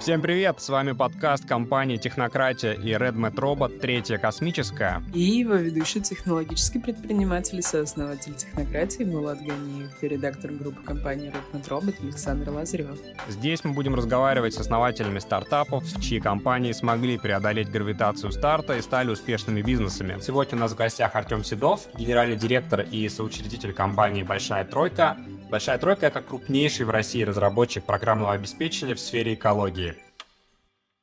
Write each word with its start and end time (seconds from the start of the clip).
Всем 0.00 0.22
привет! 0.22 0.62
С 0.62 0.70
вами 0.70 0.92
подкаст 0.92 1.46
компании 1.46 1.98
«Технократия» 1.98 2.72
и 2.72 2.88
RedMat 2.94 3.34
Robot 3.34 3.80
«Третья 3.80 4.16
космическая». 4.16 5.02
И 5.12 5.20
его 5.20 5.56
ведущий 5.56 6.00
технологический 6.00 6.78
предприниматель 6.78 7.58
и 7.58 7.62
сооснователь 7.62 8.32
«Технократии» 8.34 9.04
Булат 9.04 9.40
Ганиев 9.42 9.90
и 10.02 10.08
редактор 10.08 10.52
группы 10.52 10.82
компании 10.82 11.30
RedMat 11.30 11.68
Robot 11.68 12.02
Александр 12.02 12.48
Лазарев. 12.48 12.98
Здесь 13.28 13.62
мы 13.62 13.72
будем 13.72 13.94
разговаривать 13.94 14.54
с 14.54 14.58
основателями 14.58 15.18
стартапов, 15.18 15.84
чьи 16.00 16.18
компании 16.18 16.72
смогли 16.72 17.18
преодолеть 17.18 17.70
гравитацию 17.70 18.32
старта 18.32 18.78
и 18.78 18.80
стали 18.80 19.10
успешными 19.10 19.60
бизнесами. 19.60 20.18
Сегодня 20.22 20.56
у 20.56 20.60
нас 20.60 20.72
в 20.72 20.76
гостях 20.76 21.14
Артем 21.14 21.44
Седов, 21.44 21.88
генеральный 21.94 22.36
директор 22.36 22.80
и 22.80 23.06
соучредитель 23.10 23.74
компании 23.74 24.22
«Большая 24.22 24.64
тройка», 24.64 25.18
Большая 25.50 25.78
тройка— 25.78 26.06
это 26.08 26.22
крупнейший 26.22 26.86
в 26.86 26.90
России 26.90 27.24
разработчик 27.24 27.82
программного 27.82 28.32
обеспечения 28.34 28.94
в 28.94 29.00
сфере 29.00 29.34
экологии. 29.34 29.96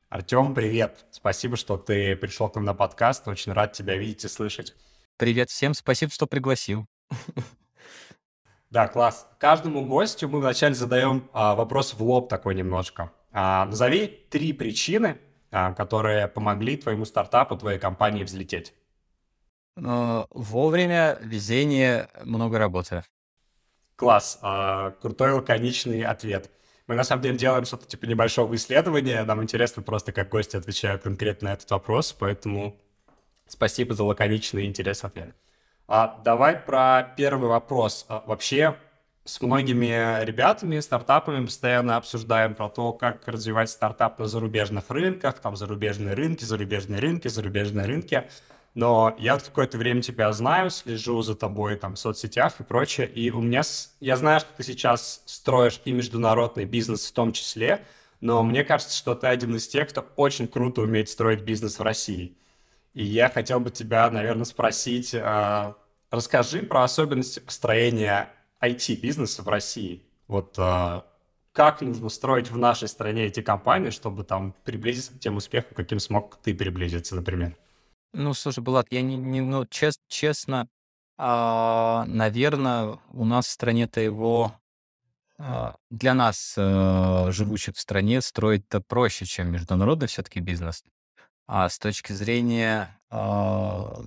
Артем, 0.07 0.53
привет! 0.55 1.05
Спасибо, 1.11 1.57
что 1.57 1.75
ты 1.75 2.15
пришел 2.15 2.47
к 2.47 2.55
нам 2.55 2.63
на 2.63 2.73
подкаст. 2.73 3.27
Очень 3.27 3.51
рад 3.51 3.73
тебя 3.73 3.97
видеть 3.97 4.23
и 4.23 4.29
слышать. 4.29 4.73
Привет 5.17 5.49
всем, 5.49 5.73
спасибо, 5.73 6.11
что 6.11 6.27
пригласил. 6.27 6.85
Да, 8.69 8.89
класс. 8.89 9.29
Каждому 9.39 9.85
гостю 9.85 10.27
мы 10.27 10.41
вначале 10.41 10.75
задаем 10.75 11.29
а, 11.31 11.55
вопрос 11.55 11.93
в 11.93 12.03
лоб 12.03 12.27
такой 12.27 12.53
немножко. 12.53 13.13
А, 13.31 13.65
назови 13.65 14.07
три 14.29 14.51
причины, 14.51 15.19
а, 15.51 15.71
которые 15.71 16.27
помогли 16.27 16.75
твоему 16.75 17.05
стартапу, 17.05 17.55
твоей 17.55 17.79
компании 17.79 18.25
взлететь. 18.25 18.73
А, 19.77 20.27
вовремя, 20.31 21.17
везение, 21.21 22.09
много 22.25 22.59
работы. 22.59 23.03
Класс, 23.97 24.37
а, 24.43 24.91
крутой 25.01 25.31
лаконичный 25.31 26.03
ответ. 26.03 26.51
Мы 26.85 26.93
на 26.93 27.03
самом 27.03 27.23
деле 27.23 27.35
делаем 27.35 27.65
что-то 27.65 27.87
типа 27.87 28.05
небольшого 28.05 28.55
исследования. 28.55 29.23
Нам 29.23 29.41
интересно 29.41 29.81
просто, 29.81 30.11
как 30.11 30.29
гости 30.29 30.55
отвечают 30.55 31.01
конкретно 31.01 31.49
на 31.49 31.53
этот 31.53 31.69
вопрос, 31.71 32.13
поэтому 32.13 32.79
спасибо 33.47 33.95
за 33.95 34.03
лаконичный 34.03 34.65
и 34.65 34.67
интересный 34.67 35.07
ответ. 35.07 35.35
А, 35.87 36.21
давай 36.23 36.57
про 36.57 37.11
первый 37.17 37.49
вопрос. 37.49 38.05
А, 38.07 38.23
вообще, 38.27 38.75
с 39.25 39.41
многими 39.41 40.23
ребятами, 40.23 40.79
стартапами 40.79 41.45
постоянно 41.45 41.97
обсуждаем 41.97 42.53
про 42.53 42.69
то, 42.69 42.93
как 42.93 43.27
развивать 43.27 43.71
стартап 43.71 44.19
на 44.19 44.27
зарубежных 44.27 44.91
рынках, 44.91 45.39
там 45.39 45.55
зарубежные 45.55 46.13
рынки, 46.13 46.43
зарубежные 46.43 46.99
рынки, 46.99 47.29
зарубежные 47.29 47.87
рынки 47.87 48.29
но 48.77 49.15
я 49.17 49.39
какое-то 49.39 49.79
время 49.79 50.03
тебя 50.03 50.31
знаю, 50.33 50.69
слежу 50.69 51.23
за 51.23 51.33
тобой 51.33 51.77
там 51.77 51.95
в 51.95 51.99
соцсетях 51.99 52.59
и 52.59 52.63
прочее, 52.63 53.07
и 53.07 53.31
у 53.31 53.41
меня, 53.41 53.63
я 53.99 54.15
знаю, 54.17 54.39
что 54.39 54.49
ты 54.55 54.61
сейчас 54.61 55.23
строишь 55.25 55.81
и 55.85 55.91
международный 55.91 56.65
бизнес 56.65 57.07
в 57.07 57.11
том 57.11 57.31
числе, 57.31 57.83
но 58.21 58.43
мне 58.43 58.63
кажется, 58.63 58.95
что 58.95 59.15
ты 59.15 59.25
один 59.25 59.55
из 59.55 59.67
тех, 59.67 59.89
кто 59.89 60.05
очень 60.15 60.47
круто 60.47 60.81
умеет 60.81 61.09
строить 61.09 61.41
бизнес 61.41 61.79
в 61.79 61.81
России. 61.81 62.37
И 62.93 63.03
я 63.03 63.29
хотел 63.29 63.59
бы 63.59 63.71
тебя, 63.71 64.07
наверное, 64.11 64.45
спросить, 64.45 65.11
э, 65.11 65.73
расскажи 66.11 66.61
про 66.61 66.83
особенности 66.83 67.39
построения 67.39 68.29
IT-бизнеса 68.61 69.41
в 69.41 69.47
России. 69.49 70.03
Вот 70.27 70.53
э, 70.59 71.01
как 71.51 71.81
нужно 71.81 72.09
строить 72.09 72.51
в 72.51 72.57
нашей 72.59 72.89
стране 72.89 73.25
эти 73.25 73.41
компании, 73.41 73.89
чтобы 73.89 74.23
там 74.23 74.53
приблизиться 74.63 75.13
к 75.13 75.19
тем 75.19 75.37
успехам, 75.37 75.71
каким 75.73 75.97
смог 75.97 76.37
ты 76.43 76.53
приблизиться, 76.53 77.15
например? 77.15 77.57
Ну, 78.13 78.33
слушай, 78.33 78.63
Булат, 78.63 78.87
я 78.91 79.01
не, 79.01 79.15
не 79.17 79.41
ну, 79.41 79.65
чес- 79.65 79.99
честно, 80.07 80.67
а, 81.17 82.05
наверное, 82.07 82.99
у 83.11 83.25
нас 83.25 83.47
в 83.47 83.51
стране-то 83.51 84.01
его 84.01 84.53
а, 85.39 85.75
для 85.89 86.13
нас, 86.13 86.55
а, 86.57 87.31
живущих 87.31 87.75
в 87.75 87.79
стране, 87.79 88.21
строить-то 88.21 88.81
проще, 88.81 89.25
чем 89.25 89.51
международный 89.51 90.07
все-таки 90.07 90.39
бизнес. 90.39 90.83
А 91.47 91.69
с 91.69 91.79
точки 91.79 92.13
зрения, 92.13 92.99
а, 93.11 94.01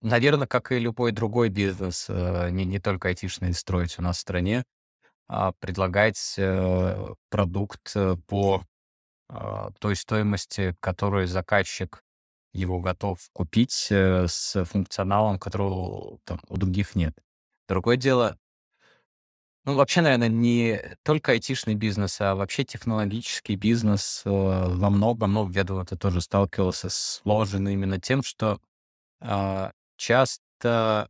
наверное, 0.00 0.46
как 0.46 0.72
и 0.72 0.78
любой 0.78 1.12
другой 1.12 1.48
бизнес, 1.48 2.06
а, 2.08 2.48
не, 2.50 2.64
не 2.64 2.78
только 2.80 3.08
айтишный, 3.08 3.52
строить 3.54 3.98
у 3.98 4.02
нас 4.02 4.18
в 4.18 4.20
стране, 4.20 4.64
а, 5.28 5.52
предлагать 5.60 6.36
а, 6.38 7.14
продукт 7.30 7.92
э, 7.96 8.16
по 8.26 8.64
а, 9.28 9.70
той 9.80 9.96
стоимости, 9.96 10.76
которую 10.80 11.26
заказчик 11.28 12.02
его 12.56 12.80
готов 12.80 13.18
купить 13.32 13.88
э, 13.90 14.26
с 14.28 14.64
функционалом, 14.64 15.38
которого 15.38 16.18
там, 16.24 16.40
у 16.48 16.56
других 16.56 16.94
нет. 16.94 17.14
Другое 17.68 17.96
дело, 17.96 18.38
ну, 19.66 19.74
вообще, 19.74 20.00
наверное, 20.00 20.28
не 20.28 20.80
только 21.02 21.32
айтишный 21.32 21.74
бизнес, 21.74 22.20
а 22.20 22.36
вообще 22.36 22.62
технологический 22.64 23.56
бизнес 23.56 24.22
э, 24.24 24.30
во 24.30 24.90
многом, 24.90 25.32
ну, 25.32 25.50
я 25.50 25.64
думаю, 25.64 25.84
ты 25.84 25.96
тоже 25.96 26.20
сталкивался 26.20 26.88
с 26.88 27.20
сложен 27.24 27.66
именно 27.66 28.00
тем, 28.00 28.22
что 28.22 28.60
э, 29.20 29.70
часто, 29.96 31.08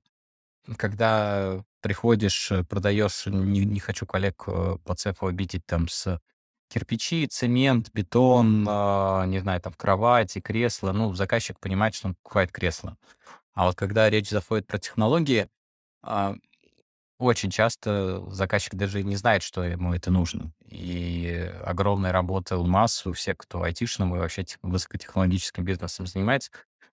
когда 0.79 1.63
приходишь, 1.83 2.51
э, 2.51 2.65
продаешь, 2.65 3.27
не, 3.27 3.67
не 3.67 3.79
хочу 3.79 4.07
коллег 4.07 4.47
по 4.47 4.95
цеху 4.97 5.27
обидеть 5.27 5.67
там 5.67 5.87
с 5.89 6.19
кирпичи, 6.69 7.27
цемент, 7.27 7.91
бетон, 7.93 8.67
а, 8.69 9.25
не 9.27 9.39
знаю, 9.41 9.61
там, 9.61 9.73
кровати, 9.75 10.41
кресло. 10.41 10.93
Ну, 10.93 11.15
заказчик 11.15 11.59
понимает, 11.61 11.95
что 11.95 12.09
он 12.09 12.15
покупает 12.15 12.53
кресло. 12.53 12.97
А 13.55 13.67
вот 13.67 13.77
когда 13.77 14.11
речь 14.11 14.31
заходит 14.31 14.67
про 14.67 14.79
технологии, 14.79 15.49
а, 16.03 16.35
очень 17.19 17.51
часто 17.51 18.25
заказчик 18.31 18.75
даже 18.75 19.03
не 19.03 19.17
знает, 19.17 19.43
что 19.43 19.65
ему 19.65 19.95
это 19.95 20.11
нужно. 20.11 20.53
И 20.67 21.51
огромная 21.65 22.13
работа 22.13 22.59
у 22.59 22.67
нас, 22.67 23.07
у 23.07 23.13
всех, 23.13 23.39
кто 23.39 23.63
айтишным 23.63 24.15
и 24.15 24.19
вообще 24.19 24.45
высокотехнологическим 24.63 25.65
бизнесом 25.65 26.07
занимается, 26.07 26.51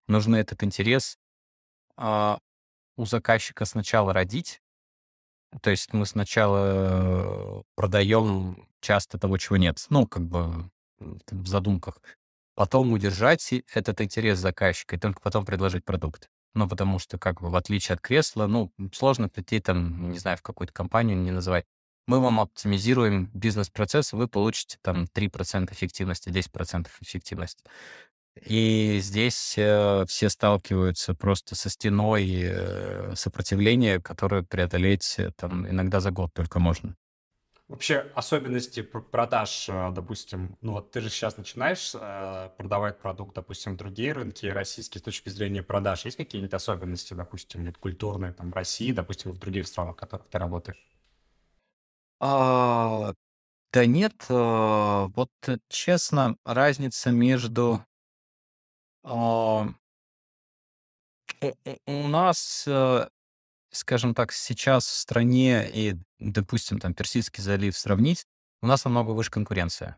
нужно 0.08 0.38
этот 0.38 0.64
интерес 0.64 1.18
а, 1.98 2.40
у 2.96 3.06
заказчика 3.06 3.66
сначала 3.66 4.14
родить. 4.14 4.62
То 5.62 5.70
есть 5.70 5.94
мы 5.94 6.06
сначала 6.06 7.60
э, 7.60 7.62
продаем 7.76 8.68
часто 8.82 9.18
того, 9.18 9.38
чего 9.38 9.58
нет. 9.58 9.86
Ну, 9.90 10.08
как 10.08 10.24
бы 10.24 10.70
в 11.00 11.48
задумках. 11.48 12.02
Потом 12.56 12.92
удержать 12.92 13.54
этот 13.74 14.02
интерес 14.02 14.38
заказчика 14.40 14.96
и 14.96 15.00
только 15.00 15.20
потом 15.22 15.46
предложить 15.46 15.86
продукт. 15.86 16.30
Ну, 16.54 16.70
потому 16.70 17.00
что, 17.00 17.18
как 17.18 17.42
бы, 17.42 17.50
в 17.50 17.56
отличие 17.56 17.96
от 17.96 18.02
кресла, 18.02 18.46
ну, 18.46 18.72
сложно 18.94 19.28
прийти 19.28 19.60
там, 19.60 20.12
не 20.12 20.20
знаю, 20.20 20.38
в 20.38 20.44
какую-то 20.44 20.72
компанию, 20.72 21.18
не 21.18 21.32
называть. 21.32 21.66
Мы 22.06 22.20
вам 22.20 22.40
оптимизируем 22.40 23.32
бизнес-процесс, 23.34 24.14
вы 24.14 24.28
получите 24.28 24.78
там 24.82 25.06
3% 25.06 25.72
эффективности, 25.72 26.30
10% 26.30 26.88
эффективности. 27.02 27.64
И 28.42 29.00
здесь 29.00 29.56
э, 29.58 30.06
все 30.08 30.30
сталкиваются 30.30 31.14
просто 31.14 31.56
со 31.56 31.70
стеной 31.70 32.30
э, 32.44 33.16
сопротивления, 33.16 34.00
которое 34.00 34.44
преодолеть 34.44 35.16
э, 35.20 35.32
там 35.38 35.68
иногда 35.70 36.00
за 36.00 36.12
год 36.12 36.32
только 36.34 36.60
можно. 36.60 36.96
Вообще 37.70 38.12
особенности 38.14 38.82
продаж, 38.82 39.68
э, 39.70 39.92
допустим, 39.92 40.58
ну 40.62 40.74
вот 40.74 40.92
ты 40.92 41.00
же 41.02 41.10
сейчас 41.10 41.38
начинаешь 41.38 41.94
э, 41.96 42.50
продавать 42.58 43.00
продукт, 43.00 43.36
допустим, 43.36 43.74
в 43.74 43.78
другие 43.78 44.14
рынки 44.14 44.46
российские 44.48 45.00
с 45.00 45.04
точки 45.04 45.30
зрения 45.30 45.64
продаж. 45.64 46.06
Есть 46.06 46.18
какие-нибудь 46.18 46.54
особенности, 46.54 47.14
допустим, 47.14 47.72
культурные 47.74 48.34
там 48.34 48.52
в 48.52 48.56
России, 48.56 48.92
допустим, 48.92 49.32
в 49.32 49.38
других 49.40 49.68
странах, 49.68 49.96
в 49.96 50.00
которых 50.00 50.28
ты 50.28 50.38
работаешь? 50.40 50.86
А, 52.20 53.14
да 53.74 53.86
нет, 53.86 54.14
а, 54.30 55.08
вот 55.16 55.32
честно, 55.70 56.38
разница 56.46 57.12
между 57.12 57.86
а, 59.04 59.68
у 61.86 62.08
нас 62.08 62.68
скажем 63.76 64.14
так, 64.14 64.32
сейчас 64.32 64.86
в 64.86 64.96
стране 64.96 65.70
и, 65.70 65.96
допустим, 66.20 66.80
там 66.80 66.94
Персидский 66.94 67.44
залив 67.44 67.78
сравнить, 67.78 68.26
у 68.62 68.68
нас 68.68 68.86
намного 68.86 69.12
выше 69.12 69.32
конкуренция, 69.32 69.98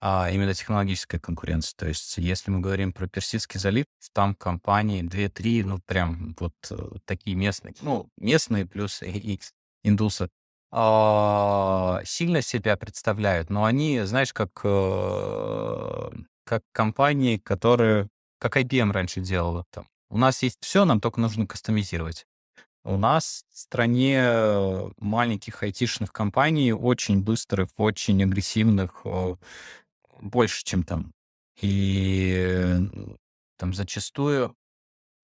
а 0.00 0.30
именно 0.30 0.54
технологическая 0.54 1.18
конкуренция. 1.18 1.74
То 1.76 1.88
есть, 1.88 2.18
если 2.18 2.50
мы 2.50 2.60
говорим 2.60 2.92
про 2.92 3.08
Персидский 3.08 3.58
залив, 3.58 3.86
там 4.12 4.34
компании 4.34 5.02
2-3, 5.02 5.64
ну, 5.64 5.80
прям 5.86 6.36
вот 6.38 6.54
э, 6.70 6.76
такие 7.04 7.36
местные, 7.36 7.74
ну, 7.80 8.08
местные 8.16 8.66
плюс 8.66 9.02
и, 9.02 9.10
и 9.10 9.40
индусы, 9.82 10.28
а, 10.72 12.00
сильно 12.04 12.42
себя 12.42 12.76
представляют, 12.76 13.50
но 13.50 13.64
они, 13.64 14.02
знаешь, 14.02 14.32
как, 14.32 14.50
э, 14.62 16.10
как 16.44 16.62
компании, 16.72 17.38
которые, 17.38 18.08
как 18.40 18.56
IBM 18.56 18.90
раньше 18.90 19.20
делала 19.20 19.64
там. 19.70 19.86
У 20.08 20.18
нас 20.18 20.42
есть 20.42 20.58
все, 20.60 20.84
нам 20.84 21.00
только 21.00 21.20
нужно 21.20 21.46
кастомизировать. 21.46 22.26
У 22.82 22.96
нас 22.96 23.44
в 23.52 23.58
стране 23.58 24.90
маленьких 24.98 25.62
айтишных 25.62 26.12
компаний 26.12 26.72
очень 26.72 27.22
быстрых, 27.22 27.68
очень 27.76 28.24
агрессивных, 28.24 29.04
больше, 30.20 30.64
чем 30.64 30.82
там. 30.82 31.12
И 31.60 32.78
там 33.58 33.74
зачастую, 33.74 34.56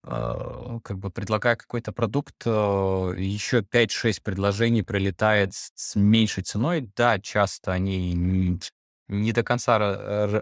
э, 0.05 0.79
как 0.85 0.99
бы 0.99 1.11
предлагая 1.11 1.57
какой-то 1.57 1.93
продукт, 1.93 2.35
еще 2.45 3.63
5-6 3.63 4.23
предложений 4.23 4.83
прилетает 4.83 5.55
с 5.55 5.97
меньшей 5.97 6.45
ценой. 6.45 6.91
Да, 6.95 7.19
часто 7.19 7.73
они 7.73 8.61
не 9.09 9.33
до 9.33 9.43
конца 9.43 9.79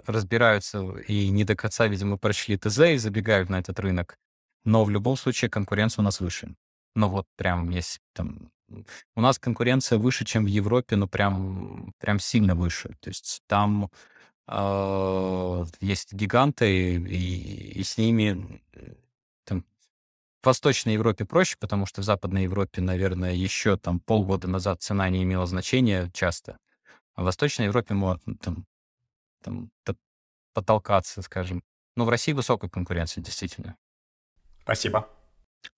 разбираются 0.07 0.81
и 1.09 1.29
не 1.31 1.45
до 1.45 1.55
конца, 1.55 1.87
видимо, 1.87 2.17
прочли 2.17 2.57
ТЗ 2.57 2.79
и 2.81 2.97
забегают 2.97 3.51
на 3.51 3.59
этот 3.59 3.79
рынок. 3.81 4.19
Но 4.65 4.85
в 4.85 4.91
любом 4.91 5.17
случае 5.17 5.51
конкуренция 5.51 6.03
у 6.03 6.05
нас 6.05 6.21
выше. 6.21 6.55
Ну 6.95 7.09
вот 7.09 7.27
прям 7.37 7.71
есть 7.71 8.01
там... 8.15 8.51
У 9.15 9.21
нас 9.21 9.39
конкуренция 9.39 9.99
выше, 9.99 10.25
чем 10.25 10.45
в 10.45 10.49
Европе, 10.49 10.97
но 10.97 11.07
прям, 11.07 11.93
прям 11.99 12.19
сильно 12.19 12.55
выше. 12.55 12.97
То 13.01 13.11
есть 13.11 13.43
там 13.47 13.91
э, 14.49 15.65
есть 15.81 16.15
гиганты, 16.15 16.95
и, 16.95 17.79
и 17.79 17.85
с 17.85 17.99
ними 17.99 18.63
там, 19.45 19.65
в 20.43 20.47
Восточной 20.47 20.95
Европе 20.95 21.27
проще, 21.27 21.57
потому 21.61 21.85
что 21.85 22.01
в 22.01 22.05
Западной 22.05 22.45
Европе, 22.45 22.81
наверное, 22.81 23.35
еще 23.35 23.77
там 23.77 24.01
полгода 24.01 24.49
назад 24.49 24.83
цена 24.83 25.11
не 25.11 25.23
имела 25.23 25.47
значения 25.47 26.11
часто. 26.15 26.57
А 27.15 27.23
в 27.23 27.25
Восточной 27.25 27.67
Европе 27.67 27.95
можно 27.95 28.37
там, 28.37 28.67
там 29.43 29.71
потолкаться, 30.53 31.23
скажем. 31.23 31.63
Но 31.97 32.05
в 32.05 32.09
России 32.09 32.33
высокая 32.33 32.71
конкуренция, 32.71 33.23
действительно. 33.23 33.77
Спасибо. 34.63 35.09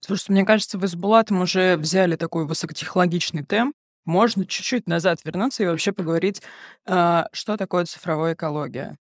Слушайте, 0.00 0.33
мне 0.33 0.44
кажется, 0.44 0.79
вы 0.79 0.88
с 0.88 0.94
Булатом 0.94 1.41
уже 1.41 1.77
взяли 1.77 2.17
такой 2.17 2.47
высокотехнологичный 2.47 3.44
темп. 3.44 3.75
Можно 4.05 4.47
чуть-чуть 4.47 4.87
назад 4.87 5.25
вернуться 5.25 5.62
и 5.62 5.67
вообще 5.67 5.93
поговорить, 5.93 6.43
а, 6.87 7.29
что 7.33 7.56
такое 7.56 7.85
цифровая 7.85 8.35
экология. 8.35 8.97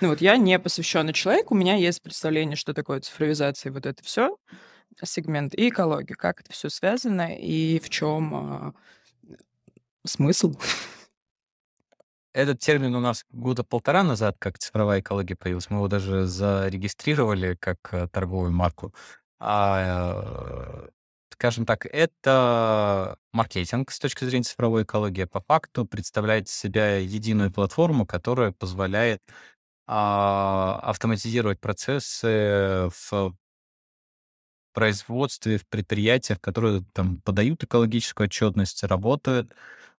Ну 0.00 0.08
вот 0.08 0.20
я 0.20 0.36
не 0.36 0.58
посвященный 0.58 1.12
человек, 1.12 1.52
у 1.52 1.54
меня 1.54 1.76
есть 1.76 2.02
представление, 2.02 2.56
что 2.56 2.74
такое 2.74 3.00
цифровизация, 3.00 3.70
вот 3.70 3.86
это 3.86 4.02
все, 4.02 4.36
сегмент 5.02 5.54
и 5.54 5.68
экология, 5.68 6.14
как 6.14 6.40
это 6.40 6.52
все 6.52 6.68
связано 6.68 7.36
и 7.36 7.78
в 7.78 7.88
чем 7.90 8.34
а, 8.34 8.74
смысл. 10.04 10.54
Этот 12.32 12.58
термин 12.58 12.94
у 12.96 13.00
нас 13.00 13.24
года 13.30 13.62
полтора 13.62 14.02
назад, 14.02 14.36
как 14.40 14.58
цифровая 14.58 15.00
экология 15.00 15.36
появился, 15.36 15.68
мы 15.70 15.78
его 15.78 15.88
даже 15.88 16.26
зарегистрировали 16.26 17.54
как 17.54 17.78
э, 17.92 18.08
торговую 18.08 18.50
марку. 18.50 18.92
А, 19.38 20.86
э, 20.86 20.88
скажем 21.30 21.64
так, 21.64 21.86
это 21.86 23.16
маркетинг 23.32 23.92
с 23.92 24.00
точки 24.00 24.24
зрения 24.24 24.42
цифровой 24.42 24.82
экологии. 24.82 25.24
По 25.24 25.40
факту 25.42 25.86
представляет 25.86 26.48
себя 26.48 26.96
единую 26.96 27.52
платформу, 27.52 28.04
которая 28.04 28.50
позволяет 28.50 29.22
а, 29.86 30.80
автоматизировать 30.82 31.60
процессы 31.60 32.88
в 32.90 33.34
производстве, 34.72 35.58
в 35.58 35.66
предприятиях, 35.68 36.40
которые 36.40 36.84
там 36.92 37.20
подают 37.22 37.62
экологическую 37.64 38.26
отчетность, 38.26 38.82
работают 38.82 39.54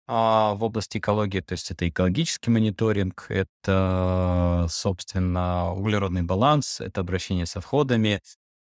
в 0.07 0.59
области 0.61 0.99
экологии. 0.99 1.41
То 1.41 1.53
есть 1.53 1.71
это 1.71 1.89
экологический 1.89 2.51
мониторинг, 2.51 3.27
это, 3.29 4.67
собственно, 4.69 5.73
углеродный 5.73 6.23
баланс, 6.23 6.81
это 6.81 7.01
обращение 7.01 7.47
с 7.47 7.57
отходами. 7.57 8.21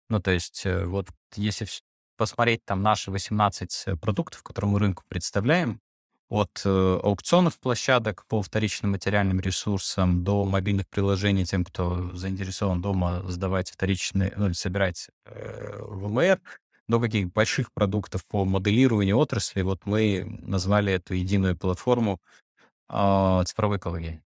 Ну, 0.08 0.20
то 0.20 0.30
есть 0.30 0.64
э, 0.64 0.84
вот 0.84 1.08
если 1.34 1.66
посмотреть 2.16 2.64
там 2.64 2.82
наши 2.82 3.10
18 3.10 3.84
э, 3.86 3.96
продуктов, 3.96 4.42
которые 4.42 4.70
мы 4.70 4.78
рынку 4.78 5.02
представляем, 5.08 5.80
от 6.28 6.62
э, 6.64 7.00
аукционов 7.02 7.58
площадок 7.60 8.24
по 8.26 8.42
вторичным 8.42 8.92
материальным 8.92 9.38
ресурсам 9.38 10.24
до 10.24 10.44
мобильных 10.44 10.88
приложений 10.88 11.44
тем, 11.44 11.64
кто 11.64 12.10
заинтересован 12.16 12.82
дома 12.82 13.22
сдавать 13.28 13.70
вторичные, 13.70 14.32
ну, 14.36 14.52
собирать 14.52 15.08
э, 15.26 15.78
ВМР, 15.82 16.40
до 16.88 17.00
каких 17.00 17.32
больших 17.32 17.72
продуктов 17.72 18.24
по 18.26 18.44
моделированию 18.44 19.16
отрасли, 19.16 19.62
вот 19.62 19.86
мы 19.86 20.24
назвали 20.42 20.92
эту 20.92 21.14
единую 21.14 21.56
платформу 21.56 22.20
э, 22.88 23.42
цифровой 23.44 23.78
экологии. 23.78 24.22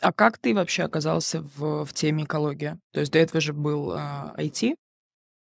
А 0.00 0.12
как 0.12 0.38
ты 0.38 0.54
вообще 0.54 0.84
оказался 0.84 1.42
в, 1.42 1.84
в 1.84 1.92
теме 1.92 2.24
экология? 2.24 2.78
То 2.92 3.00
есть 3.00 3.12
до 3.12 3.18
этого 3.18 3.40
же 3.40 3.52
был 3.52 3.92
э, 3.92 3.98
IT, 4.36 4.76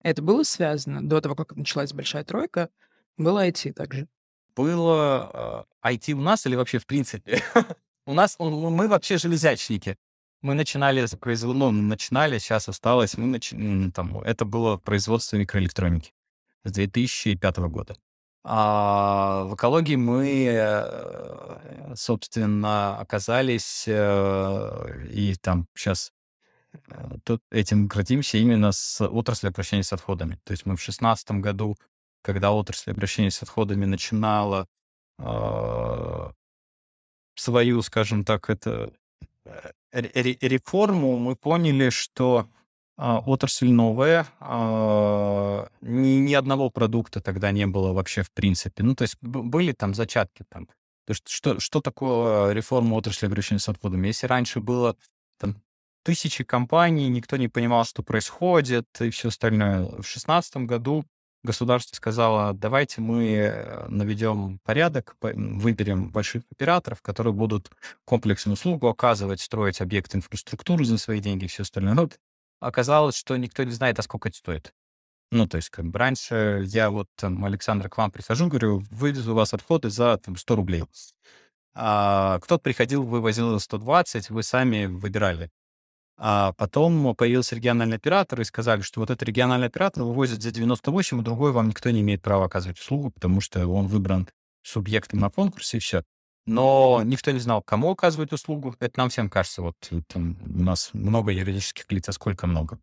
это 0.02 0.22
было 0.22 0.44
связано? 0.44 1.08
До 1.08 1.20
того, 1.22 1.36
как 1.36 1.56
началась 1.56 1.94
большая 1.94 2.24
тройка, 2.24 2.70
было 3.18 3.48
IT 3.48 3.74
также? 3.74 4.08
Было 4.56 5.66
э, 5.84 5.94
IT 5.94 6.14
у 6.14 6.22
нас 6.22 6.46
или 6.46 6.56
вообще 6.56 6.80
в 6.80 6.86
принципе? 6.86 7.42
у 8.06 8.14
нас, 8.14 8.38
мы 8.40 8.88
вообще 8.88 9.18
железячники. 9.18 9.98
Мы 10.42 10.54
начинали 10.54 11.06
с 11.06 11.18
производства, 11.18 11.70
ну, 11.70 11.72
начинали, 11.72 12.38
сейчас 12.38 12.70
осталось, 12.70 13.18
мы 13.18 13.28
нач... 13.28 13.50
там, 13.94 14.20
это 14.22 14.46
было 14.46 14.78
производство 14.78 15.36
микроэлектроники 15.36 16.14
с 16.64 16.72
2005 16.72 17.58
года. 17.70 17.96
А 18.44 19.44
в 19.46 19.56
экологии 19.56 19.96
мы, 19.96 20.46
э, 20.46 21.94
собственно, 21.96 22.98
оказались, 22.98 23.86
э, 23.88 25.08
и 25.12 25.36
там 25.36 25.68
сейчас 25.76 26.12
Э, 26.88 27.18
тут 27.24 27.42
этим 27.52 27.88
гордимся 27.88 28.38
именно 28.38 28.72
с 28.72 29.02
отрасли 29.06 29.48
обращения 29.48 29.84
с 29.84 29.94
отходами. 29.94 30.40
То 30.44 30.52
есть 30.52 30.66
мы 30.66 30.76
в 30.76 30.82
шестнадцатом 30.82 31.42
году, 31.42 31.78
когда 32.22 32.52
отрасль 32.52 32.92
обращения 32.92 33.32
с 33.32 33.42
отходами 33.42 33.86
начинала 33.86 34.68
э, 35.20 36.32
свою, 37.36 37.82
скажем 37.82 38.24
так, 38.26 38.50
это 38.50 38.92
реформу, 39.92 41.18
мы 41.18 41.36
поняли, 41.36 41.90
что 41.90 42.48
отрасль 43.00 43.70
новая, 43.70 44.28
э, 44.42 45.68
ни, 45.82 46.20
ни 46.20 46.34
одного 46.34 46.70
продукта 46.70 47.22
тогда 47.22 47.52
не 47.52 47.66
было 47.66 47.94
вообще 47.94 48.24
в 48.24 48.32
принципе. 48.32 48.84
Ну, 48.84 48.94
то 48.94 49.04
есть 49.04 49.16
были 49.22 49.72
там 49.72 49.94
зачатки 49.94 50.44
там. 50.50 50.66
То 50.66 51.12
есть 51.12 51.28
что, 51.28 51.60
что 51.60 51.82
такое 51.82 52.52
реформа 52.52 52.96
отрасли 52.96 53.28
обращения 53.28 53.60
с 53.60 53.70
отходами? 53.70 54.08
Если 54.08 54.28
раньше 54.28 54.60
было 54.60 54.98
там 55.40 55.56
тысячи 56.04 56.44
компаний, 56.44 57.08
никто 57.08 57.38
не 57.38 57.48
понимал, 57.48 57.86
что 57.86 58.04
происходит 58.04 58.86
и 59.00 59.10
все 59.10 59.30
остальное. 59.30 59.84
В 59.84 60.02
2016 60.02 60.58
году 60.58 61.06
государство 61.44 61.96
сказало, 61.96 62.54
давайте 62.54 63.00
мы 63.00 63.86
наведем 63.88 64.60
порядок, 64.66 65.16
выберем 65.22 66.12
больших 66.12 66.44
операторов, 66.52 67.02
которые 67.02 67.34
будут 67.34 67.72
комплексную 68.04 68.56
услугу 68.56 68.88
оказывать, 68.88 69.40
строить 69.40 69.80
объекты 69.80 70.18
инфраструктуры 70.18 70.84
за 70.84 70.98
свои 70.98 71.22
деньги 71.22 71.46
и 71.46 71.48
все 71.48 71.64
остальное. 71.64 71.94
Но 71.94 72.10
оказалось, 72.60 73.16
что 73.16 73.38
никто 73.38 73.64
не 73.64 73.72
знает, 73.72 74.00
а 74.00 74.04
сколько 74.04 74.30
это 74.30 74.38
стоит. 74.38 74.74
Ну, 75.32 75.48
то 75.48 75.58
есть, 75.58 75.70
как 75.70 75.86
бы 75.86 76.00
раньше 76.00 76.64
я 76.66 76.90
вот, 76.90 77.08
там, 77.16 77.46
Александр, 77.46 77.88
к 77.90 77.98
вам 77.98 78.12
прихожу, 78.12 78.48
говорю, 78.48 78.84
вывезу 78.90 79.34
у 79.34 79.36
вас 79.36 79.54
отходы 79.54 79.90
за 79.90 80.18
там, 80.18 80.36
100 80.36 80.56
рублей. 80.56 80.84
А 81.76 82.40
кто-то 82.40 82.64
приходил, 82.64 83.04
вывозил 83.04 83.52
за 83.52 83.60
120, 83.60 84.32
вы 84.32 84.42
сами 84.42 84.86
выбирали. 84.86 85.52
А 86.18 86.54
потом 86.54 87.16
появился 87.16 87.56
региональный 87.56 87.96
оператор 87.96 88.42
и 88.42 88.44
сказали, 88.44 88.82
что 88.82 89.00
вот 89.00 89.10
этот 89.10 89.24
региональный 89.24 89.68
оператор 89.68 90.04
вывозит 90.04 90.42
за 90.42 90.52
98, 90.52 91.20
а 91.20 91.24
другой 91.24 91.52
вам 91.54 91.70
никто 91.70 91.90
не 91.92 92.02
имеет 92.02 92.22
права 92.22 92.46
оказывать 92.46 92.80
услугу, 92.80 93.12
потому 93.12 93.40
что 93.40 93.66
он 93.68 93.88
выбран 93.88 94.28
субъектом 94.62 95.20
на 95.20 95.30
конкурсе 95.30 95.78
и 95.78 95.80
все. 95.80 96.04
Но 96.50 97.04
никто 97.04 97.30
не 97.30 97.40
знал, 97.40 97.62
кому 97.62 97.92
оказывать 97.92 98.34
услугу. 98.34 98.76
Это 98.80 98.98
нам 98.98 99.10
всем 99.10 99.30
кажется, 99.30 99.62
вот 99.62 99.76
там 100.08 100.36
у 100.44 100.64
нас 100.64 100.90
много 100.94 101.32
юридических 101.32 101.86
лиц, 101.92 102.10
а 102.10 102.12
сколько 102.12 102.48
много. 102.48 102.80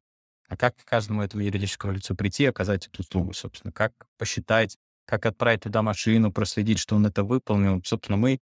А 0.49 0.57
как 0.57 0.77
каждому 0.85 1.23
этому 1.23 1.43
юридическому 1.43 1.93
лицу 1.93 2.15
прийти 2.15 2.45
и 2.45 2.47
оказать 2.47 2.87
эту 2.87 3.03
услугу, 3.03 3.33
собственно? 3.33 3.73
Как 3.73 3.93
посчитать, 4.19 4.79
как 5.05 5.27
отправить 5.27 5.63
туда 5.63 5.83
машину, 5.83 6.31
проследить, 6.31 6.79
что 6.79 6.95
он 6.95 7.07
это 7.07 7.25
выполнил. 7.25 7.83
Собственно, 7.85 8.17
мы 8.17 8.39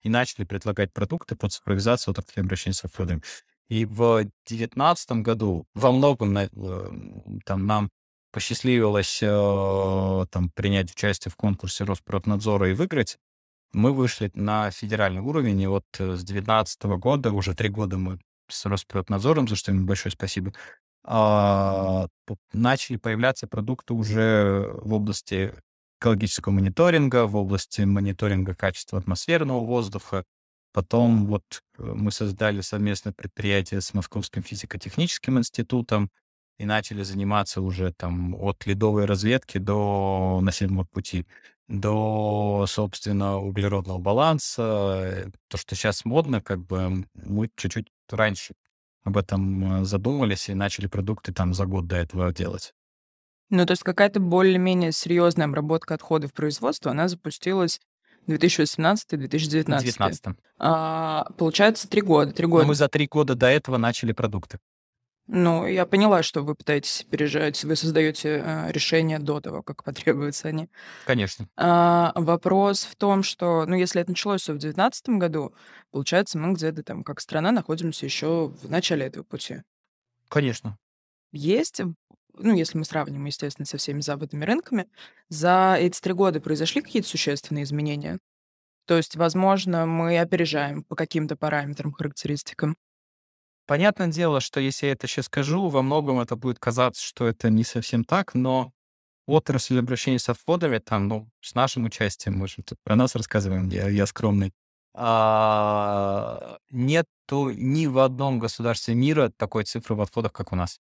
и 0.00 0.08
начали 0.08 0.44
предлагать 0.44 0.90
продукты 0.90 1.36
под 1.36 1.52
цифровизацию 1.52 2.12
отрасли 2.12 2.40
обращения 2.40 2.74
с 2.74 2.82
отходами. 2.82 3.22
И 3.68 3.84
в 3.84 4.24
девятнадцатом 4.46 5.22
году 5.22 5.66
во 5.74 5.92
многом 5.92 6.34
э, 6.36 6.48
там 7.44 7.66
нам 7.66 7.90
посчастливилось 8.30 9.20
э, 9.22 10.26
там 10.30 10.48
принять 10.54 10.90
участие 10.92 11.30
в 11.30 11.36
конкурсе 11.36 11.84
Роспроднадзора 11.84 12.70
и 12.70 12.72
выиграть. 12.72 13.18
Мы 13.72 13.92
вышли 13.92 14.30
на 14.34 14.70
федеральный 14.70 15.20
уровень, 15.20 15.60
и 15.60 15.66
вот 15.66 15.84
э, 15.98 16.16
с 16.16 16.24
девятнадцатого 16.24 16.96
года, 16.96 17.32
уже 17.32 17.54
три 17.54 17.68
года 17.68 17.96
мы 17.98 18.18
с 18.48 18.66
Роспроднадзором, 18.66 19.48
за 19.48 19.56
что 19.56 19.72
им 19.72 19.86
большое 19.86 20.12
спасибо, 20.12 20.52
а, 21.04 22.06
начали 22.52 22.96
появляться 22.96 23.46
продукты 23.46 23.94
уже 23.94 24.70
в 24.76 24.92
области 24.92 25.54
экологического 26.00 26.52
мониторинга, 26.52 27.26
в 27.26 27.36
области 27.36 27.82
мониторинга 27.82 28.54
качества 28.54 28.98
атмосферного 28.98 29.64
воздуха, 29.64 30.24
Потом 30.72 31.26
вот 31.26 31.42
э, 31.78 31.82
мы 31.82 32.10
создали 32.10 32.60
совместное 32.62 33.12
предприятие 33.12 33.80
с 33.80 33.92
Московским 33.94 34.42
физико-техническим 34.42 35.38
институтом 35.38 36.10
и 36.58 36.64
начали 36.64 37.02
заниматься 37.02 37.60
уже 37.60 37.92
там 37.92 38.34
от 38.34 38.64
ледовой 38.66 39.04
разведки 39.04 39.58
до 39.58 40.40
населенного 40.42 40.84
пути, 40.84 41.26
до, 41.68 42.64
собственно, 42.68 43.38
углеродного 43.38 43.98
баланса. 43.98 45.30
То, 45.48 45.56
что 45.56 45.74
сейчас 45.74 46.04
модно, 46.04 46.40
как 46.40 46.64
бы 46.64 47.06
мы 47.14 47.50
чуть-чуть 47.56 47.88
раньше 48.10 48.54
об 49.04 49.16
этом 49.16 49.82
э, 49.82 49.84
задумались 49.84 50.48
и 50.48 50.54
начали 50.54 50.86
продукты 50.86 51.32
там 51.32 51.54
за 51.54 51.66
год 51.66 51.86
до 51.86 51.96
этого 51.96 52.32
делать. 52.32 52.72
Ну, 53.50 53.66
то 53.66 53.72
есть 53.72 53.82
какая-то 53.82 54.20
более-менее 54.20 54.92
серьезная 54.92 55.46
обработка 55.46 55.94
отходов 55.94 56.32
производства, 56.32 56.90
она 56.92 57.08
запустилась 57.08 57.80
2018-2019. 58.28 59.82
19 59.82 60.24
А, 60.58 61.26
получается, 61.36 61.88
три 61.88 62.00
года. 62.02 62.32
Три 62.32 62.46
года. 62.46 62.66
Мы 62.66 62.74
за 62.74 62.88
три 62.88 63.06
года 63.06 63.34
до 63.34 63.46
этого 63.48 63.76
начали 63.76 64.12
продукты. 64.12 64.58
Ну, 65.28 65.66
я 65.66 65.86
поняла, 65.86 66.22
что 66.22 66.42
вы 66.42 66.54
пытаетесь 66.54 67.06
пережать, 67.08 67.62
вы 67.64 67.76
создаете 67.76 68.42
э, 68.44 68.72
решения 68.72 69.18
до 69.18 69.40
того, 69.40 69.62
как 69.62 69.84
потребуются 69.84 70.48
они. 70.48 70.68
Конечно. 71.04 71.48
А, 71.56 72.12
вопрос 72.16 72.84
в 72.84 72.96
том, 72.96 73.22
что, 73.22 73.64
ну, 73.66 73.76
если 73.76 74.00
это 74.02 74.10
началось 74.10 74.42
всё 74.42 74.52
в 74.52 74.58
2019 74.58 75.08
году, 75.10 75.54
получается, 75.92 76.38
мы 76.38 76.52
где-то 76.54 76.82
там, 76.82 77.04
как 77.04 77.20
страна, 77.20 77.52
находимся 77.52 78.04
еще 78.04 78.48
в 78.48 78.68
начале 78.68 79.06
этого 79.06 79.22
пути. 79.22 79.62
Конечно. 80.28 80.76
Есть, 81.30 81.80
ну, 82.34 82.54
если 82.54 82.78
мы 82.78 82.84
сравним, 82.84 83.24
естественно, 83.24 83.64
со 83.66 83.78
всеми 83.78 84.00
западными 84.00 84.44
рынками, 84.44 84.88
за 85.28 85.76
эти 85.78 86.00
три 86.00 86.14
года 86.14 86.40
произошли 86.40 86.82
какие-то 86.82 87.08
существенные 87.08 87.64
изменения? 87.64 88.18
То 88.86 88.96
есть, 88.96 89.16
возможно, 89.16 89.86
мы 89.86 90.18
опережаем 90.18 90.82
по 90.82 90.96
каким-то 90.96 91.36
параметрам, 91.36 91.92
характеристикам. 91.92 92.76
Понятное 93.66 94.08
дело, 94.08 94.40
что 94.40 94.60
если 94.60 94.86
я 94.86 94.92
это 94.92 95.06
сейчас 95.06 95.26
скажу, 95.26 95.68
во 95.68 95.82
многом 95.82 96.20
это 96.20 96.36
будет 96.36 96.58
казаться, 96.58 97.02
что 97.02 97.26
это 97.26 97.48
не 97.48 97.64
совсем 97.64 98.04
так, 98.04 98.34
но 98.34 98.72
отрасль 99.26 99.78
обращения 99.78 100.18
с 100.18 100.28
отходами, 100.28 100.78
там, 100.78 101.08
ну, 101.08 101.28
с 101.40 101.54
нашим 101.54 101.84
участием, 101.84 102.38
мы 102.38 102.48
же 102.48 102.56
про 102.82 102.96
нас 102.96 103.14
рассказываем, 103.14 103.68
я, 103.68 103.88
я 103.88 104.06
скромный, 104.06 104.52
а, 104.94 106.58
нету 106.70 107.50
ни 107.50 107.86
в 107.86 107.98
одном 107.98 108.38
государстве 108.38 108.94
мира 108.94 109.32
такой 109.36 109.64
цифры 109.64 109.94
в 109.94 110.00
отходах, 110.00 110.32
как 110.32 110.52
у 110.52 110.56
нас. 110.56 110.78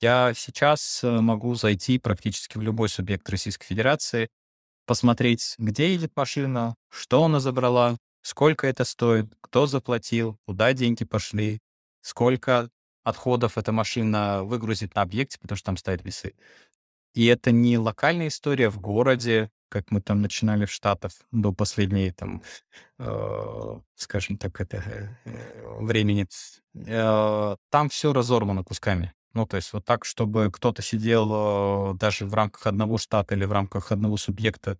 Я 0.00 0.32
сейчас 0.34 1.02
э, 1.02 1.20
могу 1.20 1.54
зайти 1.56 1.98
практически 1.98 2.56
в 2.56 2.62
любой 2.62 2.88
субъект 2.88 3.28
Российской 3.28 3.66
Федерации, 3.66 4.28
посмотреть, 4.86 5.56
где 5.58 5.92
едет 5.92 6.12
машина, 6.16 6.76
что 6.88 7.24
она 7.24 7.40
забрала, 7.40 7.96
сколько 8.22 8.66
это 8.66 8.84
стоит, 8.84 9.26
кто 9.40 9.66
заплатил, 9.66 10.38
куда 10.46 10.72
деньги 10.72 11.04
пошли, 11.04 11.58
сколько 12.08 12.70
отходов 13.04 13.58
эта 13.58 13.70
машина 13.70 14.42
выгрузит 14.42 14.94
на 14.94 15.02
объекте, 15.02 15.38
потому 15.38 15.56
что 15.56 15.66
там 15.66 15.76
стоят 15.76 16.04
весы. 16.04 16.34
И 17.14 17.26
это 17.26 17.50
не 17.50 17.76
локальная 17.76 18.28
история 18.28 18.70
в 18.70 18.80
городе, 18.80 19.50
как 19.68 19.90
мы 19.90 20.00
там 20.00 20.22
начинали 20.22 20.64
в 20.64 20.72
Штатах 20.72 21.12
до 21.32 21.52
последней, 21.52 22.10
там, 22.12 22.42
э, 22.98 23.80
скажем 23.94 24.38
так, 24.38 24.58
это, 24.60 24.78
э, 24.78 25.76
времени. 25.80 26.26
Э, 26.74 27.56
там 27.70 27.88
все 27.90 28.12
разорвано 28.14 28.64
кусками. 28.64 29.12
Ну, 29.34 29.46
то 29.46 29.56
есть 29.56 29.72
вот 29.74 29.84
так, 29.84 30.06
чтобы 30.06 30.50
кто-то 30.50 30.80
сидел 30.80 31.92
э, 31.92 31.94
даже 31.98 32.24
в 32.24 32.32
рамках 32.32 32.66
одного 32.66 32.96
штата 32.96 33.34
или 33.34 33.44
в 33.44 33.52
рамках 33.52 33.92
одного 33.92 34.16
субъекта, 34.16 34.78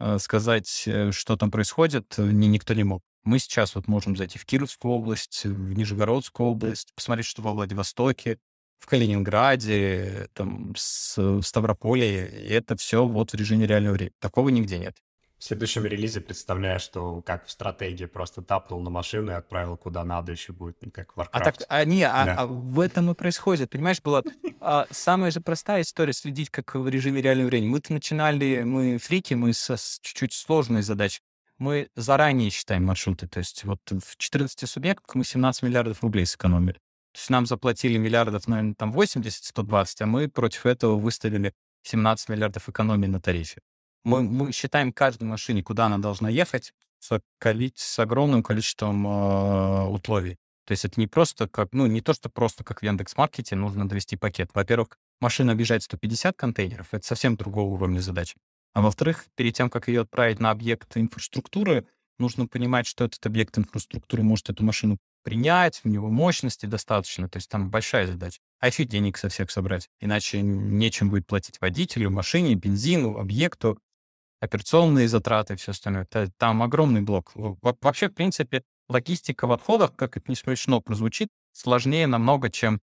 э, 0.00 0.18
сказать, 0.18 0.84
э, 0.86 1.12
что 1.12 1.36
там 1.36 1.50
происходит, 1.50 2.14
ни, 2.16 2.46
никто 2.46 2.72
не 2.72 2.84
мог. 2.84 3.02
Мы 3.24 3.38
сейчас 3.38 3.74
вот 3.74 3.86
можем 3.88 4.16
зайти 4.16 4.38
в 4.38 4.44
Кировскую 4.44 4.92
область, 4.94 5.44
в 5.44 5.72
Нижегородскую 5.72 6.50
область, 6.50 6.92
посмотреть, 6.94 7.26
что 7.26 7.42
во 7.42 7.52
Владивостоке, 7.52 8.38
в 8.80 8.86
Калининграде, 8.86 10.28
там, 10.34 10.74
с, 10.76 11.16
в 11.16 11.42
Ставрополе. 11.42 12.26
И 12.26 12.52
это 12.52 12.76
все 12.76 13.06
вот 13.06 13.30
в 13.32 13.34
режиме 13.34 13.66
реального 13.66 13.94
времени. 13.94 14.14
Такого 14.18 14.48
нигде 14.48 14.78
нет. 14.78 14.96
В 15.38 15.44
следующем 15.44 15.84
релизе 15.84 16.20
представляю, 16.20 16.78
что 16.78 17.20
как 17.22 17.46
в 17.46 17.50
стратегии 17.50 18.04
просто 18.04 18.42
тапнул 18.42 18.80
на 18.80 18.90
машину 18.90 19.32
и 19.32 19.34
отправил 19.34 19.76
куда 19.76 20.04
надо, 20.04 20.30
еще 20.30 20.52
будет, 20.52 20.76
ну, 20.82 20.92
как 20.92 21.16
в 21.16 21.18
Warcraft. 21.18 21.28
А 21.32 21.40
так, 21.40 21.56
а, 21.68 21.84
не, 21.84 22.04
а, 22.04 22.24
Да. 22.24 22.34
а 22.38 22.46
в 22.46 22.78
этом 22.78 23.10
и 23.10 23.14
происходит. 23.14 23.70
Понимаешь, 23.70 24.00
была 24.00 24.22
а, 24.60 24.86
самая 24.90 25.32
же 25.32 25.40
простая 25.40 25.82
история 25.82 26.12
следить, 26.12 26.50
как 26.50 26.76
в 26.76 26.88
режиме 26.88 27.20
реального 27.22 27.48
времени. 27.48 27.70
Мы-то 27.70 27.92
начинали, 27.92 28.62
мы 28.64 28.98
фрики, 28.98 29.34
мы 29.34 29.52
со 29.52 29.76
с 29.76 29.98
чуть-чуть 30.00 30.32
сложной 30.32 30.82
задачей. 30.82 31.20
Мы 31.58 31.88
заранее 31.96 32.50
считаем 32.50 32.84
маршруты. 32.84 33.28
То 33.28 33.38
есть 33.38 33.64
вот 33.64 33.80
в 33.90 34.16
14 34.16 34.68
субъектах 34.68 35.14
мы 35.14 35.24
17 35.24 35.62
миллиардов 35.62 36.02
рублей 36.02 36.26
сэкономили. 36.26 36.78
То 37.12 37.18
есть 37.18 37.30
нам 37.30 37.46
заплатили 37.46 37.98
миллиардов, 37.98 38.48
наверное, 38.48 38.74
там 38.74 38.92
80-120, 38.92 39.96
а 40.00 40.06
мы 40.06 40.28
против 40.28 40.66
этого 40.66 40.96
выставили 40.96 41.52
17 41.82 42.30
миллиардов 42.30 42.68
экономии 42.68 43.06
на 43.06 43.20
тарифе. 43.20 43.60
Мы, 44.04 44.22
мы 44.22 44.52
считаем 44.52 44.92
каждой 44.92 45.24
машине, 45.24 45.62
куда 45.62 45.86
она 45.86 45.98
должна 45.98 46.28
ехать, 46.28 46.72
с, 46.98 47.20
с 47.74 47.98
огромным 47.98 48.42
количеством 48.42 49.06
э, 49.06 49.82
условий. 49.88 50.38
То 50.64 50.72
есть 50.72 50.84
это 50.84 50.98
не 51.00 51.06
просто 51.06 51.48
как, 51.48 51.72
ну, 51.72 51.86
не 51.86 52.00
то, 52.00 52.14
что 52.14 52.28
просто 52.28 52.64
как 52.64 52.80
в 52.80 52.82
Яндекс.Маркете 52.84 53.56
нужно 53.56 53.88
довести 53.88 54.16
пакет. 54.16 54.50
Во-первых, 54.54 54.96
машина 55.20 55.52
объезжает 55.52 55.82
150 55.82 56.36
контейнеров, 56.36 56.88
это 56.92 57.04
совсем 57.04 57.36
другого 57.36 57.74
уровня 57.74 58.00
задач. 58.00 58.34
А 58.74 58.80
во-вторых, 58.80 59.26
перед 59.36 59.54
тем, 59.54 59.70
как 59.70 59.88
ее 59.88 60.02
отправить 60.02 60.40
на 60.40 60.50
объект 60.50 60.96
инфраструктуры, 60.96 61.86
нужно 62.18 62.46
понимать, 62.46 62.86
что 62.86 63.04
этот 63.04 63.24
объект 63.26 63.56
инфраструктуры 63.58 64.22
может 64.22 64.48
эту 64.50 64.64
машину 64.64 64.98
принять, 65.24 65.80
у 65.84 65.88
него 65.88 66.08
мощности 66.08 66.66
достаточно, 66.66 67.28
то 67.28 67.36
есть 67.36 67.48
там 67.48 67.70
большая 67.70 68.06
задача. 68.06 68.40
А 68.60 68.68
еще 68.68 68.84
денег 68.84 69.16
со 69.18 69.28
всех 69.28 69.50
собрать, 69.50 69.88
иначе 70.00 70.40
нечем 70.42 71.10
будет 71.10 71.26
платить 71.26 71.60
водителю, 71.60 72.10
машине, 72.10 72.54
бензину, 72.54 73.18
объекту, 73.18 73.78
операционные 74.40 75.08
затраты 75.08 75.54
и 75.54 75.56
все 75.56 75.72
остальное. 75.72 76.06
Там 76.38 76.62
огромный 76.62 77.02
блок. 77.02 77.32
Во- 77.34 77.56
Вообще, 77.80 78.08
в 78.08 78.14
принципе, 78.14 78.62
логистика 78.88 79.46
в 79.46 79.52
отходах, 79.52 79.94
как 79.94 80.16
это 80.16 80.26
не 80.30 80.36
смешно 80.36 80.80
прозвучит, 80.80 81.28
сложнее 81.52 82.06
намного, 82.06 82.50
чем, 82.50 82.80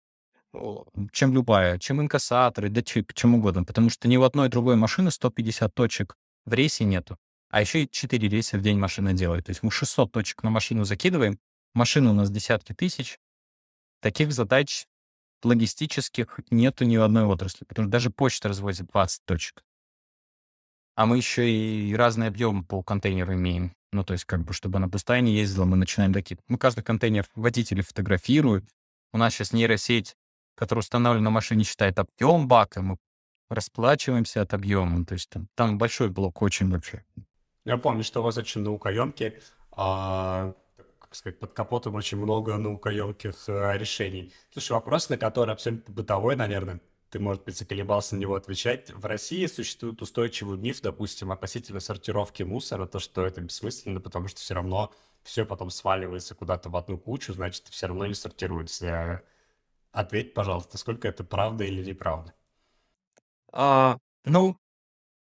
чем 1.12 1.34
любая, 1.34 1.78
чем 1.78 2.00
инкассаторы, 2.00 2.68
да 2.68 2.82
чем, 2.82 3.34
угодно. 3.34 3.64
Потому 3.64 3.90
что 3.90 4.08
ни 4.08 4.16
у 4.16 4.22
одной 4.22 4.48
другой 4.48 4.76
машины 4.76 5.10
150 5.10 5.74
точек 5.74 6.16
в 6.44 6.52
рейсе 6.52 6.84
нету. 6.84 7.18
А 7.50 7.60
еще 7.60 7.84
и 7.84 7.90
4 7.90 8.28
рейса 8.28 8.58
в 8.58 8.62
день 8.62 8.78
машина 8.78 9.12
делает. 9.12 9.46
То 9.46 9.50
есть 9.50 9.62
мы 9.62 9.70
600 9.70 10.12
точек 10.12 10.42
на 10.42 10.50
машину 10.50 10.84
закидываем, 10.84 11.38
машины 11.74 12.10
у 12.10 12.14
нас 12.14 12.30
десятки 12.30 12.74
тысяч. 12.74 13.18
Таких 14.00 14.32
задач 14.32 14.86
логистических 15.42 16.40
нету 16.50 16.84
ни 16.84 16.96
в 16.96 17.02
одной 17.02 17.24
отрасли, 17.24 17.64
потому 17.64 17.86
что 17.86 17.92
даже 17.92 18.10
почта 18.10 18.48
развозит 18.48 18.88
20 18.88 19.24
точек. 19.24 19.64
А 20.94 21.06
мы 21.06 21.16
еще 21.16 21.48
и 21.48 21.94
разные 21.94 22.28
объемы 22.28 22.64
по 22.64 22.82
контейнеру 22.82 23.34
имеем. 23.34 23.72
Ну, 23.92 24.04
то 24.04 24.12
есть, 24.12 24.24
как 24.24 24.44
бы, 24.44 24.52
чтобы 24.52 24.78
она 24.78 25.20
не 25.20 25.34
ездила, 25.34 25.64
мы 25.64 25.76
начинаем 25.76 26.12
докидывать. 26.12 26.44
Мы 26.48 26.58
каждый 26.58 26.82
контейнер 26.82 27.26
водители 27.34 27.80
фотографируют. 27.80 28.68
У 29.12 29.18
нас 29.18 29.32
сейчас 29.32 29.52
нейросеть, 29.52 30.16
которая 30.58 30.80
установлена 30.80 31.24
на 31.24 31.30
машине, 31.30 31.62
считает 31.62 31.98
объем 32.00 32.48
бака. 32.48 32.82
Мы 32.82 32.98
расплачиваемся 33.48 34.42
от 34.42 34.54
объема. 34.54 35.04
То 35.06 35.14
есть 35.14 35.30
там, 35.30 35.48
там 35.54 35.78
большой 35.78 36.08
блок, 36.10 36.42
очень 36.42 36.68
большой. 36.68 37.04
Я 37.64 37.76
помню, 37.76 38.02
что 38.02 38.20
у 38.20 38.22
вас 38.24 38.36
очень 38.36 38.62
наукоемкие, 38.62 39.40
а, 39.70 40.52
как 40.98 41.14
сказать, 41.14 41.38
под 41.38 41.52
капотом 41.52 41.94
очень 41.94 42.18
много 42.18 42.56
наукоемких 42.56 43.34
а, 43.48 43.74
решений. 43.74 44.32
Слушай, 44.50 44.72
вопрос, 44.72 45.08
на 45.10 45.16
который 45.16 45.54
абсолютно 45.54 45.94
бытовой, 45.94 46.34
наверное, 46.34 46.80
ты, 47.10 47.20
может 47.20 47.44
быть, 47.44 47.56
заколебался 47.56 48.16
на 48.16 48.20
него 48.20 48.34
отвечать. 48.34 48.90
В 48.90 49.06
России 49.06 49.46
существует 49.46 50.02
устойчивый 50.02 50.58
миф, 50.58 50.80
допустим, 50.82 51.30
относительно 51.30 51.78
сортировки 51.78 52.42
мусора, 52.42 52.86
то, 52.86 52.98
что 52.98 53.24
это 53.24 53.40
бессмысленно, 53.40 54.00
потому 54.00 54.26
что 54.26 54.40
все 54.40 54.54
равно 54.54 54.92
все 55.22 55.44
потом 55.46 55.70
сваливается 55.70 56.34
куда-то 56.34 56.68
в 56.68 56.76
одну 56.76 56.98
кучу, 56.98 57.32
значит, 57.32 57.68
все 57.68 57.86
равно 57.86 58.06
не 58.06 58.14
сортируется. 58.14 59.22
Ответь, 59.92 60.34
пожалуйста, 60.34 60.78
сколько 60.78 61.08
это 61.08 61.24
правда 61.24 61.64
или 61.64 61.84
неправда? 61.84 62.34
А, 63.52 63.98
ну, 64.24 64.56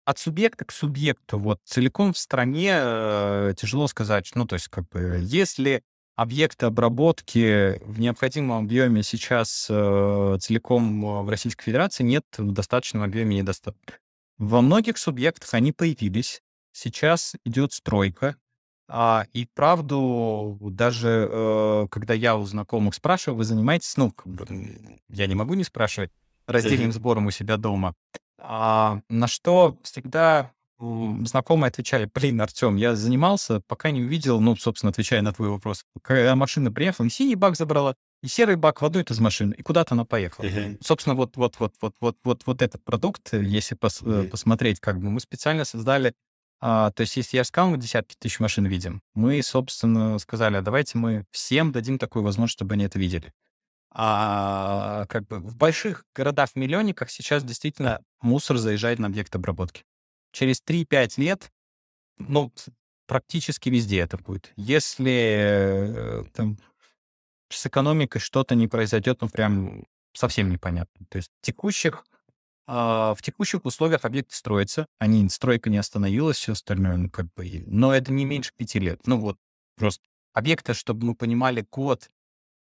от 0.04 0.18
субъекта 0.18 0.64
к 0.64 0.72
субъекту, 0.72 1.38
вот 1.38 1.60
целиком 1.64 2.12
в 2.12 2.18
стране 2.18 2.72
э, 2.74 3.54
тяжело 3.56 3.86
сказать. 3.88 4.30
Ну, 4.34 4.46
то 4.46 4.54
есть, 4.54 4.68
как 4.68 4.88
бы, 4.88 5.18
если 5.22 5.82
объекты 6.18 6.66
обработки 6.66 7.80
в 7.84 8.00
необходимом 8.00 8.64
объеме 8.64 9.04
сейчас 9.04 9.68
э, 9.70 10.36
целиком 10.40 11.04
э, 11.04 11.22
в 11.22 11.28
Российской 11.28 11.64
Федерации 11.64 12.02
нет 12.02 12.24
в 12.36 12.50
достаточном 12.50 13.04
объеме 13.04 13.36
недостаточно. 13.36 13.94
Во 14.36 14.60
многих 14.60 14.98
субъектах 14.98 15.54
они 15.54 15.72
появились. 15.72 16.42
Сейчас 16.72 17.34
идет 17.44 17.72
стройка. 17.72 18.36
А, 18.90 19.26
и 19.34 19.46
правду, 19.54 20.56
даже 20.60 21.28
э, 21.30 21.86
когда 21.90 22.14
я 22.14 22.36
у 22.36 22.44
знакомых 22.46 22.94
спрашиваю, 22.94 23.36
вы 23.36 23.44
занимаетесь, 23.44 23.96
ну, 23.96 24.12
я 25.10 25.26
не 25.26 25.34
могу 25.34 25.54
не 25.54 25.64
спрашивать, 25.64 26.10
раздельным 26.46 26.92
сбором 26.92 27.26
у 27.26 27.30
себя 27.30 27.56
дома. 27.58 27.94
А, 28.38 29.00
на 29.08 29.26
что 29.26 29.76
всегда 29.82 30.52
знакомые 30.80 31.68
отвечали, 31.68 32.08
блин, 32.14 32.40
Артем, 32.40 32.76
я 32.76 32.94
занимался, 32.94 33.60
пока 33.66 33.90
не 33.90 34.00
увидел, 34.00 34.40
ну, 34.40 34.54
собственно, 34.56 34.90
отвечая 34.90 35.22
на 35.22 35.32
твой 35.32 35.48
вопрос, 35.48 35.84
когда 36.02 36.36
машина 36.36 36.70
приехала, 36.72 37.06
и 37.06 37.10
синий 37.10 37.34
бак 37.34 37.56
забрала, 37.56 37.96
и 38.22 38.28
серый 38.28 38.54
бак 38.56 38.80
в 38.80 38.84
одну 38.84 39.00
из 39.00 39.18
машин, 39.18 39.50
и 39.50 39.62
куда-то 39.62 39.94
она 39.94 40.04
поехала. 40.04 40.46
Собственно, 40.80 41.16
вот, 41.16 41.36
вот, 41.36 41.56
вот, 41.58 41.74
вот, 41.80 41.94
вот, 42.00 42.16
вот, 42.22 42.42
вот 42.46 42.62
этот 42.62 42.84
продукт, 42.84 43.32
если 43.32 43.76
пос- 43.76 44.02
э, 44.04 44.28
посмотреть, 44.30 44.78
как 44.78 45.00
бы 45.00 45.10
мы 45.10 45.18
специально 45.18 45.64
создали, 45.64 46.14
а, 46.60 46.90
то 46.90 47.02
есть, 47.02 47.16
если 47.16 47.36
я 47.36 47.44
сказал, 47.44 47.70
мы 47.70 47.78
десятки 47.78 48.16
тысяч 48.18 48.40
машин 48.40 48.66
видим, 48.66 49.00
мы, 49.14 49.42
собственно, 49.42 50.18
сказали, 50.18 50.56
а 50.56 50.62
давайте 50.62 50.98
мы 50.98 51.24
всем 51.30 51.72
дадим 51.72 51.98
такую 51.98 52.24
возможность, 52.24 52.54
чтобы 52.54 52.74
они 52.74 52.84
это 52.84 52.98
видели. 52.98 53.32
А 53.90 55.06
как 55.08 55.26
бы 55.26 55.38
в 55.38 55.56
больших 55.56 56.04
городах-миллионниках 56.14 57.10
сейчас 57.10 57.44
действительно 57.44 58.00
мусор 58.20 58.58
заезжает 58.58 58.98
на 58.98 59.06
объект 59.06 59.34
обработки. 59.34 59.84
Через 60.32 60.62
3-5 60.62 61.12
лет, 61.16 61.50
ну, 62.18 62.52
практически 63.06 63.70
везде 63.70 64.00
это 64.00 64.18
будет. 64.18 64.52
Если 64.56 65.12
э, 65.12 66.24
там 66.34 66.58
с 67.48 67.64
экономикой 67.66 68.18
что-то 68.18 68.54
не 68.54 68.68
произойдет, 68.68 69.20
ну, 69.22 69.28
прям 69.28 69.84
совсем 70.12 70.50
непонятно. 70.50 71.06
То 71.08 71.16
есть 71.16 71.30
в 71.40 71.44
текущих, 71.44 72.04
в 72.68 73.18
текущих 73.22 73.64
условиях 73.64 74.04
объекты 74.04 74.36
строятся, 74.36 74.86
они, 74.98 75.26
стройка 75.30 75.70
не 75.70 75.78
остановилась, 75.78 76.36
все 76.36 76.52
остальное, 76.52 76.98
ну, 76.98 77.10
как 77.10 77.26
бы, 77.34 77.64
но 77.66 77.94
это 77.94 78.12
не 78.12 78.26
меньше 78.26 78.52
пяти 78.56 78.78
лет. 78.78 79.00
Ну, 79.06 79.18
вот, 79.18 79.38
просто 79.76 80.04
объекты, 80.34 80.74
чтобы 80.74 81.06
мы 81.06 81.14
понимали, 81.14 81.66
год 81.72 82.10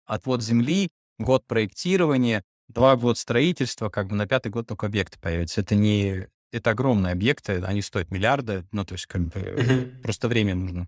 отвод 0.06 0.42
земли, 0.42 0.90
год 1.18 1.44
проектирования, 1.46 2.44
два 2.68 2.96
года 2.96 3.18
строительства, 3.18 3.88
как 3.88 4.08
бы 4.08 4.14
на 4.14 4.26
пятый 4.26 4.50
год 4.50 4.68
только 4.68 4.86
объекты 4.86 5.18
появятся. 5.18 5.60
Это 5.60 5.74
не... 5.74 6.28
Это 6.52 6.70
огромные 6.70 7.12
объекты, 7.12 7.60
они 7.64 7.82
стоят 7.82 8.10
миллиарды, 8.10 8.64
ну, 8.70 8.84
то 8.84 8.92
есть 8.94 9.06
как 9.06 9.22
бы 9.22 9.92
просто 10.02 10.28
время 10.28 10.54
нужно. 10.54 10.86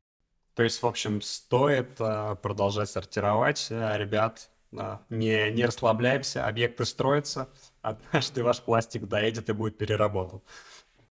То 0.55 0.63
есть, 0.63 0.81
в 0.81 0.87
общем, 0.87 1.21
стоит 1.21 2.01
э, 2.01 2.37
продолжать 2.41 2.89
сортировать, 2.89 3.67
э, 3.71 3.99
ребят, 3.99 4.51
не, 4.71 5.51
не 5.51 5.65
расслабляемся, 5.65 6.47
объекты 6.47 6.85
строятся, 6.85 7.49
однажды 7.83 8.43
ваш 8.43 8.61
пластик 8.61 9.07
доедет 9.07 9.49
и 9.49 9.53
будет 9.53 9.79
переработан. 9.79 10.41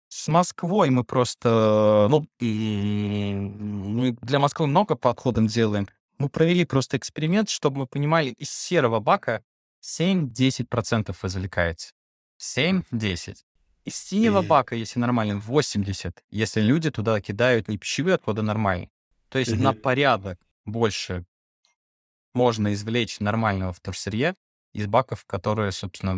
С 0.07 0.27
Москвой 0.27 0.89
мы 0.89 1.03
просто, 1.05 2.07
ну, 2.09 2.27
мы 2.39 4.17
для 4.21 4.39
Москвы 4.39 4.67
много 4.67 4.95
подходом 4.95 5.47
делаем. 5.47 5.87
Мы 6.17 6.27
провели 6.29 6.65
просто 6.65 6.97
эксперимент, 6.97 7.49
чтобы 7.49 7.79
мы 7.79 7.87
понимали, 7.87 8.29
из 8.29 8.51
серого 8.51 8.99
бака 8.99 9.41
7-10% 9.81 11.15
извлекается. 11.23 11.93
7-10. 12.39 13.35
Из 13.85 13.95
синего 13.95 14.41
бака, 14.41 14.75
если 14.75 14.99
нормально, 14.99 15.39
80, 15.39 16.23
если 16.29 16.61
люди 16.61 16.91
туда 16.91 17.19
кидают 17.21 17.67
не 17.67 17.77
пищевые 17.77 18.15
отходы, 18.15 18.41
нормальные. 18.41 18.89
То 19.29 19.39
есть 19.39 19.55
на 19.55 19.73
порядок 19.73 20.37
больше 20.65 21.25
можно 22.33 22.73
извлечь 22.73 23.19
нормального 23.19 23.73
вторсырья 23.73 24.35
из 24.73 24.87
баков, 24.87 25.25
которые, 25.25 25.71
собственно, 25.71 26.13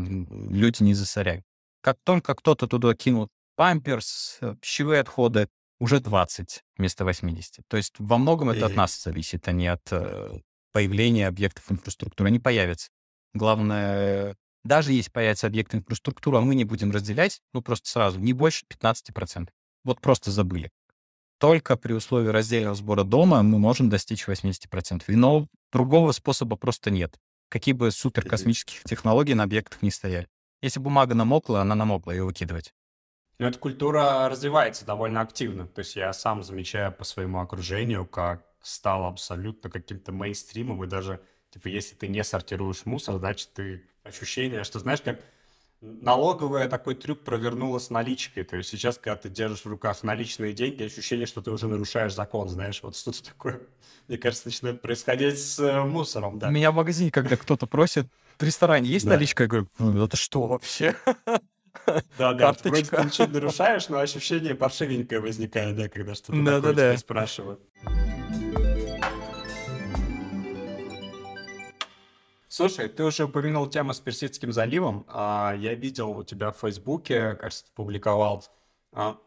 люди 0.50 0.84
не 0.84 0.94
засоряют. 0.94 1.44
Как 1.82 1.98
только 2.04 2.36
кто-то 2.36 2.68
туда 2.68 2.94
кинул 2.94 3.30
памперс, 3.56 4.38
э, 4.42 4.56
пищевые 4.62 5.02
отходы, 5.02 5.48
уже 5.80 6.00
20 6.00 6.62
вместо 6.78 7.04
80. 7.04 7.64
То 7.68 7.78
есть 7.78 7.96
во 7.98 8.18
многом 8.18 8.50
это 8.50 8.68
от 8.68 8.76
нас 8.76 9.02
зависит, 9.02 9.48
а 9.48 9.52
не 9.52 9.68
от 9.68 9.82
э, 9.92 10.40
появления 10.72 11.28
объектов 11.28 11.72
инфраструктуры. 11.72 12.30
Они 12.30 12.40
появятся. 12.40 12.90
Главное, 13.34 14.36
даже 14.64 14.94
если 14.94 15.12
появятся 15.12 15.48
объекты 15.48 15.78
инфраструктуры, 15.78 16.38
а 16.38 16.42
мы 16.42 16.56
не 16.56 16.64
будем 16.64 16.92
разделять, 16.92 17.42
ну 17.54 17.62
просто 17.62 17.90
сразу, 17.90 18.20
не 18.20 18.34
больше 18.34 18.66
15%. 18.70 19.50
Вот 19.84 20.00
просто 20.00 20.32
забыли 20.32 20.72
только 21.40 21.76
при 21.76 21.94
условии 21.94 22.30
раздельного 22.30 22.76
сбора 22.76 23.04
дома 23.04 23.44
мы 23.44 23.60
можем 23.60 23.90
достичь 23.90 24.28
80%. 24.28 25.04
И 25.08 25.16
но 25.16 25.48
другого 25.72 26.12
способа 26.12 26.56
просто 26.56 26.92
нет. 26.92 27.20
Какие 27.50 27.74
бы 27.74 27.92
суперкосмических 27.92 28.84
технологий 28.84 29.34
на 29.34 29.44
объектах 29.44 29.82
не 29.82 29.92
стояли. 29.92 30.28
Если 30.62 30.80
бумага 30.80 31.14
намокла, 31.14 31.62
она 31.62 31.76
намокла, 31.76 32.12
ее 32.12 32.24
выкидывать. 32.24 32.74
Но 33.40 33.48
эта 33.48 33.60
культура 33.60 34.30
развивается 34.30 34.86
довольно 34.86 35.22
активно. 35.22 35.68
То 35.68 35.80
есть 35.80 35.96
я 35.96 36.14
сам 36.14 36.44
замечаю 36.44 36.92
по 36.92 37.04
своему 37.04 37.42
окружению, 37.42 38.06
как 38.06 38.46
стал 38.62 39.06
абсолютно 39.06 39.70
каким-то 39.70 40.12
мейнстримом, 40.12 40.84
и 40.84 40.88
даже, 40.88 41.20
типа, 41.52 41.68
если 41.68 41.96
ты 41.96 42.08
не 42.08 42.24
сортируешь 42.24 42.86
мусор, 42.86 43.18
значит, 43.18 43.54
ты 43.54 43.84
ощущение, 44.04 44.64
что, 44.64 44.80
знаешь, 44.80 45.02
как 45.02 45.20
налоговая 45.84 46.70
такой 46.70 46.96
трюк 46.96 47.20
провернула 47.24 47.80
с 47.80 47.90
наличкой. 47.90 48.44
То 48.44 48.58
есть 48.58 48.70
сейчас, 48.70 48.98
когда 48.98 49.16
ты 49.16 49.30
держишь 49.30 49.66
в 49.66 49.68
руках 49.68 50.02
наличные 50.04 50.54
деньги, 50.54 50.84
ощущение, 50.84 51.26
что 51.26 51.42
ты 51.42 51.52
уже 51.52 51.68
нарушаешь 51.68 52.14
закон, 52.14 52.50
знаешь, 52.50 52.82
вот 52.84 52.96
что-то 52.96 53.24
такое, 53.24 53.62
мне 54.08 54.18
кажется, 54.18 54.48
начинает 54.48 54.82
происходить 54.82 55.40
с 55.40 55.60
э, 55.60 55.84
мусором, 55.84 56.40
да. 56.40 56.50
Меня 56.50 56.72
в 56.72 56.76
магазине, 56.76 57.12
когда 57.12 57.36
кто-то 57.36 57.68
просит, 57.68 58.08
в 58.38 58.44
ресторане 58.44 58.90
есть 58.90 59.06
да. 59.06 59.12
наличка, 59.12 59.44
я 59.44 59.50
говорю, 59.50 59.68
ну 59.78 60.06
это 60.06 60.18
что 60.18 60.48
вообще? 60.48 60.96
Да, 62.20 62.34
да, 62.34 62.54
вроде 62.64 62.84
ты 62.84 63.04
ничего 63.04 63.26
не 63.26 63.34
нарушаешь, 63.34 63.90
но 63.90 63.98
ощущение 63.98 64.54
паршивенькое 64.54 65.20
возникает, 65.20 65.76
да, 65.76 65.90
когда 65.90 66.14
что-то 66.14 66.62
такое 66.62 66.98
спрашивают. 66.98 67.60
Слушай, 72.56 72.88
ты 72.88 73.04
уже 73.04 73.24
упомянул 73.24 73.66
тему 73.66 73.94
с 73.94 74.00
Персидским 74.00 74.52
заливом. 74.52 75.08
А, 75.08 75.56
я 75.58 75.74
видел 75.74 76.12
у 76.12 76.24
тебя 76.24 76.52
в 76.52 76.60
Фейсбуке, 76.60 77.34
кажется, 77.34 77.66
публиковал. 77.74 78.46
А, 78.92 79.18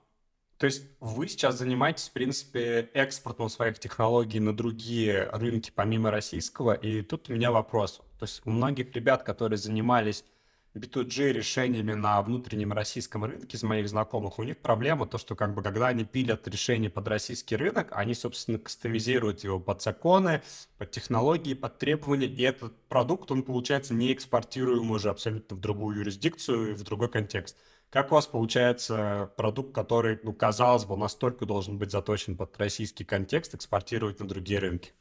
то 0.59 0.67
есть 0.67 0.85
вы 1.01 1.27
сейчас 1.27 1.59
занимаетесь, 1.59 2.09
в 2.09 2.13
принципе, 2.13 2.89
экспортом 2.95 3.49
своих 3.49 3.81
технологий 3.81 4.39
на 4.39 4.57
другие 4.57 5.29
рынки, 5.33 5.73
помимо 5.75 6.13
российского. 6.13 6.75
И 6.75 7.03
тут 7.03 7.29
у 7.29 7.33
меня 7.33 7.51
вопрос. 7.51 8.01
То 8.21 8.27
есть 8.27 8.43
у 8.45 8.51
многих 8.51 8.95
ребят, 8.95 9.25
которые 9.25 9.59
занимались 9.59 10.25
B2G 10.77 11.33
решениями 11.33 11.95
на 11.95 12.21
внутреннем 12.21 12.73
российском 12.73 13.25
рынке 13.25 13.57
из 13.57 13.63
моих 13.63 13.89
знакомых, 13.89 14.39
у 14.39 14.43
них 14.43 14.59
проблема 14.59 15.07
то, 15.07 15.17
что 15.17 15.35
как 15.35 15.55
бы 15.55 15.63
когда 15.63 15.89
они 15.89 16.05
пилят 16.05 16.47
решение 16.47 16.91
под 16.91 17.09
российский 17.09 17.57
рынок, 17.57 17.89
они, 17.93 18.15
собственно, 18.15 18.59
кастомизируют 18.59 19.43
его 19.43 19.59
под 19.59 19.81
законы, 19.81 20.43
под 20.77 20.91
технологии, 20.91 21.55
под 21.55 21.79
требования, 21.79 22.27
и 22.27 22.43
этот 22.43 22.77
продукт, 22.89 23.31
он, 23.31 23.43
получается, 23.43 23.95
не 23.95 24.13
экспортируем 24.13 24.91
уже 24.91 25.09
абсолютно 25.09 25.57
в 25.57 25.61
другую 25.61 25.99
юрисдикцию 25.99 26.73
и 26.73 26.75
в 26.75 26.83
другой 26.83 27.11
контекст. 27.11 27.57
Как 27.89 28.13
у 28.13 28.17
вас 28.17 28.27
получается 28.27 29.33
продукт, 29.37 29.75
который, 29.75 30.19
ну, 30.23 30.35
казалось 30.35 30.85
бы, 30.85 30.97
настолько 30.97 31.47
должен 31.47 31.79
быть 31.79 31.91
заточен 31.91 32.37
под 32.37 32.57
российский 32.59 33.05
контекст, 33.05 33.55
экспортировать 33.55 34.21
на 34.21 34.29
другие 34.29 34.59
рынки? 34.59 34.93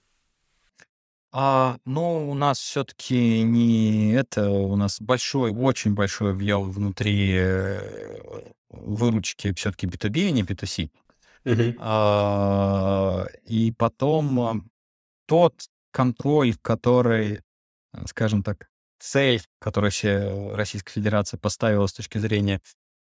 А, 1.38 1.80
ну, 1.84 2.30
у 2.30 2.34
нас 2.34 2.60
все-таки 2.60 3.42
не 3.42 4.14
это, 4.14 4.50
у 4.50 4.78
нас 4.78 5.02
большой, 5.02 5.52
очень 5.52 5.94
большой 5.94 6.32
объем 6.32 6.72
внутри 6.72 7.34
э, 7.36 8.52
выручки 8.70 9.54
все-таки 9.54 9.86
B2B, 9.86 10.30
а 10.30 10.32
не 10.32 10.44
B2C. 10.44 10.90
Мгм. 11.44 11.76
А, 11.80 13.26
и 13.44 13.74
потом 13.74 14.40
а, 14.40 14.56
тот 15.26 15.56
контроль, 15.92 16.56
который, 16.62 17.42
э, 17.94 18.06
скажем 18.06 18.42
так, 18.42 18.70
цель, 19.00 19.42
которую 19.60 19.92
все 19.92 20.54
Российская 20.56 20.94
Федерация 20.94 21.38
поставила 21.38 21.88
с 21.88 21.94
точки 21.94 22.18
зрения 22.18 22.62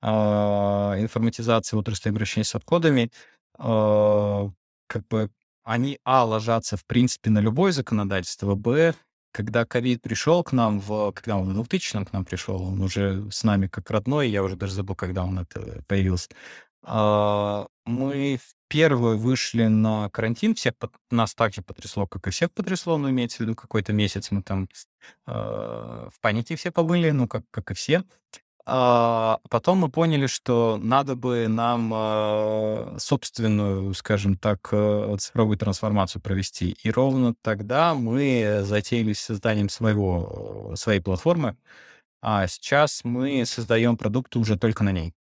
а, 0.02 0.96
информатизации 0.98 1.78
отрасли 1.78 2.10
обращения 2.10 2.44
с 2.44 2.54
отходами, 2.54 3.12
а, 3.58 4.50
как 4.88 5.08
бы 5.08 5.32
они, 5.64 6.00
а, 6.04 6.26
ложатся, 6.26 6.78
в 6.78 6.86
принципе, 6.86 7.30
на 7.30 7.40
любое 7.40 7.72
законодательство, 7.72 8.56
б, 8.56 8.94
когда 9.32 9.66
ковид 9.66 10.02
пришел 10.02 10.44
к 10.44 10.52
нам, 10.52 10.80
в, 10.80 11.12
когда 11.12 11.38
он 11.38 11.50
в 11.50 11.54
2000 11.54 12.06
к 12.06 12.14
нам 12.14 12.26
пришел, 12.26 12.62
он 12.64 12.82
уже 12.82 13.30
с 13.32 13.44
нами 13.44 13.68
как 13.68 13.90
родной, 13.92 14.30
я 14.30 14.44
уже 14.44 14.56
даже 14.56 14.74
забыл, 14.74 14.96
когда 14.96 15.24
он 15.24 15.40
это 15.40 15.84
появился. 15.88 16.30
А, 16.84 17.68
мы 17.86 18.38
в 18.38 18.56
первую 18.68 19.18
вышли 19.18 19.66
на 19.66 20.10
карантин, 20.10 20.56
всех 20.56 20.74
нас 21.12 21.36
так 21.36 21.54
же 21.54 21.62
потрясло, 21.62 22.08
как 22.08 22.28
и 22.28 22.32
всех 22.32 22.52
потрясло, 22.52 22.98
но 22.98 23.10
имеется 23.10 23.38
в 23.38 23.40
виду 23.42 23.56
какой-то 23.56 23.94
месяц 23.94 24.32
мы 24.32 24.42
там 24.44 24.70
э, 25.28 25.32
в 25.32 26.14
панике 26.22 26.56
все 26.56 26.72
побыли, 26.72 27.12
ну, 27.12 27.28
как, 27.28 27.44
как 27.52 27.72
и 27.72 27.74
все. 27.74 28.04
А 28.72 29.40
потом 29.50 29.80
мы 29.80 29.90
поняли, 29.90 30.28
что 30.28 30.78
надо 30.80 31.16
бы 31.16 31.48
нам 31.48 31.92
а, 31.92 32.96
собственную, 33.00 33.96
скажем 33.96 34.38
так, 34.38 34.70
э, 34.72 35.16
цифровую 35.18 35.58
трансформацию 35.58 36.22
провести. 36.22 36.78
И 36.84 36.92
ровно 36.92 37.34
тогда 37.42 37.96
мы 37.96 38.60
затеяли 38.62 39.14
с 39.14 39.22
созданием 39.22 39.70
своего, 39.70 40.74
своей 40.76 41.00
платформы. 41.00 41.58
А 42.22 42.46
сейчас 42.48 43.04
мы 43.04 43.44
создаем 43.46 43.98
продукты 43.98 44.38
уже 44.38 44.56
только 44.56 44.84
на 44.84 44.92
ней. 44.92 45.16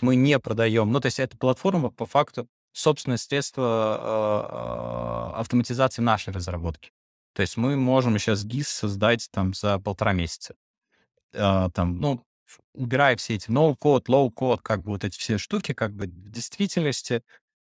Мы 0.00 0.16
не 0.16 0.36
продаем. 0.40 0.90
Ну, 0.90 0.98
то 0.98 1.06
есть 1.06 1.20
эта 1.20 1.36
платформа 1.36 1.90
по 1.90 2.04
факту 2.04 2.48
собственное 2.72 3.18
средство 3.18 3.64
а, 4.00 5.34
автоматизации 5.36 6.02
нашей 6.02 6.32
разработки. 6.32 6.90
То 7.34 7.42
есть 7.42 7.56
мы 7.56 7.76
можем 7.76 8.18
сейчас 8.18 8.44
GIS 8.44 8.64
создать 8.64 9.28
там 9.30 9.54
за 9.54 9.78
полтора 9.78 10.12
месяца. 10.12 10.56
Там, 11.32 12.00
ну, 12.00 12.24
убирая 12.74 13.16
все 13.16 13.34
эти 13.34 13.50
no-code, 13.50 14.06
low-code, 14.06 14.60
как 14.62 14.82
бы 14.82 14.92
вот 14.92 15.04
эти 15.04 15.18
все 15.18 15.38
штуки, 15.38 15.74
как 15.74 15.92
бы 15.92 16.06
в 16.06 16.30
действительности 16.30 17.22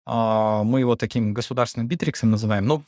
а, 0.05 0.63
мы 0.63 0.79
его 0.79 0.95
таким 0.95 1.33
государственным 1.33 1.87
битриксом 1.87 2.31
называем. 2.31 2.65
Ну, 2.65 2.83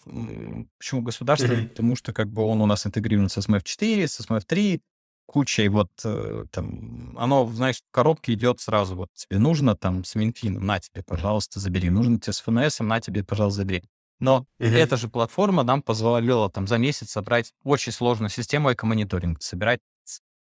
почему 0.77 1.01
государственным? 1.01 1.65
Mm-hmm. 1.65 1.69
Потому 1.69 1.95
что 1.95 2.13
как 2.13 2.29
бы 2.29 2.43
он 2.43 2.61
у 2.61 2.65
нас 2.65 2.85
интегрирован 2.87 3.29
с 3.29 3.37
SMF4, 3.37 4.07
с 4.07 4.19
SMF3, 4.21 4.81
кучей 5.25 5.67
вот 5.67 5.89
э, 6.03 6.45
там, 6.51 7.15
оно, 7.17 7.47
знаешь, 7.47 7.77
в 7.77 7.91
коробке 7.91 8.33
идет 8.33 8.59
сразу, 8.59 8.95
вот 8.95 9.09
тебе 9.13 9.39
нужно 9.39 9.75
там 9.75 10.03
с 10.03 10.15
Минфином, 10.15 10.65
на 10.65 10.79
тебе, 10.79 11.03
пожалуйста, 11.03 11.59
забери. 11.59 11.89
Нужно 11.89 12.19
тебе 12.19 12.33
с 12.33 12.41
ФНС, 12.41 12.79
на 12.79 12.99
тебе, 12.99 13.23
пожалуйста, 13.23 13.61
забери. 13.61 13.83
Но 14.19 14.45
mm-hmm. 14.59 14.77
эта 14.77 14.97
же 14.97 15.07
платформа 15.07 15.63
нам 15.63 15.81
позволила 15.81 16.49
там 16.49 16.67
за 16.67 16.77
месяц 16.77 17.11
собрать 17.11 17.53
очень 17.63 17.91
сложную 17.91 18.29
систему 18.29 18.71
эко-мониторинга, 18.71 19.39
собирать 19.41 19.79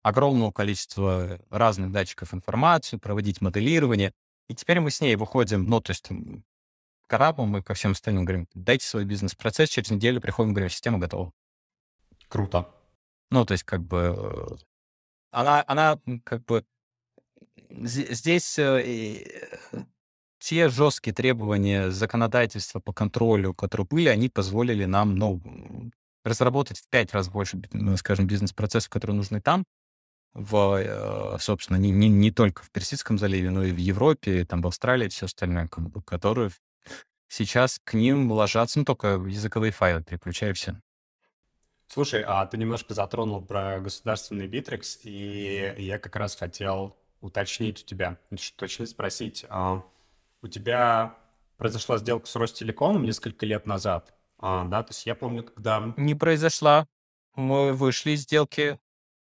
огромного 0.01 0.51
количества 0.51 1.39
разных 1.49 1.91
датчиков 1.91 2.33
информации, 2.33 2.97
проводить 2.97 3.41
моделирование. 3.41 4.13
И 4.47 4.55
теперь 4.55 4.79
мы 4.79 4.91
с 4.91 5.01
ней 5.01 5.15
выходим, 5.15 5.65
ну, 5.65 5.79
то 5.79 5.91
есть 5.91 6.09
арабам, 7.13 7.49
мы 7.49 7.61
ко 7.61 7.73
всем 7.73 7.91
остальным 7.91 8.25
говорим, 8.25 8.47
дайте 8.53 8.85
свой 8.85 9.05
бизнес-процесс, 9.05 9.69
через 9.69 9.91
неделю 9.91 10.21
приходим, 10.21 10.53
говорим, 10.53 10.69
система 10.69 10.99
готова. 10.99 11.31
Круто. 12.27 12.69
Ну, 13.29 13.45
то 13.45 13.53
есть, 13.53 13.63
как 13.63 13.81
бы, 13.81 14.15
э, 14.17 14.55
она, 15.31 15.63
она 15.67 15.99
как 16.23 16.43
бы, 16.45 16.65
здесь 17.69 18.57
э, 18.59 19.25
те 20.39 20.69
жесткие 20.69 21.13
требования 21.13 21.91
законодательства 21.91 22.79
по 22.79 22.93
контролю, 22.93 23.53
которые 23.53 23.87
были, 23.87 24.07
они 24.07 24.29
позволили 24.29 24.85
нам, 24.85 25.15
ну, 25.15 25.41
разработать 26.23 26.79
в 26.79 26.87
пять 26.89 27.13
раз 27.13 27.29
больше, 27.29 27.61
ну, 27.71 27.97
скажем, 27.97 28.27
бизнес-процессов, 28.27 28.89
которые 28.89 29.15
нужны 29.15 29.41
там, 29.41 29.65
в, 30.33 30.79
э, 30.79 31.37
собственно, 31.39 31.77
не, 31.77 31.91
не, 31.91 32.09
не 32.09 32.31
только 32.31 32.63
в 32.63 32.71
Персидском 32.71 33.17
заливе, 33.17 33.49
но 33.49 33.63
и 33.63 33.71
в 33.71 33.77
Европе, 33.77 34.45
там, 34.45 34.61
в 34.61 34.67
Австралии 34.67 35.09
все 35.09 35.25
остальное, 35.25 35.67
которые 36.05 36.51
сейчас 37.27 37.79
к 37.83 37.93
ним 37.93 38.31
ложатся, 38.31 38.79
ну, 38.79 38.85
только 38.85 39.07
языковые 39.27 39.71
файлы 39.71 40.03
переключаю 40.03 40.55
все. 40.55 40.79
Слушай, 41.87 42.23
а 42.25 42.45
ты 42.45 42.57
немножко 42.57 42.93
затронул 42.93 43.41
про 43.41 43.81
государственный 43.81 44.47
Битрикс, 44.47 44.99
и 45.03 45.73
я 45.77 45.99
как 45.99 46.15
раз 46.15 46.35
хотел 46.37 46.95
уточнить 47.19 47.83
у 47.83 47.85
тебя, 47.85 48.17
точно 48.55 48.85
спросить. 48.85 49.45
А, 49.49 49.83
у 50.41 50.47
тебя 50.47 51.17
произошла 51.57 51.97
сделка 51.97 52.27
с 52.27 52.35
Ростелекомом 52.35 53.03
несколько 53.03 53.45
лет 53.45 53.65
назад, 53.65 54.13
а, 54.39 54.63
да? 54.65 54.83
То 54.83 54.91
есть 54.91 55.05
я 55.05 55.15
помню, 55.15 55.43
когда... 55.43 55.93
Не 55.97 56.15
произошла. 56.15 56.87
Мы 57.35 57.73
вышли 57.73 58.11
из 58.11 58.21
сделки, 58.21 58.79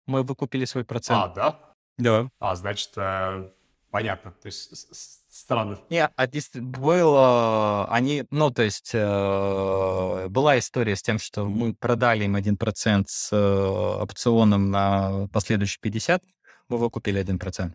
мы 0.10 0.24
выкупили 0.24 0.65
свой 0.65 0.84
процент. 0.84 1.19
А, 1.19 1.28
да? 1.28 1.60
Да. 1.98 2.30
А, 2.39 2.56
значит, 2.56 2.91
э, 2.98 3.50
понятно. 3.91 4.32
То 4.32 4.48
есть 4.48 5.17
странно. 5.32 5.80
Не, 5.89 6.08
а 6.08 6.28
было, 6.56 7.88
они, 7.89 8.26
ну, 8.32 8.52
то 8.52 8.63
есть 8.63 8.91
э, 8.93 10.28
была 10.30 10.58
история 10.60 10.95
с 10.95 11.02
тем, 11.02 11.19
что 11.19 11.45
мы 11.45 11.74
продали 11.74 12.26
им 12.26 12.36
1% 12.36 13.04
с 13.08 13.32
э, 13.32 13.38
опционом 13.38 14.72
на 14.72 15.28
последующие 15.32 15.80
50, 15.82 16.22
мы 16.69 16.78
выкупили 16.78 17.22
1%. 17.22 17.74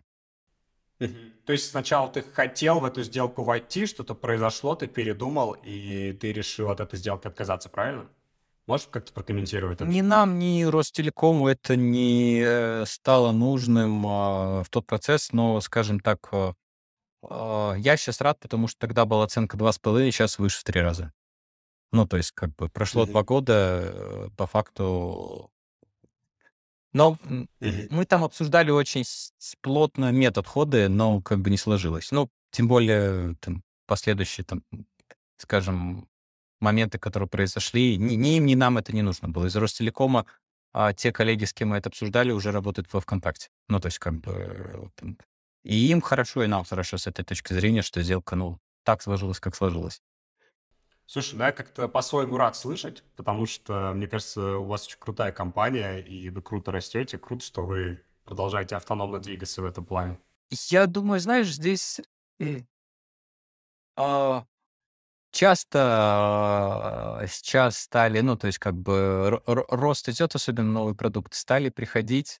То 1.45 1.51
есть 1.51 1.69
сначала 1.69 2.09
ты 2.09 2.21
хотел 2.21 2.79
в 2.79 2.85
эту 2.85 3.03
сделку 3.03 3.43
войти, 3.43 3.85
что-то 3.85 4.15
произошло, 4.15 4.75
ты 4.75 4.87
передумал, 4.87 5.51
и 5.51 6.13
ты 6.13 6.31
решил 6.31 6.71
от 6.71 6.79
этой 6.79 6.97
сделки 6.97 7.27
отказаться, 7.27 7.69
правильно? 7.69 8.07
Можешь 8.67 8.87
как-то 8.87 9.13
прокомментировать 9.13 9.81
это? 9.81 9.85
Ни 9.89 10.01
нам, 10.01 10.39
ни 10.39 10.63
Ростелекому 10.63 11.47
это 11.47 11.75
не 11.75 12.41
э, 12.43 12.85
стало 12.85 13.31
нужным 13.31 14.05
э, 14.05 14.63
в 14.63 14.67
тот 14.69 14.87
процесс, 14.87 15.31
но, 15.31 15.61
скажем 15.61 15.99
так, 15.99 16.27
э, 16.31 16.53
э, 17.29 17.73
я 17.77 17.97
сейчас 17.97 18.21
рад, 18.21 18.39
потому 18.39 18.67
что 18.67 18.79
тогда 18.79 19.05
была 19.05 19.25
оценка 19.25 19.55
2,5, 19.55 20.11
сейчас 20.11 20.39
выше 20.39 20.59
в 20.59 20.63
три 20.63 20.81
раза. 20.81 21.13
Ну, 21.91 22.07
то 22.07 22.17
есть, 22.17 22.31
как 22.31 22.55
бы 22.55 22.67
прошло 22.69 23.03
mm-hmm. 23.03 23.11
два 23.11 23.23
года, 23.23 23.81
э, 23.83 24.29
по 24.35 24.47
факту 24.47 25.51
но 26.95 27.17
мы 27.59 28.05
там 28.05 28.23
обсуждали 28.23 28.71
очень 28.71 29.03
плотно 29.59 30.13
метод 30.13 30.47
хода, 30.47 30.87
но 30.87 31.21
как 31.21 31.41
бы 31.41 31.49
не 31.49 31.57
сложилось. 31.57 32.09
Ну, 32.11 32.29
тем 32.51 32.69
более 32.69 33.35
там 33.41 33.63
последующие, 33.85 34.45
там, 34.45 34.63
скажем, 35.35 36.07
моменты, 36.59 36.97
которые 36.97 37.29
произошли, 37.29 37.97
ни, 37.97 38.15
ни 38.15 38.37
им, 38.37 38.45
ни 38.45 38.55
нам 38.55 38.77
это 38.77 38.93
не 38.93 39.01
нужно 39.01 39.29
было. 39.29 39.45
Из 39.45 39.55
Ростелекома 39.55 40.25
а 40.77 40.91
те 40.91 41.13
коллеги, 41.13 41.45
с 41.45 41.53
кем 41.53 41.69
мы 41.69 41.77
это 41.77 41.87
обсуждали, 41.87 42.33
уже 42.33 42.51
работают 42.51 42.91
во 42.91 42.99
ВКонтакте. 42.99 43.47
Ну, 43.69 43.79
то 43.79 43.85
есть 43.85 43.97
как 43.97 44.15
бы... 44.15 44.91
И 45.63 45.89
им 45.89 46.01
хорошо, 46.01 46.43
и 46.43 46.47
нам 46.47 46.65
хорошо 46.65 46.97
с 46.97 47.07
этой 47.07 47.23
точки 47.23 47.53
зрения, 47.53 47.81
что 47.81 48.01
сделка, 48.01 48.35
ну, 48.35 48.59
так 48.83 49.01
сложилась, 49.01 49.39
как 49.39 49.55
сложилась. 49.55 50.01
Слушай, 51.05 51.37
да, 51.37 51.45
я 51.47 51.51
как-то 51.53 51.87
по-своему 51.87 52.35
рад 52.35 52.57
слышать, 52.57 53.05
потому 53.15 53.45
что, 53.45 53.93
мне 53.93 54.05
кажется, 54.07 54.57
у 54.57 54.65
вас 54.65 54.85
очень 54.85 54.99
крутая 54.99 55.31
компания, 55.31 55.99
и 55.99 56.29
вы 56.29 56.41
круто 56.41 56.73
растете. 56.73 57.17
Круто, 57.17 57.45
что 57.45 57.65
вы 57.65 58.03
продолжаете 58.25 58.75
автономно 58.75 59.19
двигаться 59.19 59.61
в 59.61 59.65
этом 59.65 59.85
плане. 59.85 60.19
Я 60.49 60.87
думаю, 60.87 61.21
знаешь, 61.21 61.53
здесь 61.53 62.01
э, 62.41 62.63
а, 63.95 64.45
часто 65.35 65.79
а, 65.81 67.27
сейчас 67.27 67.77
стали, 67.77 68.21
ну, 68.21 68.37
то 68.37 68.47
есть 68.47 68.57
как 68.57 68.75
бы 68.75 69.41
рост 69.45 70.09
идет, 70.09 70.33
особенно 70.33 70.71
новый 70.71 70.95
продукт, 70.95 71.33
стали 71.35 71.69
приходить 71.69 72.39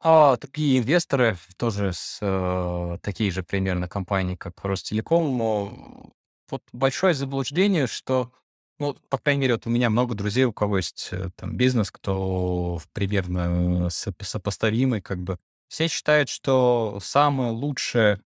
а, 0.00 0.36
такие 0.36 0.78
инвесторы, 0.78 1.36
тоже 1.56 1.92
с 1.92 2.18
э, 2.20 2.98
такие 3.02 3.30
же 3.30 3.42
примерно 3.42 3.88
компании, 3.88 4.36
как 4.36 4.62
Ростелеком, 4.62 6.12
вот 6.50 6.62
большое 6.72 7.14
заблуждение, 7.14 7.86
что, 7.86 8.32
ну, 8.78 8.94
по 9.08 9.18
крайней 9.18 9.42
мере, 9.42 9.54
вот 9.54 9.66
у 9.66 9.70
меня 9.70 9.88
много 9.88 10.14
друзей, 10.14 10.44
у 10.44 10.52
кого 10.52 10.76
есть 10.76 11.08
э, 11.12 11.30
там 11.34 11.56
бизнес, 11.56 11.90
кто 11.90 12.80
примерно 12.92 13.88
сопоставимый, 13.90 15.00
как 15.00 15.18
бы. 15.18 15.38
Все 15.68 15.88
считают, 15.88 16.28
что 16.28 17.00
самое 17.02 17.50
лучшее, 17.50 18.20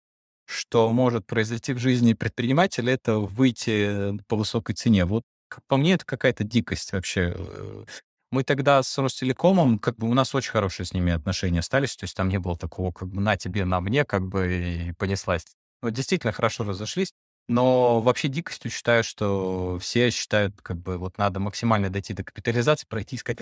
что 0.51 0.91
может 0.91 1.25
произойти 1.25 1.73
в 1.73 1.79
жизни 1.79 2.13
предпринимателя, 2.13 2.93
это 2.93 3.17
выйти 3.17 4.17
по 4.27 4.35
высокой 4.35 4.73
цене. 4.73 5.05
Вот 5.05 5.23
по 5.67 5.77
мне, 5.77 5.93
это 5.93 6.05
какая-то 6.05 6.43
дикость 6.43 6.93
вообще. 6.93 7.33
Э. 7.35 7.85
Мы 8.31 8.43
тогда 8.43 8.81
с 8.81 8.97
Ростелекомом, 8.97 9.77
как 9.77 9.97
бы 9.97 10.09
у 10.09 10.13
нас 10.13 10.33
очень 10.33 10.51
хорошие 10.51 10.85
с 10.85 10.93
ними 10.93 11.11
отношения 11.11 11.59
остались, 11.59 11.97
то 11.97 12.05
есть 12.05 12.15
там 12.15 12.29
не 12.29 12.39
было 12.39 12.57
такого, 12.57 12.91
как 12.91 13.09
бы 13.09 13.19
на 13.21 13.35
тебе, 13.35 13.65
на 13.65 13.81
мне, 13.81 14.05
как 14.05 14.25
бы 14.27 14.53
и 14.53 14.93
понеслась. 14.93 15.45
Вот 15.81 15.91
действительно 15.91 16.31
хорошо 16.31 16.63
разошлись. 16.63 17.11
Но 17.47 17.99
вообще 17.99 18.29
дикостью 18.29 18.71
считаю, 18.71 19.03
что 19.03 19.77
все 19.79 20.09
считают, 20.11 20.61
как 20.61 20.77
бы, 20.77 20.97
вот 20.97 21.17
надо 21.17 21.39
максимально 21.39 21.89
дойти 21.89 22.13
до 22.13 22.23
капитализации, 22.23 22.85
пройти 22.87 23.15
и 23.17 23.19
сказать, 23.19 23.39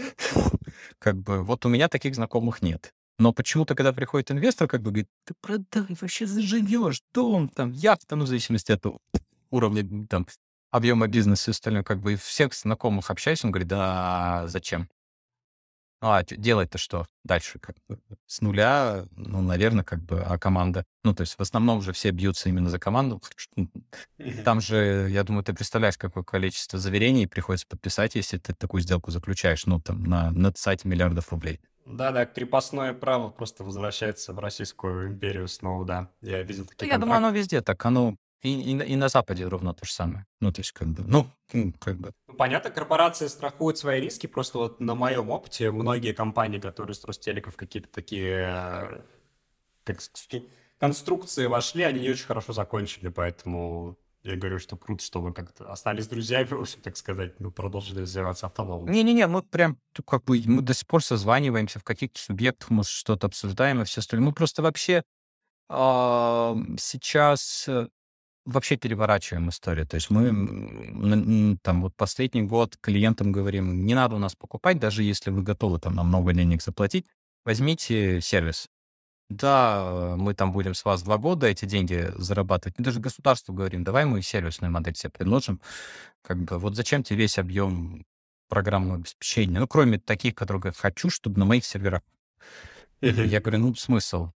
как 1.00 1.18
бы, 1.18 1.44
вот 1.44 1.66
у 1.66 1.70
меня 1.70 1.90
таких 1.90 2.16
знакомых 2.16 2.64
нет. 2.64 2.92
Но 3.20 3.34
почему-то, 3.34 3.76
когда 3.76 3.92
приходит 3.92 4.32
инвестор, 4.32 4.68
как 4.68 4.82
бы 4.82 4.92
говорит, 4.92 5.10
ты 5.26 5.34
продай, 5.42 5.86
вообще 6.02 6.26
заживешь, 6.26 7.04
дом, 7.14 7.50
там, 7.50 7.72
яхта, 7.72 8.16
ну, 8.16 8.24
в 8.24 8.28
зависимости 8.28 8.72
от 8.72 8.86
уровня, 9.52 10.08
там, 10.08 10.26
объема 10.72 11.08
бизнеса 11.08 11.52
и 11.52 11.54
остальное, 11.54 11.84
как 11.84 12.00
бы, 12.00 12.14
и 12.14 12.16
всех 12.16 12.54
знакомых 12.54 13.12
общаюсь, 13.12 13.44
он 13.44 13.52
говорит, 13.52 13.68
да, 13.68 14.46
зачем? 14.48 14.88
А 16.02 16.24
делать-то 16.24 16.78
что 16.78 17.08
дальше? 17.26 17.60
Как 17.60 17.76
бы 17.90 18.00
с 18.26 18.40
нуля, 18.40 19.06
ну, 19.18 19.42
наверное, 19.42 19.84
как 19.84 20.02
бы, 20.02 20.22
а 20.22 20.40
команда? 20.40 20.86
Ну, 21.04 21.14
то 21.14 21.22
есть 21.22 21.34
в 21.38 21.42
основном 21.42 21.82
же 21.82 21.92
все 21.92 22.12
бьются 22.12 22.48
именно 22.48 22.70
за 22.70 22.80
команду. 22.80 23.22
Там 24.46 24.62
же, 24.62 25.10
я 25.12 25.24
думаю, 25.24 25.44
ты 25.44 25.54
представляешь, 25.54 25.98
какое 25.98 26.24
количество 26.24 26.80
заверений 26.80 27.28
приходится 27.28 27.68
подписать, 27.68 28.16
если 28.16 28.38
ты 28.38 28.54
такую 28.54 28.80
сделку 28.80 29.12
заключаешь, 29.12 29.66
ну, 29.66 29.82
там, 29.82 30.06
на, 30.06 30.32
на 30.32 30.54
сайте 30.56 30.88
миллиардов 30.88 31.34
рублей. 31.34 31.60
Да-да, 31.86 32.26
крепостное 32.26 32.94
право 32.94 33.30
просто 33.30 33.64
возвращается 33.64 34.34
в 34.34 34.40
Российскую 34.40 35.08
империю 35.08 35.48
снова, 35.48 35.86
да. 35.86 36.12
Я 36.22 36.44
видел 36.44 36.66
такие 36.66 36.90
Я 36.90 36.98
думаю, 36.98 37.18
оно 37.18 37.30
везде 37.32 37.62
так. 37.62 37.84
Оно 37.86 38.16
и, 38.42 38.54
и, 38.54 38.94
и 38.94 38.96
на 38.96 39.10
Западе 39.10 39.46
ровно 39.48 39.74
то 39.74 39.86
же 39.86 39.92
самое. 39.92 40.26
Ну, 40.40 40.52
то 40.52 40.62
есть, 40.62 40.72
как 40.72 40.88
бы, 40.88 41.04
ну, 41.04 41.28
как 41.80 41.98
бы. 41.98 42.14
Ну, 42.28 42.34
понятно, 42.36 42.70
корпорации 42.70 43.28
страхуют 43.28 43.78
свои 43.78 44.00
риски, 44.00 44.28
просто 44.28 44.60
вот 44.60 44.80
на 44.80 44.96
моем 44.96 45.30
опыте 45.30 45.72
многие 45.72 46.14
компании, 46.14 46.60
которые 46.60 46.96
с 46.96 47.04
Ростелеков 47.04 47.58
какие-то 47.58 47.90
такие 47.90 48.46
э, 48.48 49.02
как, 49.84 50.00
конструкции 50.78 51.48
вошли, 51.48 51.84
они 51.84 52.00
не 52.00 52.10
очень 52.10 52.26
хорошо 52.26 52.54
закончили, 52.54 53.10
поэтому 53.10 53.98
я 54.24 54.36
говорю, 54.36 54.60
что 54.60 54.76
круто, 54.76 55.04
что 55.04 55.22
вы 55.22 55.34
как-то 55.34 55.72
остались 55.72 56.08
друзьями, 56.08 56.66
так 56.82 56.98
сказать, 56.98 57.40
ну, 57.40 57.52
продолжили 57.52 58.02
развиваться 58.02 58.48
автономно. 58.48 58.90
Не-не-не, 58.90 59.28
мы 59.28 59.44
прям, 59.44 59.78
как 60.06 60.26
бы, 60.26 60.42
мы 60.46 60.62
до 60.62 60.74
сих 60.74 60.88
пор 60.88 61.04
созваниваемся 61.04 61.80
в 61.80 61.84
каких-то 61.84 62.20
субъектах, 62.20 62.70
мы 62.70 62.84
что-то 62.84 63.28
обсуждаем 63.28 63.82
и 63.82 63.86
все 63.86 64.02
остальное. 64.02 64.28
Мы 64.28 64.34
просто 64.34 64.62
вообще 64.62 65.04
э, 65.70 66.56
сейчас 66.78 67.66
э, 67.68 67.88
вообще 68.46 68.76
переворачиваем 68.76 69.50
историю. 69.50 69.88
То 69.88 69.96
есть 69.96 70.10
мы 70.10 71.58
там 71.62 71.82
вот 71.82 71.96
последний 71.96 72.42
год 72.42 72.76
клиентам 72.82 73.32
говорим, 73.32 73.86
не 73.86 73.96
надо 73.96 74.16
у 74.16 74.20
нас 74.20 74.36
покупать, 74.36 74.80
даже 74.80 75.04
если 75.04 75.30
вы 75.32 75.44
готовы 75.44 75.80
там 75.80 75.96
на 75.96 76.04
много 76.04 76.34
денег 76.34 76.62
заплатить, 76.62 77.06
возьмите 77.46 78.20
сервис. 78.22 78.68
Да, 79.30 80.16
мы 80.18 80.34
там 80.34 80.52
будем 80.52 80.74
с 80.74 80.84
вас 80.84 81.04
два 81.04 81.18
года 81.18 81.48
эти 81.48 81.66
деньги 81.66 82.12
зарабатывать. 82.16 82.80
Мы 82.80 82.86
даже 82.86 83.00
государству 83.00 83.54
говорим, 83.54 83.84
давай 83.84 84.06
мы 84.06 84.24
сервисную 84.24 84.72
модель 84.72 84.96
себе 84.96 85.12
предложим. 85.12 85.62
Как 86.24 86.42
бы 86.42 86.58
вот 86.58 86.76
зачем 86.76 87.04
тебе 87.04 87.20
весь 87.20 87.38
объем 87.38 88.06
программного 88.48 88.98
обеспечения? 88.98 89.60
Ну, 89.60 89.68
кроме 89.68 90.00
таких, 90.00 90.34
которые 90.34 90.62
говорят, 90.62 90.78
хочу, 90.78 91.12
чтобы 91.12 91.38
на 91.40 91.46
моих 91.46 91.64
серверах. 91.64 92.02
Я 93.02 93.40
говорю, 93.40 93.60
ну, 93.60 93.76
смысл? 93.76 94.32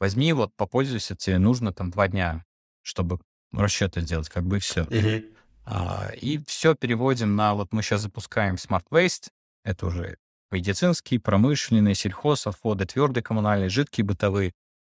Возьми, 0.00 0.32
вот, 0.32 0.52
попользуйся, 0.56 1.14
тебе 1.14 1.38
нужно 1.38 1.72
там 1.72 1.90
два 1.90 2.08
дня, 2.08 2.44
чтобы 2.82 3.20
расчеты 3.52 4.00
сделать, 4.00 4.28
как 4.28 4.44
бы 4.44 4.58
все. 4.58 4.82
Uh-huh. 4.82 5.32
А, 5.64 6.10
и 6.20 6.38
все 6.46 6.74
переводим 6.74 7.36
на, 7.36 7.54
вот 7.54 7.72
мы 7.72 7.82
сейчас 7.82 8.02
запускаем 8.02 8.56
Smart 8.56 8.84
Waste, 8.90 9.28
это 9.62 9.86
уже 9.86 10.18
медицинский, 10.54 11.18
промышленный, 11.18 11.94
сельхоз, 11.94 12.46
отходы, 12.46 12.86
твердые 12.86 13.22
коммунальные, 13.22 13.68
жидкие 13.68 14.04
бытовые. 14.04 14.52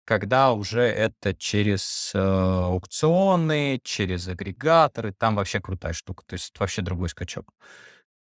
когда 0.05 0.53
уже 0.53 0.83
это 0.83 1.35
через 1.35 2.13
э, 2.15 2.19
аукционы, 2.19 3.81
через 3.83 4.29
агрегаторы, 4.29 5.13
там 5.13 5.35
вообще 5.35 5.61
крутая 5.61 5.95
штука. 5.95 6.23
То 6.27 6.35
есть 6.35 6.57
вообще 6.61 6.83
другой 6.83 7.09
скачок. 7.09 7.53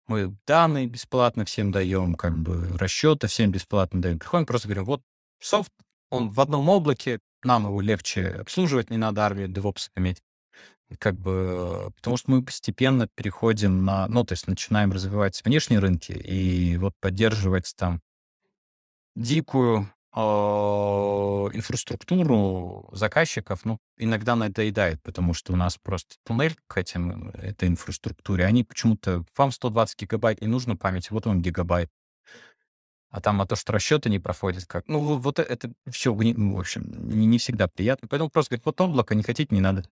Мы 0.07 0.35
данные 0.47 0.87
бесплатно 0.87 1.45
всем 1.45 1.71
даем, 1.71 2.15
как 2.15 2.39
бы 2.39 2.69
расчеты 2.79 3.27
всем 3.27 3.51
бесплатно 3.51 4.01
даем. 4.01 4.19
Приходим, 4.19 4.47
просто 4.47 4.69
говорим, 4.69 4.87
вот 4.87 5.03
софт, 5.41 5.73
он 6.11 6.31
в 6.31 6.41
одном 6.41 6.71
облаке, 6.71 7.19
нам 7.45 7.67
его 7.67 7.83
легче 7.83 8.29
обслуживать, 8.29 8.89
не 8.91 8.97
надо 8.97 9.27
армию 9.27 9.49
DevOps 9.51 9.91
иметь. 9.97 10.23
Как 10.99 11.15
бы, 11.19 11.91
потому 11.97 12.17
что 12.17 12.31
мы 12.31 12.43
постепенно 12.43 13.09
переходим 13.09 13.85
на, 13.85 14.09
ну, 14.09 14.25
то 14.25 14.33
есть 14.33 14.47
начинаем 14.47 14.91
развивать 14.91 15.43
внешние 15.45 15.81
рынки 15.81 16.13
и 16.13 16.79
вот 16.79 16.95
поддерживать 16.99 17.75
там 17.77 18.01
дикую 19.15 19.91
а, 20.13 21.49
инфраструктуру 21.53 22.89
заказчиков, 22.93 23.65
ну, 23.65 23.79
иногда 23.99 24.35
надоедает, 24.35 25.03
потому 25.03 25.35
что 25.35 25.53
у 25.53 25.57
нас 25.57 25.77
просто 25.77 26.17
туннель 26.25 26.57
к 26.67 26.79
этим, 26.79 27.29
этой 27.35 27.69
инфраструктуре. 27.69 28.47
Они 28.47 28.65
почему-то, 28.65 29.25
вам 29.37 29.53
120 29.53 30.01
гигабайт 30.01 30.41
не 30.41 30.47
нужно 30.47 30.77
памяти, 30.77 31.09
вот 31.11 31.27
вам 31.27 31.43
гигабайт. 31.43 31.91
А 33.11 33.21
там, 33.21 33.41
а 33.41 33.47
то, 33.47 33.57
что 33.57 33.73
расчеты 33.73 34.11
не 34.11 34.19
проходят, 34.19 34.67
как... 34.67 34.87
Ну, 34.89 35.19
вот 35.19 35.39
это 35.39 35.73
все, 35.91 36.13
в 36.13 36.59
общем, 36.59 37.09
не, 37.09 37.27
не 37.27 37.39
всегда 37.39 37.69
приятно. 37.69 38.07
Поэтому 38.09 38.29
просто 38.29 38.51
говорит, 38.51 38.67
вот 38.67 38.81
облако, 38.81 39.15
не 39.15 39.23
хотите, 39.23 39.55
не 39.55 39.63
надо. 39.63 39.89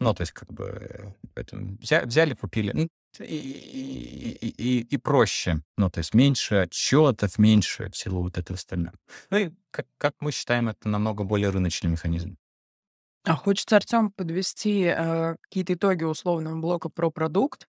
Ну, 0.00 0.14
то 0.14 0.22
есть, 0.22 0.32
как 0.32 0.52
бы, 0.52 1.14
поэтому 1.34 1.76
взяли, 1.80 2.34
купили. 2.34 2.72
Ну, 2.72 2.88
и, 3.18 3.24
и, 3.24 4.48
и, 4.48 4.80
и 4.82 4.96
проще. 4.96 5.60
Ну, 5.76 5.90
то 5.90 5.98
есть 5.98 6.14
меньше 6.14 6.56
отчетов, 6.56 7.38
меньше 7.38 7.90
всего 7.90 8.22
вот 8.22 8.38
этого 8.38 8.56
остального. 8.56 8.94
Ну 9.30 9.38
и, 9.38 9.50
как, 9.70 9.86
как 9.96 10.14
мы 10.20 10.30
считаем, 10.30 10.68
это 10.68 10.88
намного 10.88 11.24
более 11.24 11.50
рыночный 11.50 11.90
механизм. 11.90 12.36
А 13.24 13.34
хочется, 13.34 13.76
Артем, 13.76 14.10
подвести 14.10 14.84
э, 14.84 15.36
какие-то 15.42 15.74
итоги 15.74 16.04
условного 16.04 16.58
блока 16.60 16.88
про 16.88 17.10
продукт. 17.10 17.66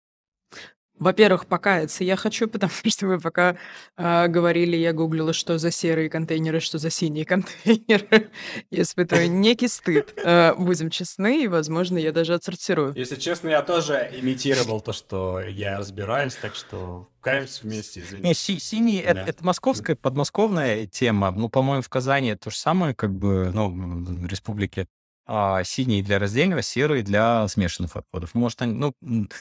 Во-первых, 1.00 1.46
покаяться 1.46 2.04
я 2.04 2.16
хочу, 2.16 2.48
потому 2.50 2.72
что 2.86 3.08
вы 3.08 3.20
пока 3.20 3.58
а, 3.98 4.28
говорили, 4.28 4.76
я 4.78 4.94
гуглила, 4.94 5.34
что 5.34 5.58
за 5.58 5.72
серые 5.72 6.10
контейнеры, 6.10 6.60
что 6.60 6.78
за 6.78 6.90
синие 6.90 7.26
контейнеры. 7.26 8.30
Я 8.72 8.82
испытываю 8.84 9.30
некий 9.32 9.68
стыд. 9.68 10.14
А, 10.24 10.54
будем 10.56 10.90
честны, 10.90 11.44
и, 11.44 11.48
возможно, 11.48 11.98
я 11.98 12.12
даже 12.12 12.34
отсортирую. 12.34 12.94
Если 12.96 13.16
честно, 13.16 13.50
я 13.50 13.62
тоже 13.62 14.10
имитировал 14.20 14.82
то, 14.82 14.94
что 14.94 15.40
я 15.42 15.78
разбираюсь, 15.78 16.36
так 16.36 16.56
что 16.56 17.10
каемся 17.22 17.64
вместе, 17.64 18.04
Не, 18.20 18.34
си- 18.34 18.60
синий 18.60 18.98
это, 18.98 19.20
это 19.22 19.44
московская, 19.46 19.96
подмосковная 19.96 20.86
тема. 20.86 21.32
Ну, 21.32 21.50
по-моему, 21.50 21.82
в 21.82 21.90
Казани 21.90 22.36
то 22.36 22.50
же 22.50 22.58
самое, 22.58 22.94
как 22.94 23.14
бы, 23.14 23.52
ну, 23.54 23.70
в 23.70 24.28
республике 24.28 24.88
а, 25.26 25.64
синий 25.64 26.02
для 26.02 26.20
раздельного, 26.20 26.62
серый 26.62 27.02
для 27.02 27.48
смешанных 27.48 27.96
отходов. 27.96 28.34
Может, 28.36 28.62
они, 28.62 28.74
ну, 28.74 28.94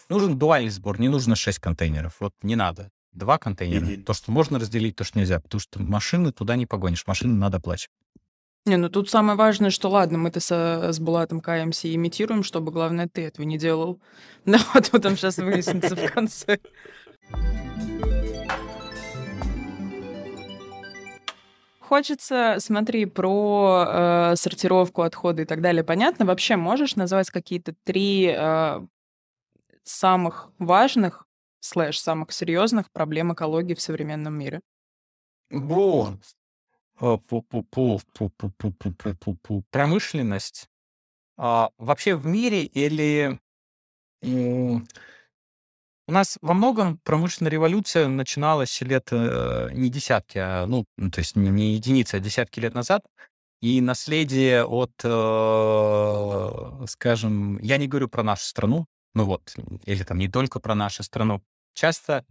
нужен 0.09 0.39
дуальный 0.39 0.71
сбор, 0.71 0.99
не 0.99 1.09
нужно 1.09 1.37
6 1.37 1.59
контейнеров. 1.59 2.17
Вот 2.21 2.33
не 2.43 2.57
надо. 2.57 2.91
Два 3.13 3.39
контейнера. 3.39 3.85
Mm-hmm. 3.85 4.03
То, 4.05 4.13
что 4.13 4.33
можно 4.33 4.59
разделить, 4.59 4.97
то, 4.97 5.05
что 5.05 5.19
нельзя. 5.19 5.41
Потому 5.41 5.61
что 5.61 5.83
машины 5.83 6.33
туда 6.33 6.57
не 6.57 6.67
погонишь. 6.67 7.07
Машины 7.07 7.35
надо 7.35 7.61
плачь. 7.61 7.89
Не, 8.67 8.79
ну 8.79 8.89
тут 8.89 9.11
самое 9.11 9.37
важное, 9.37 9.69
что 9.69 9.91
ладно, 9.91 10.17
мы-то 10.17 10.41
со, 10.41 10.91
с 10.91 10.99
Булатом 10.99 11.41
каемся 11.41 11.95
имитируем, 11.95 12.43
чтобы, 12.43 12.73
главное, 12.73 13.09
ты 13.09 13.23
этого 13.23 13.45
не 13.45 13.59
делал. 13.59 14.01
Да, 14.47 14.59
вот 14.73 15.03
там 15.03 15.17
сейчас 15.17 15.39
выяснится 15.39 15.95
в 15.95 16.13
конце. 16.13 16.59
Хочется, 21.95 22.57
смотри, 22.59 23.07
про 23.07 23.85
э, 23.87 24.35
сортировку 24.35 25.03
отхода 25.03 25.43
и 25.43 25.45
так 25.45 25.61
далее. 25.61 25.85
Понятно? 25.85 26.25
Вообще 26.25 26.57
можешь 26.57 26.97
назвать 26.97 27.31
какие-то 27.31 27.73
три 27.85 28.35
э, 28.37 28.81
самых 29.85 30.51
важных, 30.59 31.25
слэш, 31.61 32.01
самых 32.01 32.33
серьезных 32.33 32.91
проблем 32.91 33.33
экологии 33.33 33.75
в 33.75 33.81
современном 33.81 34.37
мире? 34.37 34.61
Во. 35.51 36.19
Промышленность. 39.71 40.69
А, 41.37 41.71
вообще 41.79 42.17
в 42.17 42.27
мире 42.27 42.65
или 42.65 43.39
у 46.07 46.13
нас 46.13 46.39
во 46.43 46.55
многом 46.55 46.99
промышленная 46.99 47.51
революция 47.51 48.09
начиналась 48.09 48.81
лет 48.83 49.09
э, 49.11 49.71
не 49.73 49.89
десятки, 49.89 50.39
а, 50.39 50.67
ну, 50.67 50.85
то 50.97 51.19
есть 51.19 51.37
не, 51.37 51.49
не 51.49 51.75
единицы, 51.75 52.17
а 52.17 52.21
десятки 52.21 52.61
лет 52.61 52.75
назад. 52.75 53.05
И 53.63 53.81
наследие 53.81 54.65
от, 54.65 54.93
э, 55.03 56.87
скажем, 56.89 57.59
я 57.61 57.79
не 57.79 57.89
говорю 57.89 58.09
про 58.09 58.23
нашу 58.23 58.45
страну, 58.45 58.87
ну 59.15 59.25
вот, 59.25 59.55
или 59.87 60.03
там 60.03 60.19
не 60.19 60.29
только 60.29 60.61
про 60.61 60.75
нашу 60.75 61.03
страну, 61.03 61.43
часто 61.73 62.27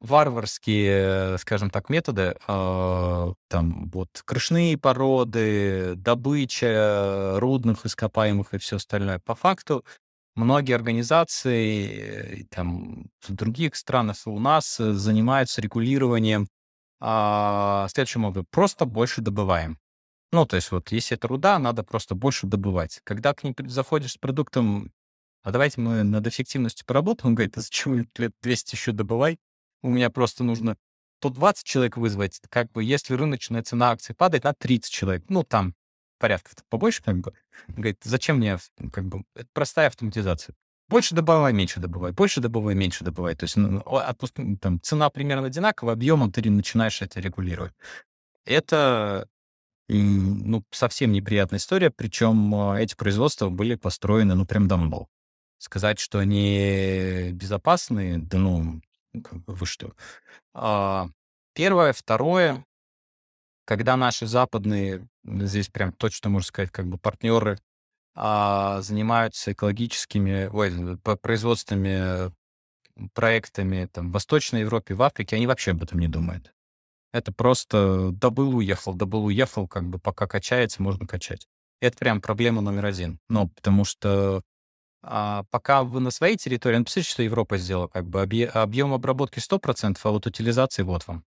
варварские, 0.00 1.38
скажем 1.38 1.70
так, 1.70 1.88
методы, 1.88 2.36
э, 2.46 3.32
там 3.48 3.90
вот 3.90 4.22
крышные 4.26 4.76
породы, 4.76 5.94
добыча 5.96 7.36
рудных 7.38 7.86
ископаемых 7.86 8.52
и 8.52 8.58
все 8.58 8.76
остальное, 8.76 9.18
по 9.20 9.34
факту 9.34 9.84
многие 10.34 10.74
организации 10.74 12.46
там, 12.50 13.06
в 13.20 13.32
других 13.32 13.76
странах 13.76 14.16
у 14.26 14.38
нас 14.38 14.80
э, 14.80 14.92
занимаются 14.92 15.60
регулированием 15.60 16.48
а, 17.00 17.86
следующим 17.90 18.24
образом. 18.24 18.46
Просто 18.50 18.84
больше 18.84 19.20
добываем. 19.20 19.78
Ну, 20.32 20.46
то 20.46 20.56
есть 20.56 20.70
вот 20.72 20.92
если 20.92 21.16
это 21.16 21.28
руда, 21.28 21.58
надо 21.58 21.82
просто 21.82 22.14
больше 22.14 22.46
добывать. 22.46 23.00
Когда 23.04 23.32
к 23.32 23.44
ним 23.44 23.54
заходишь 23.66 24.12
с 24.12 24.18
продуктом, 24.18 24.92
а 25.42 25.50
давайте 25.50 25.80
мы 25.80 26.02
над 26.02 26.26
эффективностью 26.26 26.84
поработаем, 26.86 27.28
он 27.30 27.34
говорит, 27.34 27.56
а 27.56 27.60
зачем 27.62 28.06
лет 28.16 28.32
200 28.42 28.74
еще 28.74 28.92
добывай? 28.92 29.38
У 29.82 29.88
меня 29.88 30.10
просто 30.10 30.44
нужно 30.44 30.76
120 31.20 31.64
человек 31.64 31.96
вызвать. 31.96 32.40
Как 32.50 32.70
бы 32.72 32.84
если 32.84 33.14
рыночная 33.14 33.62
цена 33.62 33.90
акций 33.90 34.14
падает 34.14 34.44
на 34.44 34.52
30 34.52 34.92
человек, 34.92 35.24
ну, 35.28 35.44
там 35.44 35.74
порядков 36.18 36.54
побольше, 36.68 37.02
как 37.02 37.18
бы. 37.18 37.32
Говорит, 37.68 37.98
зачем 38.02 38.36
мне, 38.36 38.58
как 38.92 39.04
бы, 39.04 39.24
это 39.34 39.48
простая 39.52 39.88
автоматизация. 39.88 40.54
Больше 40.88 41.14
добывай, 41.14 41.52
меньше 41.52 41.80
добывай, 41.80 42.12
больше 42.12 42.40
добывай, 42.40 42.74
меньше 42.74 43.04
добывай. 43.04 43.34
То 43.34 43.44
есть 43.44 43.56
ну, 43.56 43.80
отпуск, 43.80 44.34
там, 44.60 44.80
цена 44.80 45.10
примерно 45.10 45.48
одинаковая, 45.48 45.94
объемом 45.94 46.32
ты 46.32 46.48
начинаешь 46.50 47.02
это 47.02 47.20
регулировать. 47.20 47.74
Это 48.46 49.28
ну, 49.88 50.64
совсем 50.70 51.12
неприятная 51.12 51.58
история, 51.58 51.90
причем 51.90 52.54
а, 52.54 52.80
эти 52.80 52.94
производства 52.94 53.48
были 53.48 53.74
построены, 53.74 54.34
ну, 54.34 54.46
прям 54.46 54.68
давно. 54.68 55.08
Сказать, 55.58 55.98
что 55.98 56.18
они 56.18 57.30
безопасные, 57.32 58.18
да 58.18 58.38
ну, 58.38 58.80
как 59.12 59.44
бы 59.44 59.54
вы 59.54 59.66
что. 59.66 59.92
А, 60.54 61.08
первое. 61.54 61.92
Второе, 61.92 62.64
когда 63.64 63.96
наши 63.96 64.26
западные, 64.26 65.06
здесь 65.46 65.68
прям 65.68 65.92
точно 65.92 66.30
можно 66.30 66.46
сказать, 66.46 66.70
как 66.70 66.86
бы 66.86 66.98
партнеры 66.98 67.58
а, 68.14 68.80
занимаются 68.82 69.52
экологическими, 69.52 70.48
ой, 70.52 70.98
производственными 71.20 72.32
проектами 73.14 73.88
там, 73.92 74.10
в 74.10 74.12
Восточной 74.12 74.60
Европе, 74.60 74.94
в 74.94 75.02
Африке, 75.02 75.36
они 75.36 75.46
вообще 75.46 75.70
об 75.72 75.82
этом 75.82 76.00
не 76.00 76.08
думают. 76.08 76.52
Это 77.12 77.32
просто 77.32 78.10
добыл, 78.12 78.56
уехал, 78.56 78.94
добыл, 78.94 79.26
уехал, 79.26 79.66
как 79.66 79.84
бы 79.84 79.98
пока 79.98 80.26
качается, 80.26 80.82
можно 80.82 81.06
качать. 81.06 81.46
Это 81.80 81.96
прям 81.96 82.20
проблема 82.20 82.60
номер 82.60 82.86
один. 82.86 83.18
Ну, 83.28 83.48
потому 83.48 83.84
что 83.84 84.42
а, 85.02 85.44
пока 85.50 85.84
вы 85.84 86.00
на 86.00 86.10
своей 86.10 86.36
территории, 86.36 86.78
ну, 86.78 86.84
посмотрите, 86.84 87.10
что 87.10 87.22
Европа 87.22 87.56
сделала, 87.56 87.86
как 87.86 88.06
бы 88.06 88.20
объем 88.22 88.92
обработки 88.92 89.38
100%, 89.38 89.98
а 90.02 90.10
вот 90.10 90.26
утилизации 90.26 90.82
вот 90.82 91.06
вам. 91.06 91.24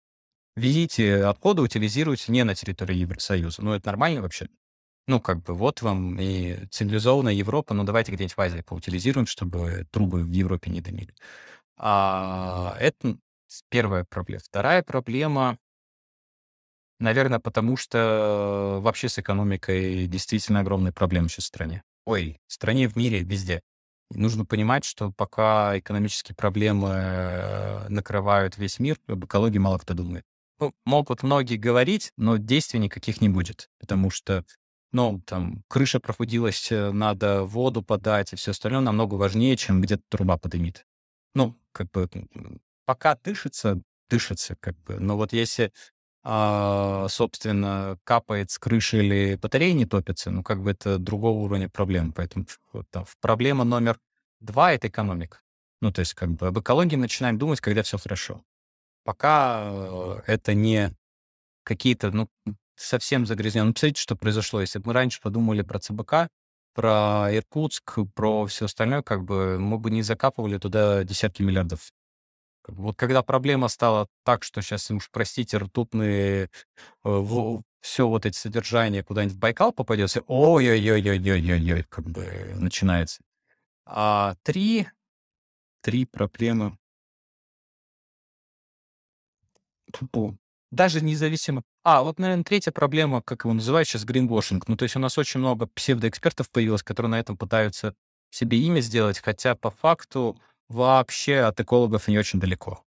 Везите 0.60 1.24
отходы, 1.24 1.62
утилизируйте 1.62 2.30
не 2.30 2.44
на 2.44 2.54
территории 2.54 2.96
Евросоюза. 2.96 3.62
Ну, 3.62 3.72
это 3.72 3.86
нормально 3.86 4.20
вообще? 4.20 4.46
Ну, 5.06 5.18
как 5.18 5.42
бы 5.42 5.54
вот 5.54 5.80
вам 5.80 6.20
и 6.20 6.66
цивилизованная 6.66 7.32
Европа, 7.32 7.72
ну, 7.72 7.82
давайте 7.84 8.12
где-нибудь 8.12 8.36
в 8.36 8.40
Азии 8.42 8.60
поутилизируем, 8.60 9.26
чтобы 9.26 9.86
трубы 9.90 10.22
в 10.22 10.30
Европе 10.30 10.70
не 10.70 10.82
дымили. 10.82 11.14
А, 11.78 12.76
это 12.78 13.16
первая 13.70 14.04
проблема. 14.04 14.42
Вторая 14.44 14.82
проблема, 14.82 15.56
наверное, 16.98 17.38
потому 17.38 17.78
что 17.78 18.80
вообще 18.82 19.08
с 19.08 19.18
экономикой 19.18 20.06
действительно 20.08 20.60
огромные 20.60 20.92
проблемы 20.92 21.30
сейчас 21.30 21.44
в 21.44 21.48
стране. 21.48 21.82
Ой, 22.04 22.38
в 22.46 22.52
стране, 22.52 22.86
в 22.86 22.96
мире, 22.96 23.20
везде. 23.22 23.62
И 24.10 24.18
нужно 24.18 24.44
понимать, 24.44 24.84
что 24.84 25.10
пока 25.10 25.78
экономические 25.78 26.36
проблемы 26.36 26.90
э, 26.92 27.88
накрывают 27.88 28.58
весь 28.58 28.78
мир, 28.78 28.98
об 29.06 29.24
экологии 29.24 29.56
мало 29.56 29.78
кто 29.78 29.94
думает 29.94 30.26
ну, 30.60 30.74
могут 30.84 31.22
многие 31.22 31.56
говорить, 31.56 32.12
но 32.16 32.36
действий 32.36 32.80
никаких 32.80 33.20
не 33.20 33.28
будет, 33.28 33.70
потому 33.78 34.10
что, 34.10 34.44
ну, 34.92 35.20
там, 35.26 35.62
крыша 35.68 36.00
прохудилась, 36.00 36.70
э, 36.70 36.92
надо 36.92 37.44
воду 37.44 37.82
подать, 37.82 38.32
и 38.32 38.36
все 38.36 38.52
остальное 38.52 38.80
намного 38.80 39.14
важнее, 39.14 39.56
чем 39.56 39.80
где-то 39.80 40.02
труба 40.08 40.36
подымит. 40.36 40.86
Ну, 41.34 41.56
как 41.72 41.90
бы, 41.90 42.08
пока 42.84 43.16
дышится, 43.16 43.80
дышится, 44.08 44.56
как 44.56 44.76
бы. 44.82 44.98
Но 45.00 45.16
вот 45.16 45.32
если 45.32 45.72
а, 46.22 47.06
собственно, 47.08 47.98
капает 48.04 48.50
с 48.50 48.58
крыши 48.58 48.98
или 48.98 49.36
батареи 49.36 49.72
не 49.72 49.86
топятся, 49.86 50.30
ну, 50.30 50.42
как 50.42 50.62
бы 50.62 50.72
это 50.72 50.98
другого 50.98 51.38
уровня 51.38 51.68
проблем. 51.68 52.12
Поэтому 52.12 52.46
вот, 52.72 52.86
там, 52.90 53.06
проблема 53.20 53.64
номер 53.64 53.98
два— 54.40 54.72
это 54.74 54.88
экономика. 54.88 55.40
Ну, 55.80 55.92
то 55.92 56.00
есть 56.00 56.12
как 56.14 56.30
бы 56.32 56.48
об 56.48 56.58
экологии 56.58 56.96
начинаем 56.96 57.38
думать, 57.38 57.60
когда 57.60 57.82
все 57.82 57.96
хорошо. 57.96 58.42
Пока 59.04 59.62
э, 59.64 60.20
это 60.26 60.54
не 60.54 60.94
какие-то, 61.64 62.10
ну, 62.10 62.28
совсем 62.76 63.26
загрязненные. 63.26 63.68
Ну, 63.68 63.72
посмотрите, 63.74 64.00
что 64.00 64.16
произошло. 64.16 64.60
Если 64.60 64.78
бы 64.78 64.88
мы 64.88 64.92
раньше 64.94 65.20
подумали 65.20 65.62
про 65.62 65.78
ЦБК, 65.78 66.28
про 66.74 67.28
Иркутск, 67.34 67.98
про 68.14 68.46
все 68.46 68.66
остальное, 68.66 69.02
как 69.02 69.24
бы 69.24 69.58
мы 69.58 69.78
бы 69.78 69.90
не 69.90 70.02
закапывали 70.02 70.58
туда 70.58 71.04
десятки 71.04 71.42
миллиардов. 71.42 71.92
Вот 72.66 72.96
когда 72.96 73.22
проблема 73.22 73.68
стала 73.68 74.06
так, 74.24 74.44
что 74.44 74.62
сейчас, 74.62 74.90
уж 74.90 75.10
простите, 75.10 75.56
ртутные, 75.58 76.50
э, 77.04 77.58
все 77.80 78.06
вот 78.06 78.26
эти 78.26 78.36
содержания 78.36 79.02
куда-нибудь 79.02 79.36
в 79.36 79.38
Байкал 79.38 79.72
попадет, 79.72 80.14
ой-ой-ой-ой-ой-ой-ой, 80.26 81.84
как 81.88 82.04
бы 82.04 82.52
начинается. 82.54 83.22
А 83.86 84.36
три, 84.42 84.86
три 85.82 86.04
проблемы. 86.04 86.78
Тупо. 89.90 90.36
Даже 90.70 91.00
независимо. 91.00 91.62
А, 91.82 92.02
вот, 92.02 92.18
наверное, 92.18 92.44
третья 92.44 92.70
проблема, 92.70 93.22
как 93.22 93.44
его 93.44 93.54
называют 93.54 93.88
сейчас, 93.88 94.04
гринвошинг. 94.04 94.68
Ну, 94.68 94.76
то 94.76 94.84
есть 94.84 94.96
у 94.96 95.00
нас 95.00 95.18
очень 95.18 95.40
много 95.40 95.66
псевдоэкспертов 95.66 96.50
появилось, 96.50 96.82
которые 96.82 97.10
на 97.10 97.18
этом 97.18 97.36
пытаются 97.36 97.94
себе 98.30 98.58
имя 98.58 98.80
сделать, 98.80 99.18
хотя 99.18 99.56
по 99.56 99.70
факту 99.70 100.40
вообще 100.68 101.40
от 101.40 101.58
экологов 101.60 102.06
не 102.06 102.18
очень 102.18 102.38
далеко. 102.38 102.84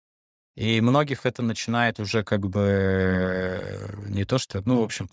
И 0.56 0.80
многих 0.82 1.26
это 1.26 1.42
начинает 1.42 2.00
уже 2.00 2.24
как 2.24 2.48
бы 2.48 2.62
э, 2.62 4.08
не 4.08 4.24
то 4.24 4.38
что, 4.38 4.62
ну, 4.66 4.80
в 4.80 4.84
общем, 4.84 5.10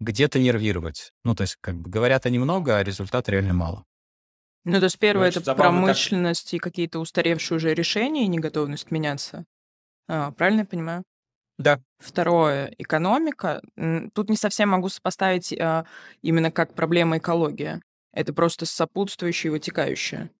где-то 0.00 0.38
нервировать. 0.38 1.12
Ну, 1.24 1.34
то 1.34 1.42
есть, 1.42 1.56
как 1.60 1.76
бы 1.76 1.90
говорят 1.90 2.24
они 2.24 2.38
много, 2.38 2.78
а 2.78 2.84
результата 2.84 3.30
реально 3.32 3.54
мало. 3.54 3.84
Ну, 4.64 4.78
то 4.78 4.84
есть 4.84 4.98
первое 4.98 5.28
это 5.28 5.54
промышленность 5.54 6.54
и 6.54 6.58
какие-то 6.58 6.98
устаревшие 6.98 7.56
уже 7.56 7.74
решения 7.74 8.24
и 8.24 8.28
неготовность 8.28 8.90
меняться. 8.90 9.44
А, 10.08 10.32
правильно 10.32 10.60
я 10.60 10.66
понимаю? 10.66 11.04
Да. 11.58 11.80
Второе 11.98 12.74
экономика. 12.78 13.62
Тут 14.14 14.28
не 14.28 14.36
совсем 14.36 14.70
могу 14.70 14.88
сопоставить 14.88 15.52
а, 15.58 15.86
именно 16.22 16.50
как 16.50 16.74
проблема 16.74 17.18
экология. 17.18 17.80
Это 18.12 18.32
просто 18.32 18.66
сопутствующее 18.66 19.48
и 19.48 19.52
вытекающее. 19.52 20.30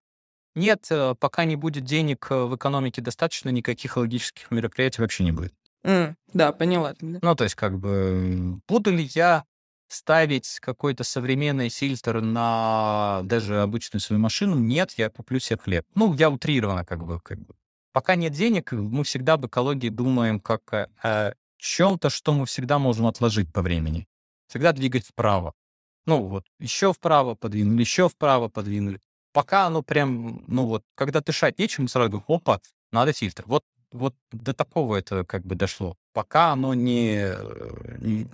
Нет, 0.54 0.86
э, 0.90 1.14
пока 1.20 1.44
не 1.44 1.54
будет 1.54 1.84
денег 1.84 2.26
э, 2.30 2.44
в 2.44 2.56
экономике 2.56 3.02
достаточно, 3.02 3.50
никаких 3.50 3.98
логических 3.98 4.50
мероприятий 4.50 5.02
вообще 5.02 5.24
не 5.24 5.32
будет. 5.32 5.52
М, 5.84 6.16
да, 6.32 6.52
поняла. 6.52 6.94
Ну, 7.00 7.34
то 7.34 7.44
есть, 7.44 7.54
как 7.54 7.78
бы, 7.78 8.58
буду 8.66 8.90
ли 8.90 9.04
я 9.14 9.44
ставить 9.88 10.58
какой-то 10.60 11.04
современный 11.04 11.68
фильтр 11.68 12.22
на 12.22 13.20
даже 13.24 13.60
обычную 13.60 14.00
свою 14.00 14.20
машину? 14.20 14.56
Нет, 14.56 14.92
я 14.96 15.10
куплю 15.10 15.38
себе 15.38 15.58
хлеб. 15.58 15.84
Ну, 15.94 16.14
я 16.14 16.30
утрированно 16.30 16.84
как 16.86 17.04
бы, 17.04 17.20
как 17.20 17.38
бы. 17.38 17.54
Пока 17.96 18.14
нет 18.14 18.34
денег, 18.34 18.72
мы 18.72 19.04
всегда 19.04 19.32
об 19.32 19.46
экологии 19.46 19.88
думаем 19.88 20.38
как 20.38 20.70
о, 20.74 20.88
о 21.02 21.34
чем-то, 21.56 22.10
что 22.10 22.34
мы 22.34 22.44
всегда 22.44 22.78
можем 22.78 23.06
отложить 23.06 23.50
по 23.50 23.62
времени. 23.62 24.06
Всегда 24.48 24.72
двигать 24.72 25.06
вправо. 25.06 25.54
Ну, 26.04 26.22
вот, 26.24 26.44
еще 26.60 26.92
вправо 26.92 27.34
подвинули, 27.34 27.80
еще 27.80 28.10
вправо 28.10 28.48
подвинули 28.48 29.00
пока 29.36 29.66
оно 29.66 29.82
прям, 29.82 30.42
ну 30.46 30.64
вот, 30.64 30.82
когда 30.94 31.20
дышать 31.20 31.58
нечем, 31.58 31.88
сразу 31.88 32.08
говорю, 32.08 32.24
опа, 32.26 32.58
надо 32.90 33.12
фильтр. 33.12 33.44
Вот, 33.46 33.64
вот 33.92 34.14
до 34.32 34.54
такого 34.54 34.96
это 34.96 35.24
как 35.24 35.44
бы 35.44 35.54
дошло. 35.54 35.98
Пока 36.14 36.52
оно 36.52 36.72
не, 36.72 37.18
э, 37.18 37.96
не, 37.98 38.26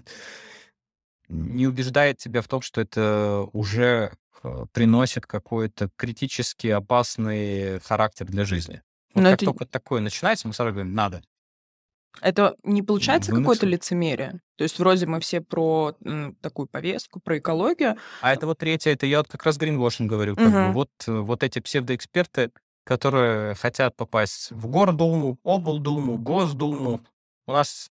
не 1.28 1.66
убеждает 1.66 2.18
тебя 2.18 2.40
в 2.40 2.46
том, 2.46 2.62
что 2.62 2.80
это 2.80 3.48
уже 3.52 4.12
э, 4.44 4.66
приносит 4.72 5.26
какой-то 5.26 5.90
критически 5.96 6.68
опасный 6.68 7.80
характер 7.80 8.26
для 8.26 8.44
жизни. 8.44 8.80
Вот 9.14 9.22
Но 9.22 9.30
как 9.30 9.34
это... 9.34 9.44
только 9.46 9.66
такое 9.66 10.00
начинается, 10.00 10.48
мы 10.48 10.54
сразу 10.54 10.72
говорим, 10.72 10.94
надо. 10.94 11.22
Это 12.20 12.56
не 12.62 12.82
получается 12.82 13.32
какое-то 13.32 13.66
лицемерие? 13.66 14.40
То 14.56 14.64
есть 14.64 14.78
вроде 14.78 15.06
мы 15.06 15.18
все 15.20 15.40
про 15.40 15.94
м, 16.04 16.34
такую 16.36 16.66
повестку, 16.66 17.20
про 17.20 17.38
экологию. 17.38 17.96
А 18.20 18.32
это 18.32 18.46
вот 18.46 18.58
третье, 18.58 18.92
это 18.92 19.06
я 19.06 19.18
вот 19.18 19.28
как 19.28 19.44
раз 19.44 19.56
гринвошинг 19.56 20.10
говорю. 20.10 20.36
Как 20.36 20.50
бы. 20.50 20.72
Вот, 20.72 20.90
э, 21.06 21.12
вот 21.12 21.42
эти 21.42 21.58
псевдоэксперты, 21.58 22.50
которые 22.84 23.54
хотят 23.54 23.96
попасть 23.96 24.50
в 24.50 24.68
Гордуму, 24.68 25.38
облдуму, 25.42 26.18
Госдуму. 26.18 27.00
У 27.46 27.52
нас 27.52 27.88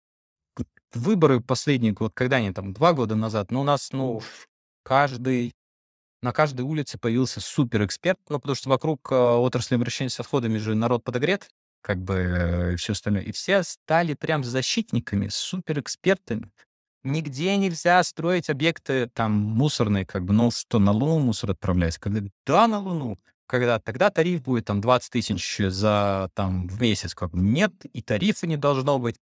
выборы 0.94 1.40
последние, 1.40 1.94
вот 1.98 2.12
когда 2.14 2.36
они 2.36 2.52
там, 2.52 2.72
два 2.72 2.92
года 2.92 3.14
назад, 3.14 3.50
но 3.50 3.60
у 3.60 3.64
нас, 3.64 3.90
ну, 3.92 4.20
каждый, 4.82 5.54
на 6.22 6.32
каждой 6.32 6.62
улице 6.62 6.98
появился 6.98 7.40
суперэксперт, 7.40 8.18
ну, 8.28 8.38
потому 8.38 8.54
что 8.54 8.68
вокруг 8.68 9.10
э, 9.10 9.14
отрасли 9.14 9.74
обращения 9.74 10.10
с 10.10 10.20
отходами 10.20 10.58
же 10.58 10.74
народ 10.74 11.02
подогрет, 11.02 11.48
как 11.82 11.98
бы 11.98 12.14
э, 12.14 12.76
все 12.76 12.92
остальное. 12.92 13.22
И 13.22 13.32
все 13.32 13.62
стали 13.62 14.14
прям 14.14 14.44
защитниками, 14.44 15.28
суперэкспертами. 15.28 16.50
Нигде 17.02 17.56
нельзя 17.56 18.02
строить 18.02 18.50
объекты 18.50 19.08
там 19.14 19.32
мусорные, 19.32 20.04
как 20.04 20.24
бы, 20.24 20.34
ну 20.34 20.50
что, 20.50 20.78
на 20.78 20.92
Луну 20.92 21.18
мусор 21.18 21.52
отправлять? 21.52 21.96
Когда, 21.98 22.20
да, 22.46 22.66
на 22.66 22.78
Луну. 22.78 23.18
Когда 23.46 23.80
тогда 23.80 24.10
тариф 24.10 24.42
будет 24.42 24.66
там 24.66 24.80
20 24.80 25.10
тысяч 25.10 25.56
за 25.58 26.30
там 26.34 26.68
в 26.68 26.80
месяц, 26.80 27.14
как 27.14 27.30
бы 27.30 27.40
нет, 27.40 27.72
и 27.92 28.02
тарифа 28.02 28.46
не 28.46 28.56
должно 28.56 28.98
быть, 28.98 29.16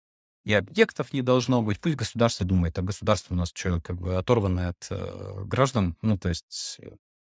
и 0.47 0.53
объектов 0.53 1.11
не 1.11 1.21
должно 1.21 1.61
быть. 1.61 1.77
Пусть 1.81 1.97
государство 1.97 2.45
думает, 2.45 2.79
а 2.79 2.81
государство 2.81 3.33
у 3.33 3.37
нас 3.37 3.51
что, 3.53 3.81
как 3.81 3.97
бы 3.97 4.15
оторванное 4.15 4.69
от 4.69 4.87
э, 4.89 5.43
граждан, 5.43 5.97
ну 6.01 6.17
то 6.17 6.29
есть 6.29 6.79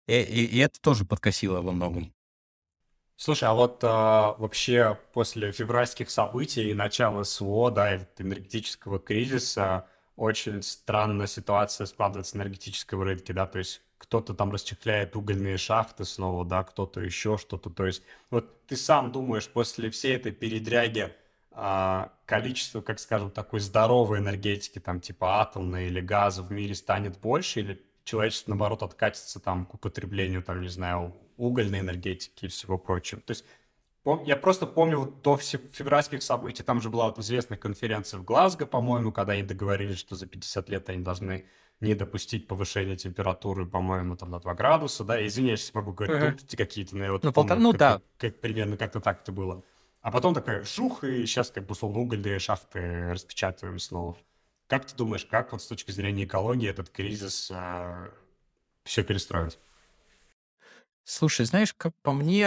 и, 0.07 0.21
и, 0.21 0.45
и 0.45 0.59
это 0.59 0.81
тоже 0.81 1.05
подкосило 1.05 1.61
во 1.61 1.73
многом. 1.73 2.15
Слушай, 3.17 3.49
а 3.49 3.55
вот 3.55 3.81
а, 3.83 4.37
вообще 4.39 4.97
после 5.13 5.51
февральских 5.51 6.11
событий 6.11 6.71
и 6.71 6.75
начала 6.75 7.25
СВО, 7.25 7.73
да, 7.73 7.97
энергетического 8.19 9.01
кризиса, 9.01 9.89
очень 10.15 10.63
странная 10.63 11.27
ситуация 11.27 11.87
складывается 11.87 12.37
на 12.37 12.43
энергетическом 12.43 13.03
рынке, 13.03 13.33
да, 13.33 13.49
то 13.49 13.59
есть 13.59 13.83
кто-то 13.99 14.33
там 14.33 14.53
расчехляет 14.53 15.17
угольные 15.17 15.57
шахты 15.57 16.05
снова, 16.05 16.45
да, 16.45 16.63
кто-то 16.63 17.01
еще 17.01 17.37
что-то, 17.37 17.69
то 17.69 17.85
есть 17.85 18.05
вот 18.31 18.65
ты 18.67 18.77
сам 18.77 19.11
думаешь, 19.11 19.49
после 19.49 19.91
всей 19.91 20.15
этой 20.15 20.31
передряги 20.31 21.13
количество, 22.27 22.81
как 22.81 23.01
скажем, 23.01 23.31
такой 23.31 23.61
здоровой 23.61 24.19
энергетики, 24.19 24.79
там 24.79 25.01
типа 25.01 25.41
атомной 25.41 25.89
или 25.89 26.01
газа 26.01 26.43
в 26.43 26.53
мире 26.53 26.75
станет 26.75 27.19
больше, 27.19 27.61
или 27.61 27.83
человечество, 28.05 28.51
наоборот, 28.51 28.83
откатится 28.83 29.41
там 29.41 29.67
к 29.67 29.75
употреблению, 29.75 30.43
там, 30.43 30.61
не 30.61 30.69
знаю, 30.69 31.17
угольной 31.37 31.81
энергетики 31.81 32.47
и 32.47 32.49
всего 32.49 32.79
прочего. 32.79 33.21
То 33.21 33.33
есть 33.33 33.45
я 34.25 34.37
просто 34.37 34.67
помню 34.67 35.01
вот 35.01 35.23
до 35.23 35.37
февральских 35.37 36.23
событий, 36.23 36.63
там 36.63 36.81
же 36.81 36.89
была 36.89 37.09
вот 37.09 37.19
известная 37.19 37.59
конференция 37.59 38.19
в 38.19 38.25
Глазго, 38.25 38.65
по-моему, 38.65 39.13
когда 39.13 39.33
они 39.35 39.43
договорились, 39.43 39.99
что 39.99 40.15
за 40.15 40.27
50 40.27 40.69
лет 40.71 40.89
они 40.89 41.03
должны 41.03 41.45
не 41.81 41.95
допустить 41.95 42.49
повышения 42.49 42.97
температуры, 42.97 43.67
по-моему, 43.67 44.17
там 44.17 44.31
на 44.31 44.41
2 44.41 44.55
градуса, 44.55 45.05
да, 45.05 45.25
извиняюсь, 45.27 45.61
если 45.61 45.77
могу 45.77 45.93
говорить 45.93 46.43
uh-huh. 46.43 46.57
какие-то, 46.57 46.97
ну, 46.97 47.13
вот, 47.13 47.23
ну, 47.23 47.33
помню, 47.33 47.57
ну 47.57 47.73
да. 47.73 48.01
Как, 48.17 48.41
примерно 48.41 48.77
как-то 48.77 49.01
так 49.01 49.23
это 49.23 49.31
было. 49.33 49.63
А 50.01 50.11
потом 50.11 50.35
такая 50.35 50.65
шух, 50.65 51.05
и 51.05 51.27
сейчас 51.27 51.51
как 51.51 51.67
бы 51.67 51.73
условно 51.73 52.01
угольные 52.01 52.39
шахты 52.39 53.11
распечатываем 53.11 53.79
снова. 53.79 54.17
Как 54.69 54.87
ты 54.87 54.95
думаешь, 54.95 55.25
как 55.25 55.53
вот 55.53 55.63
с 55.63 55.67
точки 55.67 55.91
зрения 55.91 56.25
экологии 56.25 56.69
этот 56.69 56.91
кризис 56.91 57.51
э, 57.51 58.11
все 58.85 59.03
перестроить? 59.03 59.59
Слушай, 61.05 61.47
знаешь, 61.47 61.73
как 61.75 61.95
по 62.03 62.13
мне, 62.13 62.45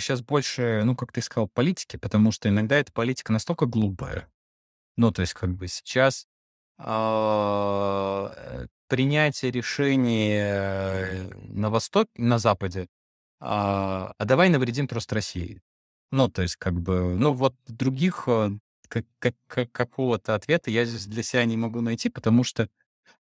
сейчас 0.00 0.20
больше, 0.20 0.82
ну, 0.84 0.96
как 0.96 1.12
ты 1.12 1.22
сказал, 1.22 1.46
политики, 1.46 1.96
потому 1.96 2.32
что 2.32 2.48
иногда 2.48 2.76
эта 2.76 2.92
политика 2.92 3.32
настолько 3.32 3.66
глупая. 3.66 4.28
Ну, 4.96 5.12
то 5.12 5.22
есть, 5.22 5.34
как 5.34 5.54
бы 5.54 5.68
сейчас 5.68 6.26
а, 6.76 8.32
э, 8.36 8.66
принятие 8.88 9.52
решений 9.52 10.32
э, 10.40 11.28
на 11.48 11.70
Востоке, 11.70 12.10
на 12.16 12.38
Западе, 12.38 12.88
а, 13.38 14.12
а 14.18 14.24
давай 14.24 14.48
навредим 14.48 14.88
просто 14.88 15.14
России. 15.14 15.62
Ну, 16.10 16.28
то 16.28 16.42
есть, 16.42 16.56
как 16.56 16.80
бы, 16.80 17.16
ну, 17.18 17.32
вот 17.32 17.54
других 17.66 18.24
э, 18.26 18.50
как, 18.88 19.04
как, 19.18 19.34
как- 19.46 19.72
какого-то 19.72 20.34
ответа 20.34 20.70
я 20.70 20.84
здесь 20.84 21.06
для 21.06 21.22
себя 21.22 21.44
не 21.44 21.56
могу 21.56 21.80
найти, 21.80 22.08
потому 22.08 22.44
что 22.44 22.68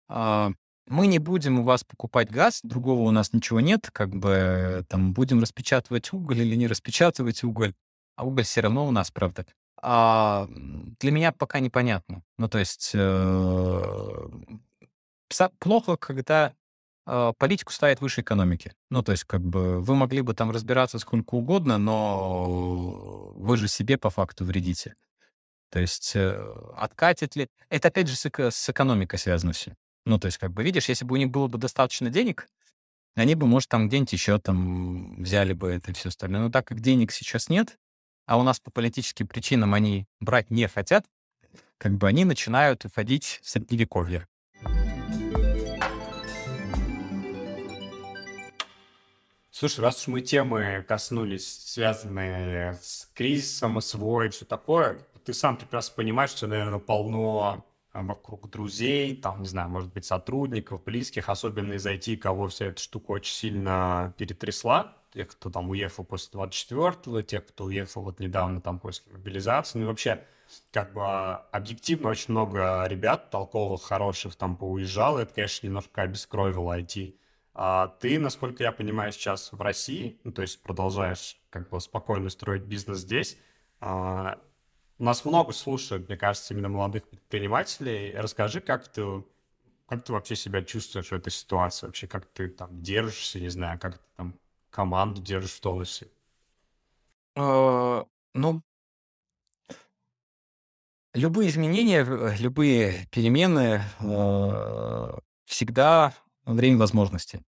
а, 0.09 0.53
мы 0.89 1.07
не 1.09 1.19
будем 1.19 1.61
у 1.61 1.65
вас 1.65 1.85
покупать 1.85 2.31
газ, 2.31 2.61
другого 2.63 3.03
у 3.03 3.11
нас 3.11 3.33
ничего 3.33 3.61
нет, 3.61 3.91
как 3.93 4.11
бы 4.15 4.85
там 4.89 5.13
будем 5.13 5.41
распечатывать 5.41 6.13
уголь 6.13 6.41
или 6.43 6.55
не 6.55 6.67
распечатывать 6.69 7.43
уголь, 7.45 7.75
а 8.17 8.25
уголь 8.27 8.45
все 8.45 8.61
равно 8.61 8.87
у 8.87 8.91
нас, 8.93 9.11
правда. 9.11 9.47
А 9.83 10.49
для 11.01 11.11
меня 11.11 11.33
пока 11.33 11.61
непонятно. 11.61 12.23
Ну, 12.39 12.49
то 12.49 12.59
есть 12.59 12.93
э, 12.95 14.27
плохо, 15.59 15.97
когда 15.97 16.55
политику 17.39 17.73
ставят 17.73 18.01
выше 18.01 18.21
экономики. 18.21 18.73
Ну, 18.91 19.03
то 19.03 19.13
есть, 19.13 19.25
как 19.25 19.41
бы 19.41 19.81
вы 19.81 19.95
могли 19.95 20.23
бы 20.23 20.35
там 20.35 20.51
разбираться 20.51 20.99
сколько 20.99 21.35
угодно, 21.35 21.79
но 21.79 23.33
вы 23.37 23.57
же 23.57 23.69
себе 23.69 23.97
по 23.97 24.11
факту 24.11 24.45
вредите. 24.45 24.97
То 25.71 25.81
есть 25.81 26.15
э, 26.15 26.37
откатит 26.77 27.37
ли... 27.37 27.49
Это 27.69 27.89
опять 27.89 28.09
же 28.09 28.17
с, 28.17 28.27
эко- 28.27 28.51
с 28.51 28.69
экономикой 28.69 29.19
связано 29.19 29.53
все. 29.53 29.75
Ну, 30.05 30.19
то 30.19 30.27
есть, 30.27 30.39
как 30.39 30.53
бы, 30.53 30.63
видишь, 30.63 30.89
если 30.89 31.05
бы 31.05 31.15
у 31.15 31.17
них 31.17 31.31
было 31.31 31.49
бы 31.49 31.59
достаточно 31.59 32.11
денег, 32.11 32.49
они 33.15 33.35
бы, 33.35 33.47
может, 33.47 33.69
там 33.69 33.89
где-нибудь 33.89 34.13
еще 34.13 34.39
там 34.39 35.23
взяли 35.23 35.53
бы 35.53 35.69
это 35.71 35.91
и 35.91 35.95
все 35.95 36.11
остальное. 36.11 36.43
Но 36.43 36.51
так 36.51 36.67
как 36.67 36.81
денег 36.81 37.13
сейчас 37.13 37.49
нет, 37.49 37.79
а 38.27 38.39
у 38.39 38.43
нас 38.43 38.61
по 38.61 38.71
политическим 38.71 39.27
причинам 39.27 39.75
они 39.75 40.07
брать 40.21 40.51
не 40.51 40.69
хотят, 40.69 41.07
как 41.79 41.93
бы 41.93 42.09
они 42.09 42.25
начинают 42.25 42.85
входить 42.85 43.41
в 43.43 43.49
средневековье. 43.49 44.27
Слушай, 49.59 49.81
раз 49.81 50.03
уж 50.03 50.09
мы 50.09 50.21
темы 50.21 50.85
коснулись, 50.87 51.65
связанные 51.65 52.75
с 52.75 53.11
кризисом, 53.15 53.81
СВО 53.81 54.27
и 54.27 54.29
все 54.29 54.45
такое, 54.45 54.99
ты 55.25 55.33
сам 55.33 55.57
прекрасно 55.57 55.95
понимаешь, 55.97 56.29
что, 56.33 56.47
наверное, 56.47 56.79
полно 56.79 57.65
а, 57.95 58.03
вокруг 58.03 58.51
друзей, 58.51 59.17
там, 59.17 59.41
не 59.41 59.49
знаю, 59.49 59.71
может 59.71 59.91
быть, 59.95 60.05
сотрудников, 60.05 60.85
близких, 60.85 61.31
особенно 61.31 61.73
из 61.73 61.87
IT, 61.87 62.19
кого 62.19 62.49
вся 62.49 62.67
эта 62.67 62.83
штука 62.83 63.13
очень 63.13 63.33
сильно 63.33 64.13
перетрясла. 64.19 64.93
Тех, 65.15 65.29
кто 65.29 65.49
там 65.49 65.71
уехал 65.71 66.05
после 66.05 66.39
24-го, 66.39 67.23
тех, 67.23 67.47
кто 67.47 67.65
уехал 67.65 68.03
вот 68.03 68.21
недавно 68.21 68.61
там 68.61 68.79
после 68.79 69.11
мобилизации. 69.11 69.79
Ну 69.79 69.85
и 69.85 69.89
вообще, 69.89 70.23
как 70.71 70.93
бы 70.93 71.03
объективно 71.03 72.11
очень 72.11 72.33
много 72.33 72.85
ребят 72.89 73.31
толковых, 73.31 73.85
хороших 73.85 74.37
там 74.37 74.59
поуезжало. 74.59 75.21
Это, 75.21 75.33
конечно, 75.33 75.67
немножко 75.67 76.03
обескровило 76.03 76.79
IT. 76.79 77.15
А 77.59 77.89
ты, 77.89 78.19
насколько 78.19 78.63
я 78.63 78.71
понимаю, 78.71 79.13
сейчас 79.13 79.51
в 79.51 79.59
России, 79.63 80.21
ну, 80.25 80.31
то 80.33 80.43
есть 80.43 80.63
продолжаешь 80.63 81.41
как 81.49 81.71
бы 81.71 81.81
спокойно 81.81 82.29
строить 82.29 82.65
бизнес 82.65 82.99
здесь. 82.99 83.39
А, 83.81 84.39
нас 84.99 85.25
много 85.25 85.53
слушают, 85.55 86.07
мне 86.07 86.19
кажется, 86.19 86.53
именно 86.53 86.69
молодых 86.69 87.09
предпринимателей. 87.09 88.13
Расскажи, 88.15 88.61
как 88.61 88.87
ты, 88.89 89.25
как 89.87 90.05
ты 90.05 90.13
вообще 90.13 90.37
себя 90.37 90.63
чувствуешь 90.63 91.09
в 91.09 91.13
этой 91.15 91.31
ситуации? 91.31 91.87
Вообще, 91.87 92.07
как 92.07 92.27
ты 92.27 92.49
там 92.49 92.83
держишься, 92.83 93.41
не 93.41 93.49
знаю, 93.49 93.79
как 93.81 93.97
ты 93.97 94.05
там 94.19 94.35
команду 94.69 95.23
держишь 95.23 95.53
в 95.53 95.61
тонусе? 95.63 96.09
Э, 97.37 98.05
Ну, 98.35 98.63
любые 101.15 101.49
изменения, 101.49 102.05
любые 102.39 103.07
перемены 103.11 103.81
э, 104.01 105.19
всегда 105.47 106.13
время 106.47 106.79
возможности. 106.79 107.43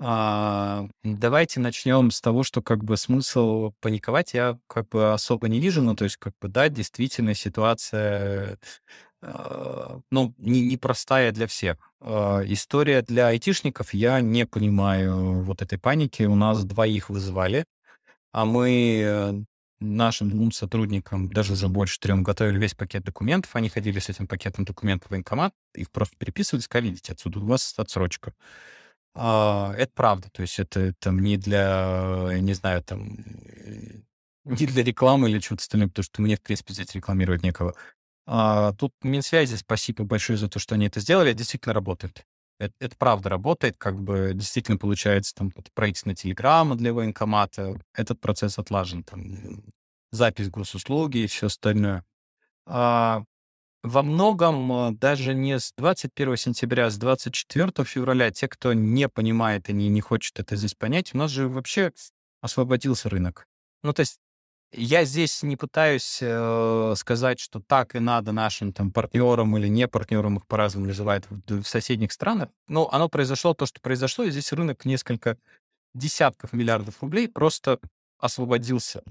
А, 0.00 0.86
давайте 1.04 1.60
начнем 1.60 2.10
с 2.10 2.20
того, 2.20 2.42
что 2.42 2.62
как 2.62 2.82
бы 2.84 2.96
смысл 2.96 3.72
паниковать 3.80 4.34
я 4.34 4.58
как 4.66 4.88
бы 4.88 5.12
особо 5.12 5.48
не 5.48 5.60
вижу. 5.60 5.82
Ну, 5.82 5.94
то 5.94 6.04
есть, 6.04 6.16
как 6.16 6.34
бы, 6.40 6.48
да, 6.48 6.68
действительно 6.68 7.34
ситуация, 7.34 8.58
э, 9.22 9.98
ну, 10.10 10.34
не, 10.38 10.62
непростая 10.62 11.32
для 11.32 11.46
всех. 11.46 11.76
Э, 12.00 12.42
история 12.46 13.02
для 13.02 13.28
айтишников, 13.28 13.94
я 13.94 14.20
не 14.20 14.46
понимаю 14.46 15.42
вот 15.42 15.62
этой 15.62 15.78
паники. 15.78 16.24
У 16.24 16.34
нас 16.34 16.64
двоих 16.64 17.08
вызывали, 17.08 17.64
а 18.32 18.44
мы 18.44 19.00
э, 19.04 19.34
нашим 19.80 20.30
двум 20.30 20.52
сотрудникам 20.52 21.28
даже 21.28 21.56
за 21.56 21.68
больше 21.68 21.98
трем 22.00 22.22
готовили 22.22 22.58
весь 22.58 22.74
пакет 22.74 23.04
документов. 23.04 23.54
Они 23.56 23.68
ходили 23.68 23.98
с 23.98 24.08
этим 24.08 24.26
пакетом 24.26 24.64
документов 24.64 25.08
в 25.08 25.10
военкомат, 25.10 25.52
их 25.74 25.90
просто 25.90 26.16
переписывали, 26.16 26.62
сказали, 26.62 26.88
видите, 26.88 27.12
отсюда 27.12 27.40
у 27.40 27.46
вас 27.46 27.74
отсрочка. 27.76 28.34
А, 29.14 29.72
это 29.76 29.92
правда, 29.94 30.28
то 30.32 30.42
есть 30.42 30.58
это 30.58 30.92
там 30.98 31.20
не 31.20 31.36
для, 31.36 32.28
я 32.32 32.40
не 32.40 32.52
знаю, 32.54 32.82
там, 32.82 33.16
э, 33.16 34.00
не 34.44 34.66
для 34.66 34.82
рекламы 34.82 35.30
или 35.30 35.38
чего-то 35.38 35.62
остального, 35.62 35.90
потому 35.90 36.04
что 36.04 36.22
мне, 36.22 36.36
в 36.36 36.42
принципе, 36.42 36.74
здесь 36.74 36.94
рекламировать 36.94 37.42
некого. 37.42 37.74
А, 38.26 38.72
тут 38.72 38.92
Минсвязи, 39.02 39.56
спасибо 39.56 40.04
большое 40.04 40.38
за 40.38 40.48
то, 40.48 40.58
что 40.58 40.74
они 40.74 40.86
это 40.86 41.00
сделали, 41.00 41.32
действительно 41.32 41.74
работает. 41.74 42.24
Это, 42.58 42.74
это 42.78 42.96
правда 42.96 43.28
работает, 43.28 43.76
как 43.78 44.00
бы 44.00 44.32
действительно 44.34 44.78
получается 44.78 45.34
там 45.34 45.52
правительственная 45.74 46.14
телеграмма 46.14 46.76
для 46.76 46.92
военкомата, 46.92 47.80
этот 47.92 48.20
процесс 48.20 48.58
отлажен, 48.58 49.02
там, 49.02 49.64
запись 50.12 50.50
госуслуги 50.50 51.18
и 51.18 51.26
все 51.26 51.46
остальное. 51.46 52.04
А, 52.66 53.24
во 53.82 54.02
многом 54.02 54.72
а, 54.72 54.90
даже 54.92 55.34
не 55.34 55.58
с 55.58 55.72
21 55.76 56.36
сентября, 56.36 56.86
а 56.86 56.90
с 56.90 56.96
24 56.96 57.84
февраля 57.84 58.30
те, 58.30 58.48
кто 58.48 58.72
не 58.72 59.08
понимает 59.08 59.68
и 59.68 59.72
не, 59.72 59.88
не 59.88 60.00
хочет 60.00 60.38
это 60.38 60.56
здесь 60.56 60.74
понять, 60.74 61.14
у 61.14 61.18
нас 61.18 61.30
же 61.30 61.48
вообще 61.48 61.92
освободился 62.40 63.08
рынок. 63.10 63.46
Ну, 63.82 63.92
то 63.92 64.00
есть 64.00 64.18
я 64.76 65.04
здесь 65.04 65.42
не 65.42 65.56
пытаюсь 65.56 66.18
э, 66.20 66.94
сказать, 66.96 67.40
что 67.40 67.60
так 67.60 67.94
и 67.94 68.00
надо 68.00 68.32
нашим 68.32 68.72
там 68.72 68.92
партнерам 68.92 69.56
или 69.56 69.68
не 69.68 69.88
партнерам, 69.88 70.36
их 70.36 70.46
по-разному 70.46 70.86
называют 70.86 71.26
в, 71.30 71.62
в 71.62 71.66
соседних 71.66 72.12
странах. 72.12 72.48
Но 72.68 72.88
оно 72.90 73.08
произошло 73.08 73.54
то, 73.54 73.66
что 73.66 73.80
произошло, 73.80 74.24
и 74.24 74.30
здесь 74.30 74.52
рынок 74.52 74.84
несколько 74.84 75.38
десятков 75.94 76.52
миллиардов 76.52 77.02
рублей 77.02 77.28
просто 77.28 77.78
освободился. 78.18 79.02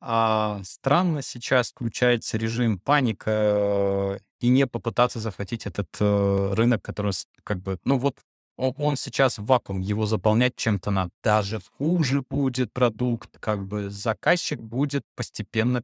А 0.00 0.60
странно 0.64 1.22
сейчас 1.22 1.70
включается 1.70 2.36
режим 2.36 2.78
паника 2.78 3.30
э, 3.30 4.18
и 4.40 4.48
не 4.48 4.66
попытаться 4.66 5.20
захватить 5.20 5.66
этот 5.66 5.88
э, 6.00 6.54
рынок, 6.54 6.82
который 6.82 7.12
как 7.42 7.60
бы, 7.60 7.78
ну 7.84 7.98
вот 7.98 8.18
он, 8.56 8.96
сейчас 8.96 9.38
в 9.38 9.44
вакуум, 9.44 9.80
его 9.80 10.06
заполнять 10.06 10.56
чем-то 10.56 10.90
надо. 10.90 11.10
Даже 11.22 11.60
хуже 11.78 12.22
будет 12.28 12.72
продукт, 12.72 13.38
как 13.40 13.66
бы 13.66 13.90
заказчик 13.90 14.60
будет 14.60 15.04
постепенно 15.16 15.82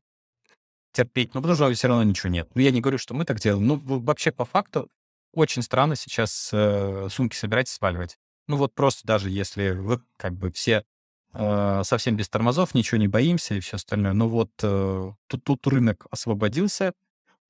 терпеть, 0.93 1.35
ну 1.35 1.41
потому 1.41 1.57
что 1.57 1.73
все 1.73 1.89
равно 1.89 2.03
ничего 2.03 2.31
нет. 2.31 2.49
Ну 2.55 2.63
я 2.63 2.71
не 2.71 2.81
говорю, 2.81 2.99
что 2.99 3.15
мы 3.15 3.25
так 3.25 3.41
делаем, 3.41 3.67
ну 3.67 3.81
вообще 3.85 4.33
по 4.33 4.45
факту 4.45 4.89
очень 5.33 5.63
странно 5.63 5.97
сейчас 5.97 6.51
э, 6.53 7.09
сумки 7.11 7.37
собирать 7.37 7.69
и 7.69 7.73
сваливать. 7.73 8.19
Ну 8.49 8.57
вот 8.57 8.75
просто 8.75 9.07
даже 9.07 9.31
если 9.31 9.71
вы 9.71 10.01
как 10.17 10.35
бы 10.35 10.51
все 10.51 10.85
э, 11.33 11.83
совсем 11.85 12.17
без 12.17 12.29
тормозов, 12.29 12.75
ничего 12.75 12.99
не 12.99 13.09
боимся 13.09 13.55
и 13.55 13.61
все 13.61 13.77
остальное. 13.77 14.13
Ну 14.13 14.29
вот 14.29 14.51
э, 14.63 15.13
тут, 15.29 15.45
тут 15.45 15.67
рынок 15.67 16.07
освободился, 16.11 16.93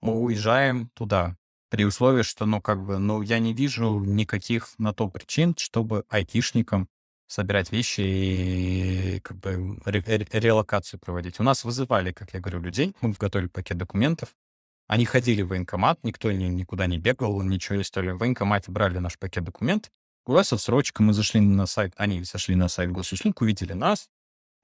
мы 0.02 0.18
уезжаем 0.18 0.90
туда. 0.94 1.36
При 1.70 1.84
условии, 1.84 2.22
что, 2.22 2.46
ну, 2.46 2.60
как 2.60 2.84
бы, 2.84 2.98
ну, 2.98 3.22
я 3.22 3.38
не 3.38 3.54
вижу 3.54 4.00
никаких 4.00 4.70
на 4.78 4.92
то 4.92 5.08
причин, 5.08 5.54
чтобы 5.56 6.04
айтишникам 6.08 6.88
собирать 7.28 7.70
вещи 7.70 8.00
и 8.00 9.20
как 9.20 9.38
бы 9.38 9.78
ре- 9.84 10.02
ре- 10.04 10.26
релокацию 10.32 10.98
проводить. 10.98 11.38
У 11.38 11.44
нас 11.44 11.62
вызывали, 11.64 12.10
как 12.10 12.34
я 12.34 12.40
говорю, 12.40 12.60
людей, 12.60 12.96
мы 13.00 13.12
готовили 13.12 13.46
пакет 13.48 13.78
документов, 13.78 14.34
они 14.88 15.04
ходили 15.04 15.42
в 15.42 15.48
военкомат, 15.48 16.02
никто 16.02 16.32
ни, 16.32 16.46
никуда 16.46 16.88
не 16.88 16.98
бегал, 16.98 17.40
ничего 17.42 17.76
не 17.76 17.84
стояли. 17.84 18.10
В 18.12 18.18
военкомате 18.18 18.72
брали 18.72 18.98
наш 18.98 19.16
пакет 19.16 19.44
документов, 19.44 19.92
у 20.26 20.32
нас 20.32 20.52
отсрочка, 20.52 21.04
мы 21.04 21.12
зашли 21.12 21.40
на 21.40 21.66
сайт, 21.66 21.94
они 21.96 22.24
зашли 22.24 22.56
на 22.56 22.66
сайт 22.68 22.90
госуслуг, 22.90 23.40
увидели 23.42 23.74
нас, 23.74 24.08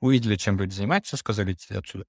увидели, 0.01 0.35
чем 0.35 0.59
люди 0.59 0.75
занимаются, 0.75 1.17
сказали, 1.17 1.53
идите 1.53 1.79
отсюда. 1.79 2.05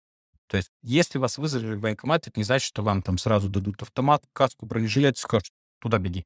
То 0.47 0.57
есть, 0.57 0.71
если 0.81 1.17
вас 1.17 1.37
вызвали 1.37 1.75
в 1.75 1.81
военкомат, 1.81 2.27
это 2.27 2.39
не 2.39 2.43
значит, 2.43 2.67
что 2.67 2.83
вам 2.83 3.01
там 3.01 3.17
сразу 3.17 3.49
дадут 3.49 3.81
автомат, 3.81 4.23
каску, 4.33 4.65
бронежилет, 4.65 5.17
скажут, 5.17 5.51
туда 5.79 5.97
беги. 5.97 6.25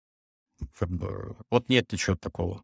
Вот 1.49 1.69
нет 1.69 1.91
ничего 1.91 2.15
такого. 2.15 2.63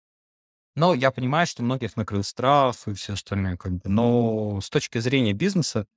Но 0.75 0.93
я 0.93 1.09
понимаю, 1.09 1.47
что 1.47 1.63
многих 1.63 1.97
накрыл 1.97 2.23
страх 2.23 2.75
и 2.87 2.93
все 2.93 3.13
остальное, 3.13 3.57
как 3.57 3.73
бы. 3.73 3.89
Но 3.89 4.61
с 4.61 4.69
точки 4.69 4.99
зрения 4.99 5.33
бизнеса, 5.33 5.87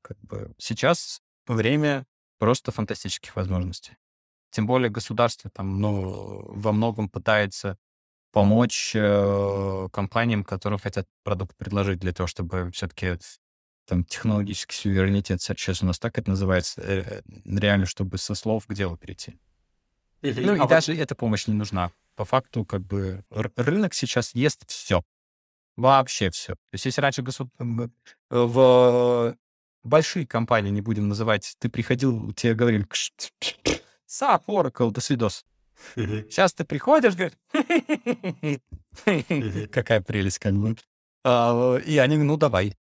как 0.00 0.18
бы 0.20 0.54
сейчас 0.56 1.20
время 1.46 2.06
просто 2.38 2.72
фантастических 2.72 3.36
возможностей. 3.36 3.96
Тем 4.50 4.66
более 4.66 4.90
государство 4.90 5.50
там, 5.50 5.80
ну, 5.80 6.42
во 6.46 6.72
многом 6.72 7.10
пытается 7.10 7.76
помочь 8.32 8.92
э, 8.94 9.88
компаниям, 9.92 10.42
которые 10.42 10.78
хотят 10.78 11.06
продукт 11.22 11.54
предложить 11.56 12.00
для 12.00 12.12
того, 12.12 12.26
чтобы 12.26 12.70
все-таки 12.72 13.18
там 13.86 14.04
технологический 14.04 14.76
суверенитет, 14.76 15.42
сейчас 15.42 15.82
у 15.82 15.86
нас 15.86 15.98
так 15.98 16.18
это 16.18 16.30
называется, 16.30 16.80
э, 16.82 17.22
реально, 17.44 17.86
чтобы 17.86 18.18
со 18.18 18.34
слов 18.34 18.66
к 18.66 18.74
делу 18.74 18.96
перейти. 18.96 19.38
Или- 20.22 20.44
Ну 20.44 20.52
а 20.52 20.56
и 20.56 20.58
вот- 20.60 20.68
даже 20.68 20.94
эта 20.96 21.14
помощь 21.14 21.46
не 21.48 21.54
нужна. 21.54 21.90
По 22.14 22.24
факту, 22.24 22.64
как 22.64 22.82
бы 22.82 23.24
рынок 23.56 23.94
сейчас 23.94 24.34
ест 24.34 24.68
все. 24.70 25.02
Вообще 25.76 26.30
все. 26.30 26.52
То 26.54 26.74
есть, 26.74 26.84
если 26.84 27.00
раньше 27.00 27.22
госу- 27.22 27.50
м, 27.58 27.80
э, 27.82 27.88
в 28.30 29.36
большие 29.82 30.26
компании, 30.26 30.70
не 30.70 30.82
будем 30.82 31.08
называть, 31.08 31.56
ты 31.58 31.68
приходил, 31.68 32.32
тебе 32.34 32.54
говорили, 32.54 32.84
«Кш, 32.84 33.10
тш, 33.16 33.30
тш, 33.40 33.56
тш, 33.64 33.80
SAP, 34.06 34.44
Oracle, 34.46 34.90
до 34.90 35.00
свидос. 35.00 35.44
Сейчас 35.96 36.52
ты 36.52 36.64
приходишь, 36.64 37.16
говоришь, 37.16 37.36
какая 39.72 40.00
прелесть, 40.00 40.38
как 40.38 40.54
бы. 40.54 40.76
А, 41.24 41.76
И 41.78 41.96
они, 41.98 42.16
ну, 42.18 42.36
давай. 42.36 42.76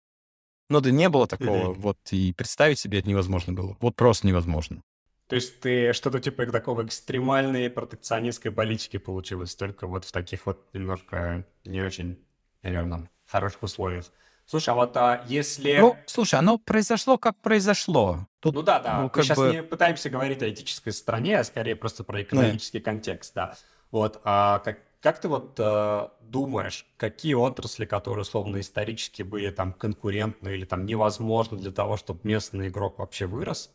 Но 0.68 0.80
да 0.80 0.90
не 0.90 1.08
было 1.08 1.26
такого, 1.26 1.70
Мгм. 1.70 1.80
вот, 1.80 1.98
и 2.10 2.32
представить 2.32 2.78
себе 2.78 2.98
это 2.98 3.08
невозможно 3.08 3.52
было. 3.52 3.76
Вот 3.80 3.96
просто 3.96 4.26
невозможно. 4.26 4.82
То 5.28 5.36
есть 5.36 5.60
ты 5.60 5.92
что-то 5.92 6.20
типа 6.20 6.46
такого 6.46 6.84
экстремальной 6.84 7.68
протекционистской 7.68 8.50
политики 8.50 8.96
получилось, 8.96 9.54
только 9.54 9.86
вот 9.86 10.04
в 10.04 10.12
таких 10.12 10.46
вот 10.46 10.66
немножко 10.72 11.44
не 11.64 11.82
очень, 11.82 12.18
наверное, 12.62 13.10
хороших 13.26 13.62
условиях. 13.62 14.06
Слушай, 14.46 14.70
а 14.70 14.74
вот 14.74 14.96
а, 14.96 15.22
если... 15.26 15.76
Ну, 15.76 15.96
слушай, 16.06 16.36
оно 16.36 16.56
произошло, 16.56 17.18
как 17.18 17.36
произошло. 17.36 18.26
Тут, 18.40 18.54
ну 18.54 18.62
да, 18.62 18.80
да. 18.80 19.02
Ну, 19.02 19.10
Мы 19.14 19.22
сейчас 19.22 19.36
бы... 19.36 19.50
не 19.50 19.62
пытаемся 19.62 20.08
говорить 20.08 20.42
о 20.42 20.48
этической 20.48 20.94
стороне, 20.94 21.38
а 21.38 21.44
скорее 21.44 21.76
просто 21.76 22.02
про 22.02 22.22
экономический 22.22 22.78
да. 22.78 22.84
контекст, 22.86 23.34
да. 23.34 23.56
Вот, 23.90 24.20
а 24.24 24.60
как, 24.60 24.78
как 25.00 25.20
ты 25.20 25.28
вот 25.28 25.54
э, 25.58 26.08
думаешь, 26.22 26.86
какие 26.96 27.34
отрасли, 27.34 27.84
которые 27.84 28.22
условно 28.22 28.60
исторически 28.60 29.22
были 29.22 29.50
там 29.50 29.72
конкурентны 29.72 30.50
или 30.50 30.64
там 30.64 30.86
невозможно 30.86 31.56
для 31.56 31.70
того, 31.70 31.96
чтобы 31.96 32.20
местный 32.24 32.68
игрок 32.68 32.98
вообще 32.98 33.26
вырос, 33.26 33.70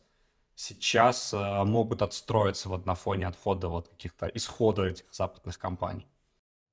сейчас 0.55 1.33
э, 1.33 1.63
могут 1.63 2.01
отстроиться 2.01 2.69
вот 2.69 2.85
на 2.85 2.95
фоне 2.95 3.27
отхода 3.27 3.69
вот 3.69 3.87
каких-то 3.89 4.27
исхода 4.27 4.83
этих 4.83 5.05
западных 5.13 5.57
компаний? 5.57 6.05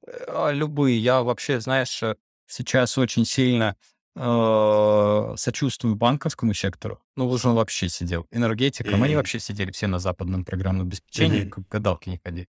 Э, 0.06 0.50
любые. 0.52 0.98
Я 0.98 1.22
вообще, 1.22 1.60
знаешь, 1.60 2.02
э, 2.02 2.16
сейчас 2.46 2.98
очень 2.98 3.24
сильно 3.24 3.76
э, 4.16 5.34
сочувствую 5.36 5.94
банковскому 5.94 6.54
сектору. 6.54 7.00
Ну, 7.16 7.28
уж 7.28 7.44
он 7.44 7.54
вообще 7.54 7.88
сидел. 7.88 8.26
Энергетикам, 8.30 9.00
mm-hmm. 9.00 9.04
они 9.04 9.16
вообще 9.16 9.38
сидели 9.38 9.70
все 9.70 9.86
на 9.86 9.98
западном 9.98 10.44
программном 10.44 10.86
обеспечении, 10.88 11.44
mm-hmm. 11.44 11.50
как 11.50 11.68
гадалки 11.68 12.08
не 12.08 12.18
ходи. 12.18 12.48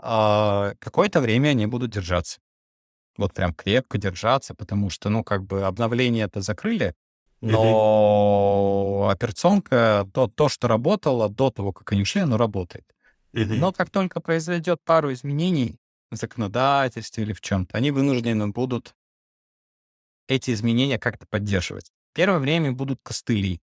А, 0.00 0.74
какое-то 0.78 1.20
время 1.20 1.48
они 1.48 1.66
будут 1.66 1.90
держаться. 1.90 2.40
Вот 3.16 3.34
прям 3.34 3.52
крепко 3.52 3.98
держаться, 3.98 4.54
потому 4.54 4.90
что, 4.90 5.08
ну, 5.08 5.24
как 5.24 5.44
бы 5.44 5.64
обновление 5.64 6.26
это 6.26 6.40
закрыли, 6.40 6.94
но 7.40 9.06
mm-hmm. 9.06 9.12
операционка, 9.12 10.08
то, 10.12 10.28
то, 10.28 10.48
что 10.48 10.68
работало 10.68 11.28
до 11.28 11.50
того, 11.50 11.72
как 11.72 11.92
они 11.92 12.04
шли, 12.04 12.22
оно 12.22 12.36
работает. 12.36 12.84
Mm-hmm. 13.32 13.56
Но 13.56 13.72
как 13.72 13.90
только 13.90 14.20
произойдет 14.20 14.80
пару 14.84 15.12
изменений 15.12 15.78
в 16.10 16.16
законодательстве 16.16 17.24
или 17.24 17.32
в 17.32 17.40
чем-то, 17.40 17.76
они 17.76 17.90
вынуждены 17.90 18.48
будут 18.48 18.94
эти 20.28 20.52
изменения 20.52 20.98
как-то 20.98 21.26
поддерживать. 21.26 21.90
Первое 22.12 22.38
время 22.38 22.72
будут 22.72 23.00
костыли. 23.02 23.60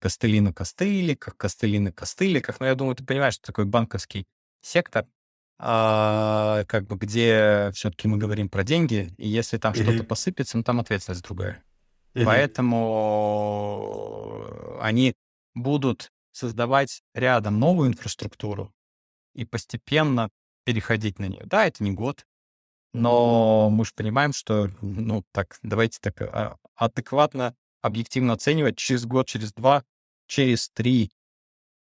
Костыли 0.00 0.40
на 0.40 0.52
костыликах, 0.52 1.36
костыли 1.36 1.78
на 1.78 1.92
костыликах. 1.92 2.60
Но 2.60 2.66
я 2.66 2.74
думаю, 2.74 2.94
ты 2.94 3.04
понимаешь, 3.04 3.34
что 3.34 3.46
такой 3.46 3.64
банковский 3.64 4.26
сектор, 4.60 5.06
а, 5.58 6.64
как 6.64 6.86
бы 6.86 6.96
где 6.96 7.70
все-таки 7.74 8.06
мы 8.08 8.16
говорим 8.16 8.48
про 8.48 8.62
деньги, 8.64 9.12
и 9.18 9.28
если 9.28 9.58
там 9.58 9.72
mm-hmm. 9.72 9.82
что-то 9.82 10.04
посыпется, 10.04 10.56
ну 10.56 10.62
там 10.62 10.78
ответственность 10.80 11.24
другая. 11.24 11.64
Mm-hmm. 12.14 12.24
Поэтому 12.24 13.74
они 14.80 15.14
будут 15.54 16.10
создавать 16.32 17.02
рядом 17.14 17.58
новую 17.58 17.88
инфраструктуру 17.90 18.72
и 19.34 19.44
постепенно 19.44 20.30
переходить 20.64 21.18
на 21.18 21.26
нее. 21.26 21.42
Да, 21.44 21.66
это 21.66 21.82
не 21.82 21.90
год, 21.90 22.24
но 22.92 23.68
мы 23.70 23.84
же 23.84 23.92
понимаем, 23.94 24.32
что, 24.32 24.70
ну, 24.80 25.24
так, 25.32 25.58
давайте 25.62 25.98
так 26.00 26.22
а, 26.22 26.56
адекватно, 26.74 27.54
объективно 27.80 28.34
оценивать, 28.34 28.78
через 28.78 29.04
год, 29.06 29.26
через 29.26 29.52
два, 29.52 29.84
через 30.26 30.68
три 30.70 31.10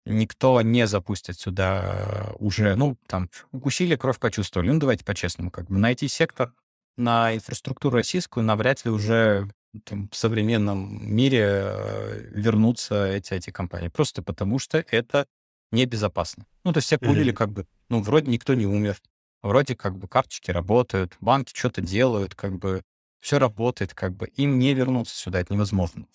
никто 0.06 0.62
не 0.62 0.86
запустит 0.86 1.38
сюда 1.38 2.32
уже, 2.38 2.74
ну, 2.76 2.96
там, 3.06 3.28
укусили, 3.52 3.96
кровь 3.96 4.18
почувствовали. 4.18 4.70
Ну, 4.70 4.78
давайте 4.78 5.04
по-честному, 5.04 5.50
как 5.50 5.66
бы 5.66 5.78
найти 5.78 6.08
сектор 6.08 6.52
на 6.96 7.34
инфраструктуру 7.34 7.96
российскую 7.96 8.44
навряд 8.44 8.84
ли 8.84 8.90
уже 8.90 9.50
там, 9.84 10.08
в 10.10 10.16
современном 10.16 11.14
мире 11.14 11.44
э, 11.44 12.30
вернутся 12.32 13.06
эти, 13.06 13.34
эти 13.34 13.50
компании. 13.50 13.88
Просто 13.88 14.22
потому 14.22 14.58
что 14.58 14.84
это 14.90 15.26
небезопасно. 15.72 16.46
Ну, 16.64 16.72
то 16.72 16.78
есть 16.78 16.86
все 16.86 16.98
поняли, 16.98 17.32
как 17.32 17.50
бы, 17.50 17.66
ну, 17.88 18.00
вроде 18.00 18.30
никто 18.30 18.54
не 18.54 18.66
умер, 18.66 18.96
вроде 19.42 19.74
как 19.74 19.98
бы 19.98 20.08
карточки 20.08 20.50
работают, 20.50 21.16
банки 21.20 21.52
что-то 21.54 21.82
делают, 21.82 22.34
как 22.34 22.56
бы 22.56 22.82
все 23.20 23.38
работает, 23.38 23.94
как 23.94 24.14
бы 24.14 24.28
им 24.28 24.58
не 24.58 24.72
вернуться 24.74 25.16
сюда, 25.16 25.40
это 25.40 25.52
невозможно. 25.52 26.06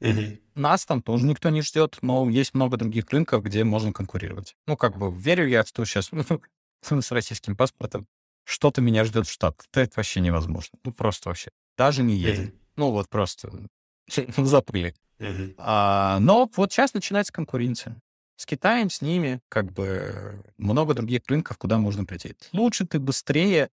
Mm-hmm. 0.00 0.40
Нас 0.54 0.84
там 0.84 1.02
тоже 1.02 1.24
никто 1.26 1.48
не 1.50 1.62
ждет, 1.62 1.98
но 2.02 2.28
есть 2.28 2.54
много 2.54 2.76
других 2.76 3.10
рынков, 3.10 3.42
где 3.42 3.64
можно 3.64 3.92
конкурировать. 3.92 4.54
Ну, 4.66 4.76
как 4.76 4.98
бы 4.98 5.12
верю 5.12 5.46
я, 5.46 5.64
что 5.64 5.84
сейчас 5.84 6.10
с 6.82 7.10
российским 7.12 7.56
паспортом 7.56 8.06
что-то 8.44 8.80
меня 8.80 9.04
ждет 9.04 9.26
в 9.26 9.32
Штатах. 9.32 9.66
Это 9.72 9.92
вообще 9.96 10.20
невозможно. 10.20 10.78
Ну, 10.84 10.92
просто 10.92 11.28
вообще. 11.28 11.50
Даже 11.76 12.02
не 12.02 12.14
едем. 12.14 12.52
Ну, 12.76 12.90
вот 12.90 13.08
просто 13.08 13.50
заплыли. 14.36 14.94
Mm-hmm. 15.18 15.54
А, 15.58 16.18
но 16.20 16.50
вот 16.56 16.72
сейчас 16.72 16.94
начинается 16.94 17.32
конкуренция. 17.32 18.00
С 18.36 18.44
Китаем, 18.44 18.90
с 18.90 19.00
ними, 19.00 19.40
как 19.48 19.72
бы 19.72 20.42
много 20.58 20.92
других 20.92 21.22
рынков, 21.26 21.56
куда 21.56 21.78
можно 21.78 22.04
прийти. 22.04 22.34
Лучше 22.52 22.86
ты 22.86 23.00
быстрее, 23.00 23.70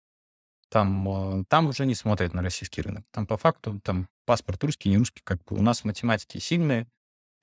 там, 0.71 1.45
там 1.49 1.67
уже 1.67 1.85
не 1.85 1.95
смотрят 1.95 2.33
на 2.33 2.41
российский 2.41 2.81
рынок. 2.81 3.03
Там 3.11 3.27
по 3.27 3.35
факту 3.35 3.81
там 3.83 4.07
паспорт 4.25 4.63
русский, 4.63 4.89
не 4.89 4.97
русский, 4.97 5.21
как 5.21 5.43
бы 5.43 5.57
у 5.57 5.61
нас 5.61 5.83
математики 5.83 6.37
сильные. 6.37 6.87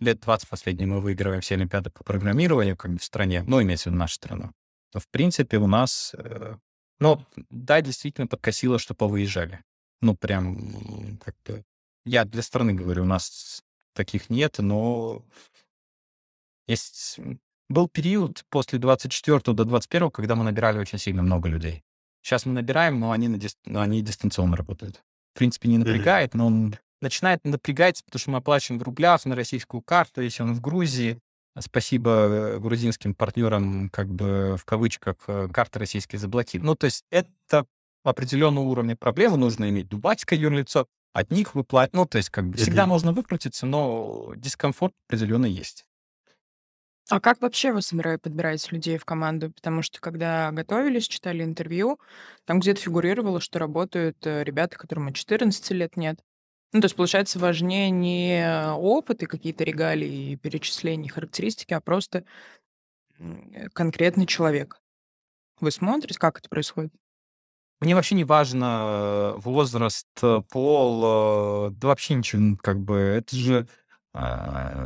Лет 0.01 0.21
20 0.21 0.49
последние 0.49 0.87
мы 0.87 1.01
выигрываем 1.01 1.43
все 1.43 1.57
олимпиады 1.57 1.91
по 1.91 2.05
программированию 2.05 2.75
как 2.77 2.93
бы 2.93 2.99
в 2.99 3.05
стране, 3.05 3.45
ну, 3.47 3.61
имеется 3.61 3.91
в 3.91 3.93
виду 3.93 3.99
нашу 3.99 4.15
страну. 4.15 4.53
То, 4.93 5.01
в 5.01 5.09
принципе, 5.09 5.59
у 5.59 5.67
нас... 5.67 6.15
Э, 6.17 6.57
ну, 7.01 7.23
да, 7.51 7.83
действительно 7.83 8.27
подкосило, 8.27 8.79
что 8.79 8.95
повыезжали. 8.95 9.63
Ну, 10.01 10.17
прям 10.17 11.19
как-то... 11.19 11.63
Я 12.07 12.25
для 12.25 12.41
страны 12.41 12.73
говорю, 12.73 13.03
у 13.03 13.07
нас 13.07 13.63
таких 13.93 14.31
нет, 14.31 14.57
но 14.59 15.23
есть... 16.67 17.21
Был 17.69 17.89
период 17.89 18.47
после 18.49 18.79
24 18.79 19.41
до 19.55 19.65
21, 19.65 20.11
когда 20.11 20.35
мы 20.35 20.45
набирали 20.45 20.79
очень 20.79 20.99
сильно 20.99 21.23
много 21.23 21.51
людей. 21.51 21.85
Сейчас 22.23 22.47
мы 22.47 22.53
набираем, 22.53 22.99
но 23.01 23.13
они, 23.13 23.29
на 23.29 23.39
дис... 23.39 23.57
но 23.65 23.81
они 23.81 24.03
дистанционно 24.03 24.57
работают. 24.57 25.03
В 25.35 25.39
принципе, 25.39 25.69
не 25.69 25.79
напрягает, 25.79 26.35
но 26.35 26.47
он 26.47 26.75
начинает 27.01 27.45
напрягать, 27.45 28.05
потому 28.05 28.21
что 28.21 28.31
мы 28.31 28.39
оплачиваем 28.39 28.81
в 28.81 28.83
рублях 28.83 29.25
на 29.25 29.37
российскую 29.37 29.83
карту, 29.83 30.21
если 30.21 30.43
он 30.43 30.55
в 30.55 30.61
Грузии. 30.61 31.19
Спасибо 31.59 32.11
э, 32.11 32.59
грузинским 32.59 33.15
партнерам, 33.15 33.89
как 33.91 34.09
бы 34.09 34.57
в 34.57 34.65
кавычках, 34.65 35.17
э, 35.27 35.49
карты 35.53 35.81
российские 35.81 36.19
заблокированы. 36.19 36.71
Ну, 36.71 36.77
то 36.77 36.85
есть 36.85 37.05
это 37.11 37.67
определенного 38.05 38.65
уровня 38.65 38.97
проблемы 38.97 39.39
нужно 39.39 39.69
иметь 39.69 39.89
дубайское 39.89 40.39
юрлицо, 40.39 40.87
от 41.13 41.31
них 41.31 41.55
выплатить. 41.55 41.95
Ну, 41.95 42.07
то 42.07 42.19
есть 42.19 42.31
как 42.31 42.49
бы 42.49 42.57
всегда 42.57 42.87
можно 42.87 43.13
выкрутиться, 43.13 43.67
но 43.67 44.33
дискомфорт 44.37 44.95
определенно 45.09 45.47
есть. 45.47 45.85
А 47.11 47.21
как 47.21 47.41
вообще 47.41 47.73
вы 47.73 47.81
собира 47.81 48.19
подбираете 48.19 48.69
людей 48.71 48.99
в 48.99 49.05
команду? 49.05 49.51
Потому 49.51 49.81
что 49.81 50.01
когда 50.01 50.51
готовились, 50.53 51.09
читали 51.09 51.43
интервью, 51.43 51.99
там 52.45 52.61
где-то 52.61 52.81
фигурировало, 52.81 53.41
что 53.41 53.59
работают 53.59 54.19
э, 54.27 54.45
ребята, 54.45 54.77
которым 54.77 55.09
и 55.09 55.15
14 55.15 55.71
лет 55.71 55.97
нет. 55.97 56.21
Ну, 56.73 56.81
то 56.83 56.85
есть, 56.85 56.97
получается, 56.97 57.39
важнее 57.39 57.89
не 57.91 58.73
опыт 58.77 59.23
и 59.23 59.27
какие-то 59.27 59.65
регалии 59.65 60.33
и 60.33 60.37
перечисления 60.37 61.11
характеристики, 61.11 61.73
а 61.73 61.81
просто 61.81 62.25
конкретный 63.73 64.27
человек. 64.27 64.79
Вы 65.61 65.71
смотрите, 65.71 66.19
как 66.19 66.39
это 66.39 66.51
происходит? 66.51 66.93
Мне 67.81 67.95
вообще 67.95 68.17
не 68.17 68.25
важно 68.25 69.35
э, 69.37 69.39
возраст, 69.39 70.09
э, 70.21 70.43
пол, 70.51 71.71
да 71.71 71.89
вообще 71.89 72.15
ничего, 72.15 72.57
как 72.61 72.81
бы, 72.81 72.97
это 72.97 73.35
же 73.35 73.67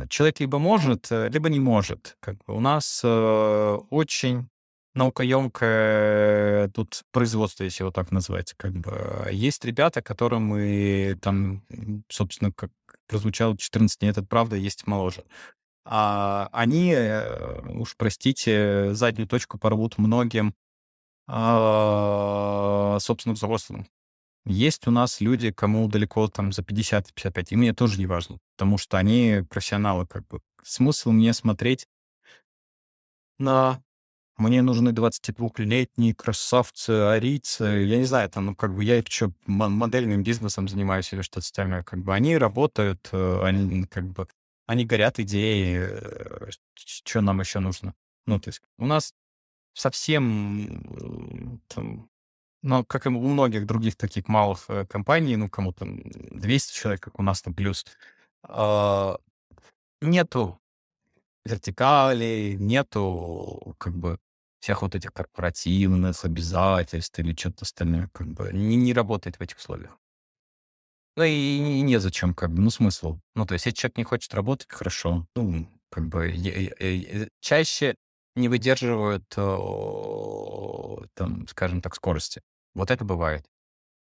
человек 0.09 0.39
либо 0.39 0.59
может, 0.59 1.11
э, 1.11 1.29
либо 1.29 1.49
не 1.49 1.59
может. 1.59 2.17
Как 2.19 2.35
бы 2.45 2.55
у 2.55 2.59
нас 2.59 3.01
э, 3.03 3.77
очень 3.89 4.49
наукоемкое 4.95 6.69
тут 6.69 7.03
производство, 7.11 7.63
если 7.63 7.83
его 7.83 7.91
так 7.91 8.11
назвать. 8.11 8.53
Как 8.57 8.73
бы 8.73 9.27
есть 9.31 9.65
ребята, 9.65 10.01
которым 10.01 10.43
мы 10.43 11.17
там, 11.21 11.63
собственно, 12.09 12.51
как 12.51 12.71
прозвучало 13.07 13.57
14 13.57 14.03
лет, 14.03 14.17
это 14.17 14.27
правда, 14.27 14.55
есть 14.55 14.85
моложе. 14.87 15.23
А 15.85 16.49
они, 16.51 16.93
э, 16.93 17.61
уж 17.71 17.95
простите, 17.97 18.93
заднюю 18.93 19.27
точку 19.27 19.57
порвут 19.57 19.97
многим, 19.97 20.53
а, 21.27 22.97
собственно, 22.99 23.33
взрослым. 23.35 23.87
Есть 24.45 24.87
у 24.87 24.91
нас 24.91 25.21
люди, 25.21 25.51
кому 25.51 25.87
далеко 25.87 26.27
там 26.27 26.51
за 26.51 26.63
50-55, 26.63 27.47
и 27.51 27.55
мне 27.55 27.73
тоже 27.73 27.97
не 27.97 28.05
важно, 28.05 28.39
потому 28.55 28.77
что 28.77 28.97
они 28.97 29.41
профессионалы 29.49 30.05
как 30.05 30.27
бы. 30.27 30.41
Смысл 30.63 31.11
мне 31.11 31.33
смотреть 31.33 31.87
на 33.39 33.81
мне 34.37 34.61
нужны 34.63 34.89
22-летние 34.89 36.15
красавцы, 36.15 36.89
арийцы. 36.89 37.63
Я 37.63 37.97
не 37.97 38.05
знаю, 38.05 38.29
там, 38.29 38.47
ну, 38.47 38.55
как 38.55 38.75
бы 38.75 38.83
я 38.83 39.03
что, 39.07 39.31
модельным 39.45 40.23
бизнесом 40.23 40.67
занимаюсь 40.67 41.13
или 41.13 41.21
что-то 41.21 41.39
остальное. 41.39 41.83
Как 41.83 41.99
бы 41.99 42.15
они 42.15 42.37
работают, 42.37 43.09
э, 43.11 43.41
они 43.43 43.85
как 43.85 44.07
бы, 44.09 44.27
они 44.65 44.85
горят 44.85 45.19
идеей, 45.19 45.87
э, 45.87 46.49
что 46.75 47.21
нам 47.21 47.41
еще 47.41 47.59
нужно. 47.59 47.93
Ну, 48.25 48.39
то 48.39 48.49
есть 48.49 48.61
у 48.79 48.87
нас 48.87 49.13
совсем 49.73 51.61
там, 51.67 52.09
но, 52.63 52.83
как 52.83 53.05
и 53.05 53.09
у 53.09 53.19
многих 53.19 53.65
других 53.65 53.95
таких 53.95 54.27
малых 54.27 54.65
э, 54.69 54.85
компаний, 54.85 55.35
ну, 55.35 55.49
кому 55.49 55.73
там 55.73 56.01
200 56.05 56.73
человек, 56.73 57.01
как 57.01 57.19
у 57.19 57.23
нас 57.23 57.41
там 57.41 57.53
плюс, 57.53 57.85
э, 58.47 59.15
нету 60.01 60.59
вертикалей, 61.45 62.55
нету 62.55 63.75
как 63.77 63.93
бы 63.95 64.17
всех 64.61 64.81
вот 64.81 64.95
этих 64.95 65.11
корпоративных 65.11 66.23
обязательств 66.23 67.19
или 67.19 67.35
что-то 67.35 67.63
остальное, 67.63 68.09
как 68.13 68.27
бы 68.27 68.49
не, 68.53 68.77
не 68.77 68.93
работает 68.93 69.35
в 69.37 69.41
этих 69.41 69.57
условиях. 69.57 69.97
Ну 71.17 71.23
и, 71.23 71.57
и 71.57 71.81
незачем, 71.81 72.33
как 72.33 72.51
бы, 72.53 72.61
ну 72.61 72.69
смысл. 72.69 73.19
Ну 73.35 73.45
то 73.45 73.53
есть, 73.53 73.65
если 73.65 73.77
человек 73.77 73.97
не 73.97 74.03
хочет 74.05 74.33
работать, 74.33 74.69
хорошо. 74.69 75.27
Ну, 75.35 75.67
как 75.89 76.07
бы 76.07 76.33
чаще 77.41 77.95
не 78.35 78.47
выдерживают, 78.47 79.27
там, 81.13 81.47
скажем 81.47 81.81
так, 81.81 81.93
скорости. 81.93 82.41
Вот 82.73 82.91
это 82.91 83.05
бывает. 83.05 83.45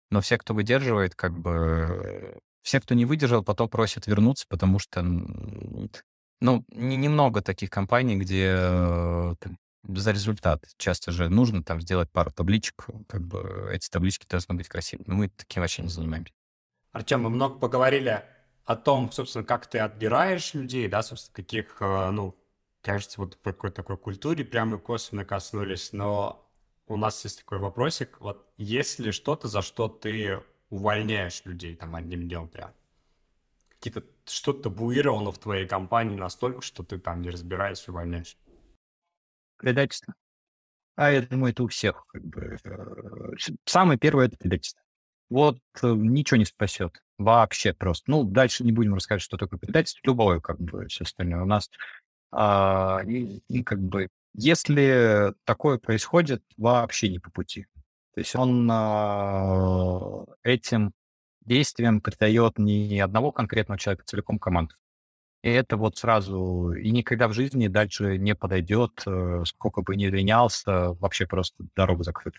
Но 0.09 0.22
все, 0.22 0.38
кто 0.38 0.53
выдерживает, 0.53 1.16
как 1.16 1.38
бы... 1.38 2.39
Все, 2.62 2.80
кто 2.80 2.93
не 2.93 3.05
выдержал, 3.05 3.43
потом 3.43 3.70
просят 3.70 4.05
вернуться, 4.05 4.45
потому 4.47 4.78
что, 4.78 5.01
ну, 5.01 6.64
не, 6.70 6.95
немного 6.95 7.41
таких 7.41 7.72
компаний, 7.72 8.18
где 8.18 8.55
за 9.84 10.12
результат. 10.12 10.64
Часто 10.78 11.12
же 11.12 11.30
нужно 11.30 11.64
там 11.64 11.82
сделать 11.82 12.12
пару 12.12 12.32
табличек, 12.32 12.86
как 13.07 13.22
бы 13.22 13.70
эти 13.72 13.89
таблички 13.89 14.28
должны 14.28 14.55
быть 14.55 14.68
красивыми. 14.68 15.07
Мы 15.07 15.30
таким 15.30 15.62
вообще 15.62 15.82
не 15.82 15.89
занимаемся. 15.89 16.34
Артем, 16.91 17.24
мы 17.24 17.30
много 17.30 17.57
поговорили 17.57 18.24
о 18.66 18.76
том, 18.76 19.12
собственно, 19.12 19.43
как 19.43 19.68
ты 19.68 19.80
отбираешь 19.80 20.53
людей, 20.53 20.88
да, 20.88 21.01
собственно, 21.01 21.36
каких, 21.36 21.78
э, 21.80 22.12
ну, 22.12 22.36
кажется, 22.82 23.20
вот 23.20 23.38
по 23.38 23.53
какой-то 23.53 23.78
такой 23.78 23.97
культуре 23.97 24.45
прямо 24.45 24.78
косвенно 24.78 25.26
коснулись, 25.26 25.93
но 25.93 26.40
у 26.91 26.97
нас 26.97 27.23
есть 27.23 27.39
такой 27.39 27.59
вопросик, 27.59 28.19
вот 28.19 28.45
есть 28.57 28.99
ли 28.99 29.11
что-то, 29.11 29.47
за 29.47 29.61
что 29.61 29.87
ты 29.87 30.41
увольняешь 30.69 31.43
людей 31.45 31.75
там 31.75 31.95
одним 31.95 32.27
днем 32.27 32.47
прям? 32.47 32.71
Какие-то 33.69 34.03
что-то 34.25 34.63
табуировано 34.63 35.31
в 35.31 35.39
твоей 35.39 35.67
компании 35.67 36.17
настолько, 36.17 36.61
что 36.61 36.83
ты 36.83 36.99
там 36.99 37.21
не 37.21 37.29
разбираешься, 37.29 37.91
увольняешь? 37.91 38.37
Предательство. 39.57 40.13
А 40.95 41.11
я 41.11 41.21
думаю, 41.21 41.51
это 41.51 41.63
у 41.63 41.67
всех. 41.67 42.05
Э, 42.13 42.57
самое 43.65 43.97
первое— 43.97 44.25
это 44.27 44.37
предательство. 44.37 44.81
Вот 45.29 45.57
э, 45.81 45.87
ничего 45.87 46.37
не 46.37 46.45
спасет. 46.45 47.01
Вообще 47.17 47.73
просто. 47.73 48.11
Ну, 48.11 48.23
дальше 48.23 48.63
не 48.63 48.71
будем 48.71 48.93
рассказывать, 48.93 49.23
что 49.23 49.37
такое 49.37 49.59
предательство. 49.59 50.01
Любое, 50.03 50.41
как 50.41 50.59
бы, 50.59 50.87
все 50.87 51.05
остальное. 51.05 51.41
У 51.41 51.45
нас 51.45 51.69
а, 52.31 53.01
и, 53.05 53.41
и 53.47 53.63
как 53.63 53.79
бы, 53.79 54.09
если 54.34 55.34
такое 55.43 55.77
происходит, 55.77 56.43
вообще 56.57 57.09
не 57.09 57.19
по 57.19 57.32
пути. 57.32 57.67
То 58.13 58.19
есть 58.21 58.36
он 58.36 58.69
а, 58.71 60.25
этим 60.43 60.93
действием 61.41 62.01
придает 62.01 62.57
не 62.57 62.99
одного 62.99 63.32
конкретного 63.32 63.79
человека, 63.79 64.03
а 64.05 64.09
целиком 64.09 64.39
команду. 64.39 64.75
И 65.43 65.49
это 65.49 65.75
вот 65.75 65.97
сразу 65.97 66.73
и 66.73 66.91
никогда 66.91 67.27
в 67.27 67.34
жизни 67.34 67.67
дальше 67.67 68.17
не 68.17 68.36
подойдет, 68.36 69.01
э, 69.07 69.43
сколько 69.45 69.82
бы 69.82 69.95
ни 69.95 70.05
извинялся, 70.05 70.93
вообще 70.93 71.25
просто 71.25 71.63
дорогу 71.75 72.03
закрыт. 72.03 72.36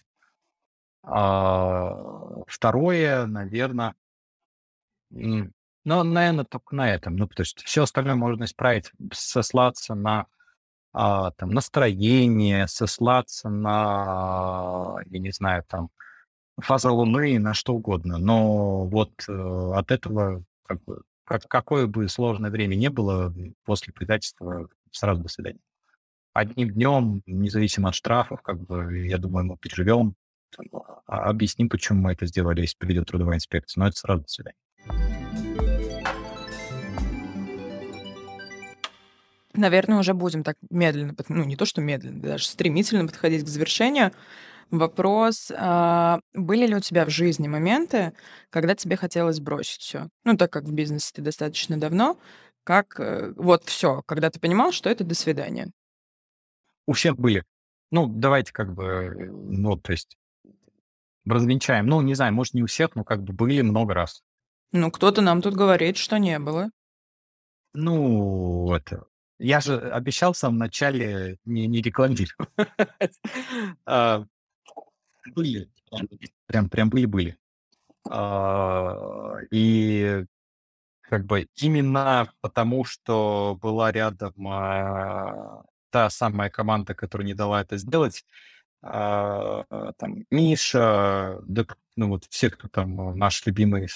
А, 1.03 1.97
второе, 2.47 3.27
наверное, 3.27 3.95
ну, 5.11 6.05
наверное, 6.05 6.45
только 6.45 6.77
на 6.77 6.89
этом. 6.95 7.17
Ну, 7.17 7.27
то 7.27 7.43
есть 7.43 7.61
все 7.65 7.83
остальное 7.83 8.15
можно 8.15 8.45
исправить, 8.45 8.93
сослаться 9.13 9.95
на 9.95 10.27
а, 10.93 11.31
там, 11.33 11.51
настроение, 11.51 12.69
сослаться 12.69 13.49
на, 13.49 14.97
я 15.07 15.19
не 15.19 15.31
знаю, 15.31 15.65
там, 15.67 15.91
фаза 16.59 16.91
Луны, 16.91 17.39
на 17.39 17.55
что 17.55 17.75
угодно. 17.75 18.19
Но 18.19 18.85
вот 18.87 19.13
э, 19.29 19.73
от 19.75 19.91
этого, 19.91 20.45
как 20.65 20.83
бы, 20.85 21.03
как, 21.25 21.49
какое 21.49 21.87
бы 21.87 22.09
сложное 22.09 22.51
время 22.51 22.75
не 22.75 22.91
было, 22.91 23.35
после 23.65 23.93
предательства 23.93 24.69
сразу 24.91 25.23
до 25.23 25.29
свидания. 25.29 25.61
Одним 26.35 26.71
днем, 26.71 27.23
независимо 27.27 27.91
от 27.91 27.95
штрафов, 27.95 28.43
как 28.43 28.61
бы, 28.61 29.07
я 29.07 29.19
думаю, 29.19 29.47
мы 29.47 29.57
переживем, 29.57 30.15
а, 31.07 31.31
объясним, 31.31 31.69
почему 31.69 32.03
мы 32.03 32.13
это 32.13 32.27
сделали, 32.27 32.63
если 32.63 32.77
приведет 32.77 33.07
трудовая 33.07 33.37
инспекция, 33.37 33.81
но 33.81 33.89
это 33.89 33.99
сразу 33.99 34.23
до 34.23 34.29
свидания. 34.29 35.22
Наверное, 39.63 40.01
уже 40.01 40.13
будем 40.13 40.43
так 40.43 40.57
медленно, 40.71 41.15
ну 41.29 41.45
не 41.45 41.55
то 41.55 41.67
что 41.67 41.81
медленно, 41.81 42.21
даже 42.21 42.47
стремительно 42.47 43.07
подходить 43.07 43.45
к 43.45 43.49
завершению. 43.49 44.11
Вопрос, 44.73 45.53
а, 45.57 46.19
были 46.35 46.67
ли 46.67 46.75
у 46.75 46.81
тебя 46.81 47.05
в 47.05 47.11
жизни 47.11 47.47
моменты, 47.47 48.13
когда 48.51 48.75
тебе 48.75 48.97
хотелось 48.97 49.39
бросить 49.39 49.81
все? 49.81 50.09
Ну, 50.25 50.37
так 50.37 50.53
как 50.53 50.65
в 50.65 50.73
бизнесе 50.73 51.13
ты 51.15 51.23
достаточно 51.23 51.79
давно, 51.79 52.19
как 52.65 52.99
э, 52.99 53.35
вот 53.37 53.63
все, 53.67 54.03
когда 54.05 54.31
ты 54.31 54.41
понимал, 54.41 54.73
что 54.73 54.91
это 54.91 55.05
до 55.05 55.15
свидания? 55.15 55.71
У 56.89 56.93
всех 56.95 57.17
были. 57.17 57.45
Ну, 57.93 58.09
давайте 58.09 58.53
как 58.53 58.75
бы, 58.75 59.15
ну, 59.31 59.77
то 59.77 59.93
есть 59.93 60.17
развенчаем. 61.25 61.87
Ну, 61.87 62.01
не 62.01 62.15
знаю, 62.15 62.35
может, 62.35 62.55
не 62.55 62.65
у 62.65 62.67
всех, 62.67 62.97
но 62.97 63.05
как 63.05 63.23
бы 63.23 63.33
были 63.33 63.63
много 63.63 63.95
раз. 63.95 64.25
Ну, 64.73 64.91
кто-то 64.91 65.21
нам 65.23 65.41
тут 65.41 65.55
говорит, 65.55 65.99
что 65.99 66.17
не 66.17 66.41
было. 66.41 66.71
Ну, 67.75 68.75
это 68.75 69.05
я 69.43 69.61
же 69.61 69.77
обещал 69.77 70.33
в 70.33 70.37
самом 70.37 70.59
начале 70.59 71.39
не, 71.45 71.67
не 71.67 71.83
рекламировать. 71.83 72.33
А, 73.85 74.25
были. 75.35 75.69
Прям, 76.47 76.69
прям 76.69 76.91
были-были. 76.91 77.37
А, 78.09 79.39
и 79.51 80.25
как 81.03 81.27
бы 81.27 81.49
именно 81.57 82.33
потому, 82.41 82.85
что 82.85 83.59
была 83.61 83.91
рядом 83.91 84.35
а, 84.49 85.65
та 85.91 86.09
самая 86.09 86.49
команда, 86.49 86.95
которая 86.95 87.27
не 87.27 87.35
дала 87.35 87.61
это 87.63 87.77
сделать, 87.77 88.25
там 88.81 90.25
Миша, 90.31 91.39
ну 91.95 92.09
вот 92.09 92.25
все, 92.31 92.51
кто 92.51 92.67
там 92.67 93.17
наш 93.17 93.47
любимый 93.47 93.89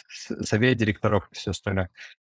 совет 0.42 0.76
директоров 0.76 1.28
и 1.32 1.34
все 1.34 1.50
остальное, 1.50 1.90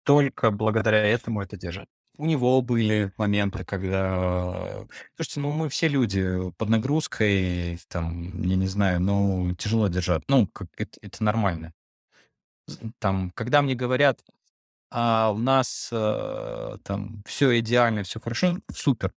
только 0.05 0.53
благодаря 0.53 1.05
этому 1.05 1.43
это 1.43 1.57
держат. 1.57 1.89
У 2.19 2.27
него 2.27 2.63
были 2.63 3.13
моменты, 3.17 3.65
когда... 3.65 4.87
Слушайте, 5.17 5.41
ну 5.41 5.53
мы 5.53 5.69
все 5.69 5.89
люди 5.89 6.51
под 6.57 6.69
нагрузкой, 6.69 7.79
там, 7.89 8.43
я 8.43 8.57
не 8.57 8.67
знаю, 8.67 9.01
ну, 9.01 9.55
тяжело 9.55 9.89
держать. 9.89 10.23
Ну, 10.29 10.47
как, 10.47 10.69
это, 10.77 10.99
это 11.03 11.23
нормально. 11.23 11.73
Там, 12.99 13.31
когда 13.33 13.63
мне 13.63 13.75
говорят, 13.75 14.25
а 14.91 15.31
у 15.31 15.39
нас 15.39 15.89
э, 15.93 16.79
там 16.83 17.23
все 17.27 17.59
идеально, 17.59 18.03
все 18.03 18.21
хорошо, 18.21 18.59
супер. 18.73 19.13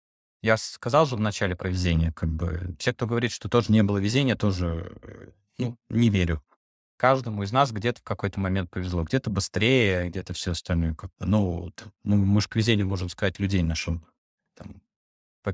Я 0.43 0.57
сказал 0.57 1.07
же 1.07 1.17
в 1.17 1.21
начале 1.21 1.57
про 1.57 1.69
везение, 1.69 2.13
как 2.13 2.31
бы, 2.31 2.75
все, 2.79 2.93
кто 2.93 3.07
говорит, 3.07 3.33
что 3.33 3.49
тоже 3.49 3.73
не 3.73 3.83
было 3.83 3.99
везения, 3.99 4.37
тоже, 4.37 4.93
э, 5.03 5.31
ну, 5.59 5.77
не 5.91 6.09
верю 6.09 6.43
каждому 6.97 7.43
из 7.43 7.53
нас 7.53 7.73
где-то 7.73 8.01
в 8.01 8.05
какой-то 8.05 8.41
момент 8.41 8.71
повезло. 8.71 9.03
Где-то 9.05 9.31
быстрее, 9.31 10.09
где-то 10.09 10.33
все 10.33 10.53
остальное. 10.53 10.95
Как 10.95 11.11
ну, 11.19 11.61
вот, 11.61 11.87
ну, 12.05 12.17
мы 12.17 12.41
же 12.41 12.49
к 12.49 12.57
везению 12.57 12.87
можем 12.87 13.09
сказать 13.09 13.39
людей 13.39 13.63
нашим. 13.63 14.05
Там, 14.55 14.83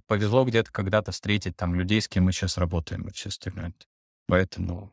повезло 0.06 0.44
где-то 0.44 0.70
когда-то 0.72 1.12
встретить 1.12 1.56
там 1.56 1.74
людей, 1.74 2.00
с 2.00 2.08
кем 2.08 2.24
мы 2.24 2.32
сейчас 2.32 2.58
работаем 2.58 3.08
и 3.08 3.12
все 3.12 3.28
остальное. 3.28 3.74
Поэтому... 4.26 4.92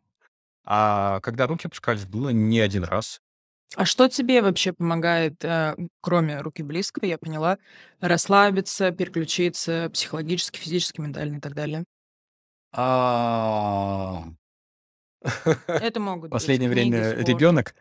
А 0.65 1.19
когда 1.21 1.47
руки 1.47 1.67
опускались, 1.67 2.05
было 2.05 2.29
не 2.29 2.59
один 2.59 2.83
раз. 2.83 3.21
А 3.75 3.85
что 3.85 4.07
тебе 4.07 4.41
вообще 4.41 4.73
помогает, 4.73 5.43
э, 5.45 5.75
кроме 6.01 6.41
руки 6.41 6.63
близкого, 6.63 7.05
я 7.05 7.17
поняла, 7.17 7.59
расслабиться, 8.01 8.91
переключиться 8.91 9.89
психологически, 9.93 10.57
физически, 10.57 11.01
ментально 11.01 11.37
и 11.37 11.39
так 11.39 11.53
далее? 11.53 11.85
А, 12.71 14.25
Это 15.67 15.99
могут 15.99 16.31
последнее 16.31 16.69
время 16.69 17.13
ребенок 17.13 17.75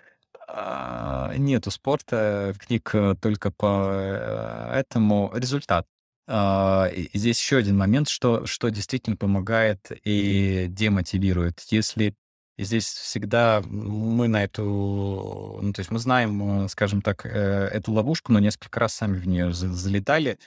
а, 0.49 1.35
нету 1.37 1.71
спорта, 1.71 2.55
книг 2.59 2.91
э, 2.95 3.15
только 3.21 3.51
по 3.51 3.91
э, 3.93 4.81
этому 4.81 5.31
результат. 5.35 5.87
А, 6.27 6.91
здесь 7.13 7.39
еще 7.39 7.59
один 7.59 7.77
момент, 7.77 8.09
что, 8.09 8.47
что 8.47 8.71
действительно 8.71 9.17
помогает 9.17 9.91
и 10.05 10.67
демотивирует. 10.69 11.61
Если 11.71 12.15
и 12.57 12.65
здесь 12.65 12.87
всегда 12.87 13.63
мы 13.67 14.27
на 14.27 14.43
эту, 14.43 15.61
ну, 15.63 15.73
то 15.73 15.81
есть 15.81 15.91
мы 15.91 15.99
знаем, 15.99 16.65
э, 16.65 16.69
скажем 16.69 17.03
так, 17.03 17.27
эту 17.27 17.93
ловушку, 17.93 18.33
но 18.33 18.39
несколько 18.39 18.81
раз 18.81 18.95
сами 18.95 19.19
в 19.19 19.29
нее 19.29 19.53
залетали 19.53 20.39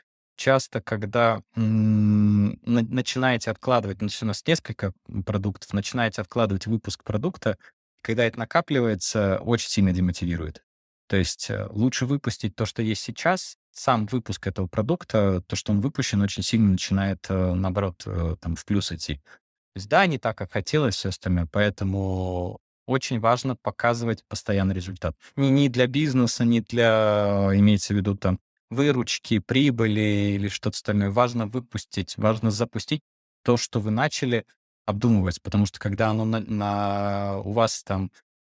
часто, 0.42 0.82
когда 0.82 1.42
м, 1.56 2.60
начинаете 2.64 3.52
откладывать, 3.52 4.02
ну, 4.02 4.10
у 4.22 4.26
нас 4.26 4.46
несколько 4.48 4.92
продуктов, 5.26 5.72
начинаете 5.74 6.22
откладывать 6.22 6.66
выпуск 6.66 7.04
продукта, 7.04 7.58
когда 8.02 8.26
это 8.26 8.40
накапливается, 8.40 9.38
очень 9.44 9.70
сильно 9.70 9.94
демотивирует. 9.94 10.64
То 11.08 11.18
есть 11.18 11.52
э, 11.52 11.68
лучше 11.70 12.08
выпустить 12.08 12.56
то, 12.56 12.66
что 12.66 12.82
есть 12.82 13.04
сейчас, 13.04 13.58
сам 13.72 14.08
выпуск 14.08 14.48
этого 14.48 14.66
продукта, 14.66 15.44
то, 15.46 15.56
что 15.56 15.74
он 15.74 15.82
выпущен, 15.82 16.22
очень 16.22 16.42
сильно 16.42 16.72
начинает, 16.72 17.20
э, 17.30 17.54
наоборот, 17.54 18.02
э, 18.08 18.36
там, 18.42 18.56
в 18.56 18.66
плюс 18.66 18.92
идти. 18.92 19.18
То 19.18 19.78
есть 19.78 19.90
да, 19.90 20.08
не 20.08 20.18
так, 20.18 20.38
как 20.38 20.52
хотелось, 20.52 20.96
все 20.96 21.10
остальное, 21.10 21.48
поэтому 21.52 22.60
очень 22.88 23.20
важно 23.20 23.56
показывать 23.56 24.24
постоянный 24.28 24.74
результат. 24.74 25.16
Не, 25.36 25.52
не 25.52 25.70
для 25.70 25.86
бизнеса, 25.86 26.46
не 26.46 26.62
для, 26.62 27.50
имеется 27.54 27.94
в 27.94 27.98
виду, 27.98 28.18
там, 28.18 28.40
выручки, 28.72 29.40
прибыли 29.40 30.34
или 30.36 30.48
что-то 30.48 30.76
остальное. 30.76 31.12
Важно 31.12 31.46
выпустить, 31.46 32.18
важно 32.18 32.50
запустить 32.50 33.02
то, 33.44 33.58
что 33.58 33.80
вы 33.80 33.92
начали 33.92 34.46
обдумывать, 34.86 35.42
потому 35.42 35.66
что 35.66 35.80
когда 35.80 36.10
оно 36.10 36.26
на, 36.26 36.40
на, 36.40 37.38
у 37.40 37.52
вас 37.52 37.84
там 37.84 38.12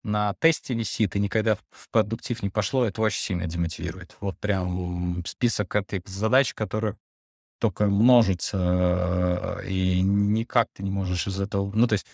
на 0.04 0.36
тесте 0.40 0.74
висит 0.74 1.16
и 1.16 1.20
никогда 1.20 1.56
в 1.72 1.90
продуктив 1.90 2.44
не 2.44 2.50
пошло, 2.50 2.86
это 2.86 3.02
очень 3.02 3.22
сильно 3.22 3.48
демотивирует. 3.48 4.16
Вот 4.20 4.38
прям 4.40 5.24
список 5.26 5.76
этих 5.76 6.08
задач, 6.08 6.54
которые 6.54 6.98
только 7.60 7.88
множится, 7.88 9.62
и 9.66 10.02
никак 10.02 10.68
ты 10.74 10.84
не 10.84 10.92
можешь 10.92 11.28
из 11.28 11.40
этого... 11.40 11.72
Ну, 11.74 11.88
то 11.88 11.94
есть, 11.94 12.06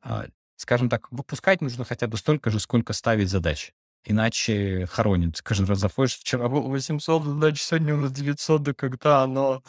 а, 0.00 0.26
скажем 0.56 0.88
так, 0.88 1.10
выпускать 1.10 1.60
нужно 1.60 1.84
хотя 1.84 2.06
бы 2.06 2.16
столько 2.16 2.50
же, 2.50 2.60
сколько 2.60 2.92
ставить 2.92 3.28
задач. 3.28 3.72
Иначе 4.04 4.86
хоронит. 4.86 5.40
Каждый 5.42 5.66
раз 5.66 5.78
заходишь, 5.78 6.18
вчера 6.18 6.48
было 6.48 6.68
800 6.68 7.24
задач, 7.24 7.62
сегодня 7.62 7.94
у 7.94 7.98
нас 7.98 8.12
900, 8.12 8.62
да 8.62 8.74
когда 8.74 9.22
оно... 9.22 9.62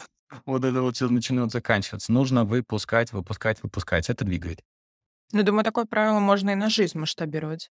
Вот 0.46 0.64
это 0.64 0.82
вот 0.82 0.96
все 0.96 1.08
начинает 1.08 1.52
заканчиваться. 1.52 2.10
Нужно 2.10 2.44
выпускать, 2.44 3.12
выпускать, 3.12 3.62
выпускать. 3.62 4.10
Это 4.10 4.24
двигает. 4.24 4.62
Ну, 5.30 5.44
думаю, 5.44 5.64
такое 5.64 5.84
правило 5.84 6.18
можно 6.18 6.50
и 6.50 6.54
на 6.56 6.68
жизнь 6.68 6.98
масштабировать. 6.98 7.70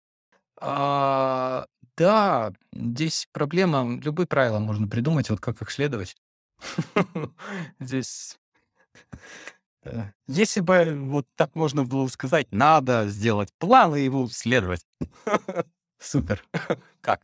А, 0.61 1.65
да, 1.97 2.53
здесь 2.73 3.29
проблема. 3.33 3.99
Любые 4.03 4.27
правила 4.27 4.59
можно 4.59 4.89
придумать, 4.89 5.31
вот 5.31 5.41
как 5.41 5.63
их 5.63 5.71
следовать. 5.71 6.17
Здесь... 7.81 8.39
Если 10.27 10.61
бы 10.61 10.95
вот 11.09 11.27
так 11.37 11.55
можно 11.55 11.85
было 11.85 12.07
сказать, 12.09 12.47
надо 12.51 13.09
сделать 13.09 13.49
план 13.59 13.97
и 13.97 14.03
его 14.03 14.29
следовать. 14.29 14.85
Супер. 16.01 16.43
Как? 17.01 17.21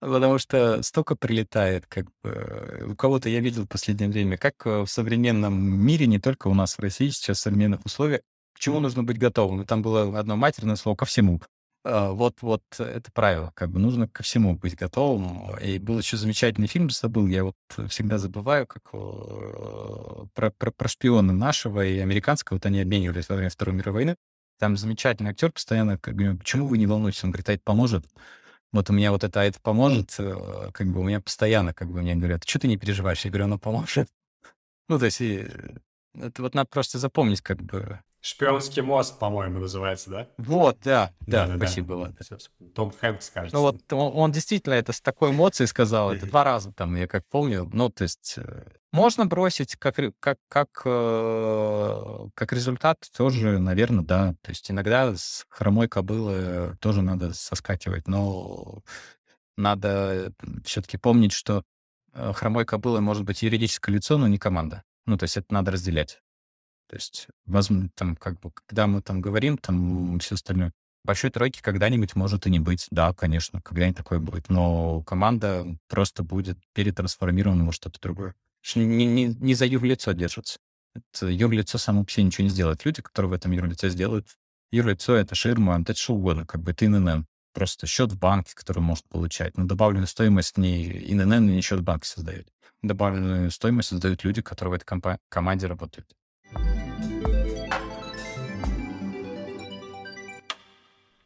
Потому 0.00 0.38
что 0.38 0.82
столько 0.82 1.14
прилетает, 1.14 1.86
как 1.86 2.06
бы... 2.24 2.88
У 2.88 2.96
кого-то 2.96 3.28
я 3.28 3.38
видел 3.38 3.66
в 3.66 3.68
последнее 3.68 4.10
время, 4.10 4.36
как 4.36 4.54
э, 4.66 4.80
в 4.80 4.88
современном 4.88 5.54
мире, 5.54 6.08
не 6.08 6.18
только 6.18 6.48
у 6.48 6.54
нас 6.54 6.76
в 6.76 6.80
России, 6.80 7.08
сейчас 7.10 7.38
в 7.38 7.42
современных 7.42 7.84
условиях, 7.84 8.22
к 8.52 8.58
чему 8.58 8.80
нужно 8.80 9.04
быть 9.04 9.18
готовым. 9.18 9.62
И 9.62 9.64
там 9.64 9.80
было 9.80 10.18
одно 10.18 10.34
матерное 10.34 10.74
слово 10.74 10.96
«ко 10.96 11.04
всему». 11.04 11.40
А, 11.84 12.10
Вот, 12.10 12.38
вот 12.42 12.62
это 12.78 13.12
правило, 13.12 13.52
как 13.54 13.70
бы 13.70 13.78
нужно 13.78 14.08
ко 14.08 14.24
всему 14.24 14.56
быть 14.56 14.74
готовым. 14.74 15.56
И 15.58 15.78
был 15.78 15.98
еще 15.98 16.16
замечательный 16.16 16.66
фильм, 16.66 16.90
забыл, 16.90 17.28
я 17.28 17.44
вот 17.44 17.56
всегда 17.88 18.18
забываю, 18.18 18.66
как 18.66 18.82
э, 18.92 20.26
про, 20.34 20.50
про, 20.50 20.70
про 20.72 20.88
шпиона 20.88 21.32
нашего 21.32 21.86
и 21.86 21.98
американского, 21.98 22.56
вот 22.56 22.66
они 22.66 22.80
обменивались 22.80 23.28
во 23.28 23.36
время 23.36 23.50
Второй 23.50 23.76
мировой 23.76 24.04
войны. 24.04 24.16
Там 24.62 24.76
замечательный 24.76 25.30
актер 25.30 25.50
постоянно, 25.50 25.98
как 25.98 26.14
бы, 26.14 26.36
почему 26.36 26.68
вы 26.68 26.78
не 26.78 26.86
волнуетесь? 26.86 27.24
Он 27.24 27.32
говорит, 27.32 27.48
а 27.48 27.52
это 27.54 27.64
поможет. 27.64 28.06
Вот 28.70 28.88
у 28.90 28.92
меня 28.92 29.10
вот 29.10 29.24
это, 29.24 29.40
а 29.40 29.44
это 29.44 29.60
поможет, 29.60 30.14
э, 30.20 30.70
как 30.72 30.86
бы 30.86 31.00
у 31.00 31.02
меня 31.02 31.20
постоянно, 31.20 31.74
как 31.74 31.90
бы 31.90 32.00
мне 32.00 32.14
говорят, 32.14 32.44
что 32.44 32.60
ты 32.60 32.68
не 32.68 32.76
переживаешь? 32.76 33.24
Я 33.24 33.32
говорю, 33.32 33.46
оно 33.46 33.58
поможет. 33.58 34.08
Ну, 34.88 35.00
то 35.00 35.06
есть, 35.06 35.20
и, 35.20 35.48
это 36.14 36.42
вот 36.42 36.54
надо 36.54 36.68
просто 36.70 36.98
запомнить, 36.98 37.40
как 37.40 37.60
бы. 37.60 37.98
Шпионский 38.22 38.82
мост, 38.82 39.18
по-моему, 39.18 39.58
называется, 39.58 40.08
да? 40.08 40.28
Вот, 40.38 40.78
да, 40.84 41.10
да, 41.22 41.46
Да-да-да. 41.46 41.66
спасибо, 41.66 41.94
ладно. 41.94 42.16
Всё, 42.20 42.38
Том 42.72 42.92
Хэнкс, 42.92 43.30
кажется. 43.30 43.56
Ну 43.56 43.62
вот 43.62 43.92
он, 43.92 44.12
он 44.14 44.30
действительно 44.30 44.74
это 44.74 44.92
с 44.92 45.00
такой 45.00 45.32
эмоцией 45.32 45.66
сказал, 45.66 46.12
это 46.12 46.26
два 46.26 46.44
раза 46.44 46.72
там, 46.72 46.94
я 46.94 47.08
как 47.08 47.26
помню. 47.26 47.68
Ну, 47.72 47.90
то 47.90 48.04
есть 48.04 48.34
э, 48.36 48.62
можно 48.92 49.26
бросить 49.26 49.74
как, 49.74 49.96
как, 50.20 50.38
как, 50.48 50.68
э, 50.84 52.26
как 52.34 52.52
результат 52.52 52.98
тоже, 53.16 53.58
наверное, 53.58 54.04
да. 54.04 54.34
То 54.42 54.50
есть 54.50 54.70
иногда 54.70 55.16
с 55.16 55.44
хромой 55.48 55.88
кобылы 55.88 56.76
тоже 56.80 57.02
надо 57.02 57.34
соскакивать, 57.34 58.06
но 58.06 58.84
надо 59.56 60.32
все-таки 60.64 60.96
помнить, 60.96 61.32
что 61.32 61.64
э, 62.14 62.32
хромой 62.32 62.66
кобылой 62.66 63.00
может 63.00 63.24
быть 63.24 63.42
юридическое 63.42 63.96
лицо, 63.96 64.16
но 64.16 64.28
не 64.28 64.38
команда. 64.38 64.84
Ну, 65.06 65.18
то 65.18 65.24
есть 65.24 65.36
это 65.36 65.52
надо 65.52 65.72
разделять. 65.72 66.20
То 66.92 66.96
есть, 66.96 67.28
возможно, 67.46 67.88
там, 67.94 68.16
как 68.16 68.38
бы, 68.38 68.50
когда 68.52 68.86
мы 68.86 69.00
там 69.00 69.22
говорим, 69.22 69.56
там, 69.56 70.18
все 70.18 70.34
остальное, 70.34 70.72
большой 71.04 71.30
тройки 71.30 71.62
когда-нибудь 71.62 72.14
может 72.16 72.46
и 72.46 72.50
не 72.50 72.60
быть. 72.60 72.86
Да, 72.90 73.14
конечно, 73.14 73.62
когда-нибудь 73.62 73.96
такое 73.96 74.18
будет. 74.18 74.50
Но 74.50 75.02
команда 75.04 75.78
просто 75.88 76.22
будет 76.22 76.58
перетрансформирована 76.74 77.64
во 77.64 77.72
что-то 77.72 77.98
другое. 77.98 78.34
Не, 78.74 79.06
не, 79.06 79.24
не 79.24 79.54
за 79.54 79.64
юрлицо 79.64 80.12
держится. 80.12 80.58
Это 80.94 81.28
юрлицо 81.28 81.78
само 81.78 82.04
себе 82.06 82.24
ничего 82.24 82.44
не 82.44 82.50
сделает. 82.50 82.84
Люди, 82.84 83.00
которые 83.00 83.30
в 83.30 83.32
этом 83.32 83.52
юрлице 83.52 83.88
сделают, 83.88 84.28
юрлицо— 84.70 85.14
это 85.16 85.34
ширма, 85.34 85.80
это 85.80 85.94
что 85.94 86.12
угодно, 86.12 86.44
как 86.44 86.60
бы 86.60 86.72
это 86.72 86.84
ИНН. 86.84 87.24
Просто 87.54 87.86
счет 87.86 88.12
в 88.12 88.18
банке, 88.18 88.52
который 88.54 88.80
может 88.80 89.08
получать. 89.08 89.56
Но 89.56 89.64
добавленную 89.64 90.08
стоимость 90.08 90.58
не 90.58 90.90
ИНН, 91.10 91.46
не 91.46 91.62
счет 91.62 91.80
в 91.80 91.84
банке 91.84 92.06
создает. 92.06 92.48
Добавленную 92.82 93.50
стоимость 93.50 93.88
создают 93.88 94.24
люди, 94.24 94.42
которые 94.42 94.72
в 94.72 94.74
этой 94.74 95.18
команде 95.30 95.66
работают. 95.68 96.12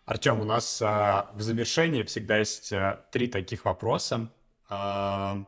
Артем, 0.07 0.41
у 0.41 0.45
нас 0.45 0.81
а, 0.83 1.31
в 1.35 1.43
завершении 1.43 2.05
всегда 2.05 2.39
есть 2.39 2.73
а, 2.73 3.05
три 3.11 3.27
таких 3.27 3.65
вопроса. 3.65 4.31
А, 4.69 5.45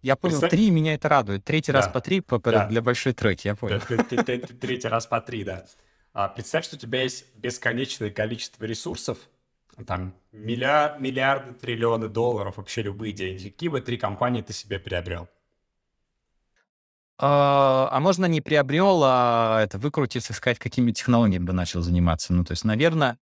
Я 0.00 0.14
понял, 0.14 0.34
Представь- 0.38 0.50
три, 0.52 0.70
меня 0.70 0.94
это 0.94 1.08
радует. 1.08 1.44
Третий 1.44 1.72
раз 1.72 1.86
Да. 1.86 1.90
по 1.90 2.00
три 2.00 2.20
по- 2.20 2.38
Да. 2.38 2.66
для 2.68 2.80
большой 2.82 3.14
тройки, 3.14 3.48
я 3.48 3.56
понял. 3.56 3.80
Третий 3.80 4.86
раз 4.88 5.06
по 5.08 5.20
три, 5.20 5.42
да. 5.42 5.64
А, 6.12 6.28
Представь, 6.28 6.64
что 6.64 6.76
у 6.76 6.78
тебя 6.78 7.02
есть 7.02 7.26
бесконечное 7.36 8.10
количество 8.10 8.64
ресурсов, 8.64 9.18
там 9.88 10.14
миллиар- 10.32 11.00
миллиарды, 11.00 11.52
триллионы 11.54 12.08
долларов, 12.08 12.58
вообще 12.58 12.82
любые 12.82 13.12
деньги. 13.12 13.48
Какие 13.48 13.70
бы 13.70 13.80
три 13.80 13.96
компании 13.96 14.42
ты 14.42 14.52
себе 14.52 14.78
приобрел? 14.78 15.28
А, 17.18 17.88
а 17.90 17.98
можно 17.98 18.26
не 18.26 18.40
приобрел, 18.40 19.00
а 19.04 19.60
это 19.64 19.78
выкрутиться, 19.78 20.32
сказать, 20.32 20.60
какими 20.60 20.92
технологиями 20.92 21.44
бы 21.44 21.52
начал 21.52 21.80
заниматься. 21.82 22.32
Ну, 22.32 22.44
то 22.44 22.52
есть, 22.52 22.64
наверное, 22.64 23.18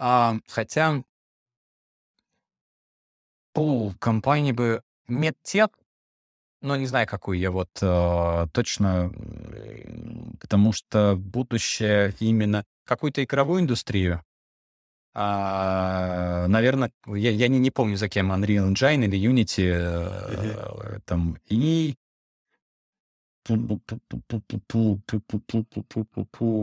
а, 0.00 0.36
хотя 0.48 1.04
по 3.52 3.92
компании 3.98 4.52
бы 4.52 4.82
медтех, 5.08 5.68
но 6.62 6.76
не 6.76 6.86
знаю, 6.86 7.06
какую 7.06 7.38
я 7.38 7.50
вот 7.50 7.68
а, 7.82 8.46
точно, 8.48 9.12
м, 9.14 10.36
потому 10.40 10.72
что 10.72 11.16
будущее 11.16 12.14
именно 12.18 12.64
какую-то 12.86 13.22
игровую 13.22 13.60
индустрию, 13.60 14.24
а, 15.12 16.46
наверное, 16.48 16.92
я, 17.06 17.30
я 17.30 17.48
не, 17.48 17.58
не 17.58 17.70
помню, 17.70 17.96
за 17.96 18.08
кем, 18.08 18.32
Unreal 18.32 18.72
Engine 18.72 19.04
или 19.04 19.18
Unity, 19.18 19.68
э, 19.68 21.00
там, 21.04 21.36
и 21.48 21.96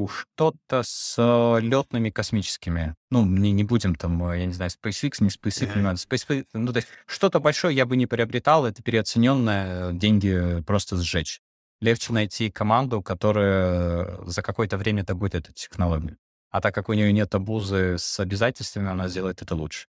что-то 0.10 0.84
с 0.84 1.16
летными 1.62 2.10
космическими. 2.10 2.96
Ну, 3.10 3.26
не, 3.26 3.52
не 3.52 3.64
будем 3.64 3.96
там, 3.96 4.24
э, 4.30 4.40
я 4.40 4.46
не 4.46 4.54
знаю, 4.54 4.72
SpaceX, 4.72 5.16
не 5.20 5.30
SpaceX, 5.30 5.76
не 5.76 5.82
надо. 5.82 5.98
Space, 5.98 6.46
ну, 6.54 6.72
то 6.72 6.78
есть 6.78 6.90
что-то 7.06 7.40
большое 7.40 7.76
я 7.76 7.86
бы 7.86 7.98
не 7.98 8.06
приобретал, 8.06 8.66
это 8.66 8.84
переоцененное, 8.84 9.94
деньги 9.94 10.62
просто 10.66 10.98
сжечь. 10.98 11.42
Легче 11.80 12.14
найти 12.14 12.50
команду, 12.50 13.02
которая 13.02 14.24
за 14.26 14.42
какое-то 14.42 14.78
время 14.78 15.04
добудет 15.04 15.46
эту 15.46 15.54
технологию. 15.54 16.18
А 16.50 16.62
так 16.62 16.74
как 16.74 16.90
у 16.90 16.94
нее 16.94 17.12
нет 17.12 17.34
обузы 17.36 17.98
с 17.98 18.20
обязательствами, 18.20 18.90
она 18.90 19.08
сделает 19.08 19.42
это 19.42 19.54
лучше. 19.54 19.88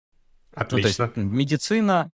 Ну, 0.56 0.64
то 0.64 0.76
есть 0.76 1.00
Отлично. 1.00 1.20
медицина, 1.20 2.10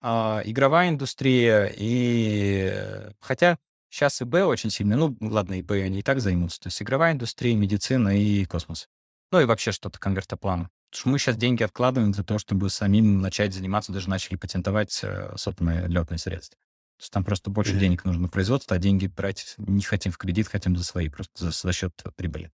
а, 0.00 0.42
игровая 0.44 0.90
индустрия 0.90 1.72
и... 1.76 2.70
э, 2.72 3.10
Хотя 3.20 3.58
сейчас 3.90 4.20
и 4.20 4.24
Б 4.24 4.44
очень 4.44 4.70
сильно, 4.70 4.96
ну, 4.96 5.16
ладно, 5.20 5.58
и 5.58 5.62
Б 5.62 5.82
они 5.82 6.00
и 6.00 6.02
так 6.02 6.20
займутся. 6.20 6.60
То 6.60 6.66
есть 6.68 6.80
игровая 6.82 7.12
индустрия, 7.12 7.54
медицина 7.56 8.18
и 8.18 8.44
космос. 8.44 8.88
Ну 9.30 9.40
и 9.40 9.44
вообще 9.44 9.72
что-то 9.72 9.98
конвертоплан. 9.98 10.68
Потому 10.90 11.00
что 11.00 11.08
мы 11.10 11.18
сейчас 11.18 11.36
деньги 11.36 11.62
откладываем 11.62 12.12
для 12.12 12.24
того, 12.24 12.38
чтобы 12.38 12.70
самим 12.70 13.20
начать 13.20 13.52
заниматься, 13.52 13.92
даже 13.92 14.08
начали 14.08 14.36
патентовать 14.36 14.98
э, 15.02 15.34
собственные 15.36 15.86
летные 15.86 16.18
средства. 16.18 16.56
То 16.96 17.02
есть 17.02 17.12
там 17.12 17.24
просто 17.24 17.50
больше 17.50 17.72
Мгм. 17.72 17.80
денег 17.80 18.04
нужно 18.04 18.22
на 18.22 18.28
производство, 18.28 18.74
а 18.74 18.78
деньги 18.78 19.06
брать 19.06 19.54
не 19.58 19.82
хотим 19.82 20.12
в 20.12 20.18
кредит, 20.18 20.48
хотим 20.48 20.76
за 20.76 20.84
свои, 20.84 21.08
просто 21.10 21.32
за, 21.44 21.50
за 21.50 21.72
счет 21.72 21.92
прибыли. 22.16 22.50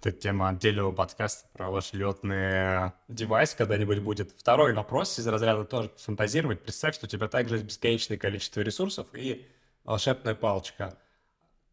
Это 0.00 0.12
тема 0.12 0.50
отдельного 0.50 0.92
подкаста 0.92 1.48
про 1.52 1.70
ваш 1.70 1.92
летный 1.92 2.92
девайс 3.08 3.54
когда-нибудь 3.54 3.98
будет. 4.00 4.32
Второй 4.38 4.72
вопрос 4.74 5.18
из 5.18 5.26
разряда 5.26 5.64
тоже 5.64 5.90
фантазировать. 5.96 6.62
Представь, 6.62 6.94
что 6.94 7.06
у 7.06 7.08
тебя 7.08 7.26
также 7.26 7.56
есть 7.56 7.66
бесконечное 7.66 8.16
количество 8.18 8.60
ресурсов 8.60 9.08
и 9.14 9.48
волшебная 9.88 10.34
палочка. 10.34 10.98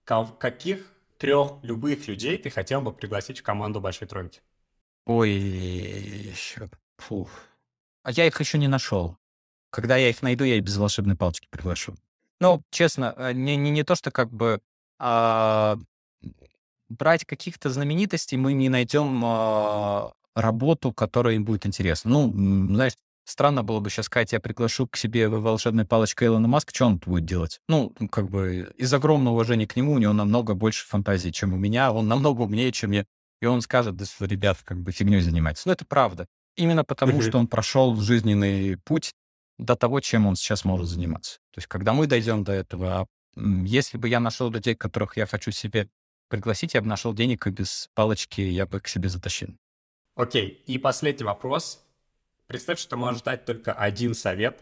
Ка- 0.05 0.25
Каких 0.39 0.91
трех 1.17 1.63
любых 1.63 2.07
людей 2.07 2.37
ты 2.37 2.49
хотел 2.49 2.81
бы 2.81 2.93
пригласить 2.93 3.39
в 3.39 3.43
команду 3.43 3.81
Большой 3.81 4.07
Тройки? 4.07 4.41
Ой, 5.05 5.31
еще. 5.31 6.69
Фух. 6.97 7.29
А 8.03 8.11
я 8.11 8.25
их 8.25 8.39
еще 8.39 8.57
не 8.57 8.67
нашел. 8.69 9.17
Когда 9.69 9.97
я 9.97 10.09
их 10.09 10.21
найду, 10.21 10.45
я 10.45 10.55
и 10.55 10.61
без 10.61 10.77
волшебной 10.77 11.17
палочки 11.17 11.47
приглашу. 11.51 11.95
Ну, 12.39 12.63
честно, 12.69 13.13
э, 13.17 13.33
не, 13.33 13.57
не, 13.57 13.69
не 13.69 13.83
то, 13.83 13.95
что 13.95 14.11
как 14.11 14.31
бы 14.31 14.61
а, 14.97 15.77
брать 16.87 17.25
каких-то 17.25 17.69
знаменитостей, 17.69 18.37
мы 18.37 18.53
не 18.53 18.69
найдем 18.69 19.21
а, 19.25 20.13
работу, 20.35 20.93
которая 20.93 21.35
им 21.35 21.43
будет 21.43 21.65
интересна. 21.65 22.11
Ну, 22.11 22.31
знаешь, 22.73 22.93
странно 23.25 23.63
было 23.63 23.79
бы 23.79 23.89
сейчас 23.89 24.05
сказать, 24.05 24.31
я 24.31 24.39
приглашу 24.39 24.87
к 24.87 24.95
себе 24.95 25.27
волшебной 25.27 25.85
палочкой 25.85 26.27
Илона 26.27 26.47
Маска, 26.47 26.73
что 26.73 26.85
он 26.85 26.97
будет 26.97 27.25
делать? 27.25 27.59
Ну, 27.67 27.93
как 28.09 28.29
бы 28.29 28.73
из 28.77 28.93
огромного 28.93 29.33
уважения 29.33 29.67
к 29.67 29.75
нему, 29.75 29.93
у 29.93 29.97
него 29.97 30.13
намного 30.13 30.53
больше 30.53 30.87
фантазии, 30.87 31.29
чем 31.29 31.53
у 31.53 31.57
меня, 31.57 31.91
он 31.91 32.07
намного 32.07 32.41
умнее, 32.41 32.71
чем 32.71 32.91
я. 32.91 33.05
И 33.41 33.45
он 33.45 33.61
скажет, 33.61 33.95
да, 33.97 34.05
ребят, 34.21 34.59
как 34.63 34.79
бы 34.81 34.91
фигней 34.91 35.21
занимается. 35.21 35.67
Но 35.67 35.73
это 35.73 35.85
правда. 35.85 36.25
Именно 36.55 36.85
потому, 36.85 37.21
что 37.21 37.37
он 37.37 37.47
прошел 37.47 37.95
жизненный 37.97 38.77
путь 38.77 39.13
до 39.57 39.75
того, 39.75 39.99
чем 39.99 40.25
он 40.25 40.35
сейчас 40.35 40.63
может 40.63 40.87
заниматься. 40.87 41.39
То 41.53 41.59
есть, 41.59 41.67
когда 41.67 41.93
мы 41.93 42.07
дойдем 42.07 42.43
до 42.43 42.53
этого, 42.53 43.01
а, 43.01 43.05
если 43.65 43.97
бы 43.97 44.07
я 44.07 44.19
нашел 44.19 44.49
людей, 44.49 44.75
которых 44.75 45.17
я 45.17 45.25
хочу 45.25 45.51
себе 45.51 45.89
пригласить, 46.29 46.73
я 46.73 46.81
бы 46.81 46.87
нашел 46.87 47.13
денег, 47.13 47.45
и 47.47 47.51
без 47.51 47.89
палочки 47.93 48.41
я 48.41 48.65
бы 48.65 48.79
к 48.79 48.87
себе 48.87 49.09
затащил. 49.09 49.55
Окей, 50.15 50.63
и 50.65 50.77
последний 50.77 51.25
вопрос. 51.25 51.84
Представь, 52.47 52.79
что 52.79 52.97
можешь 52.97 53.21
дать 53.21 53.45
только 53.45 53.73
один 53.73 54.13
совет 54.13 54.61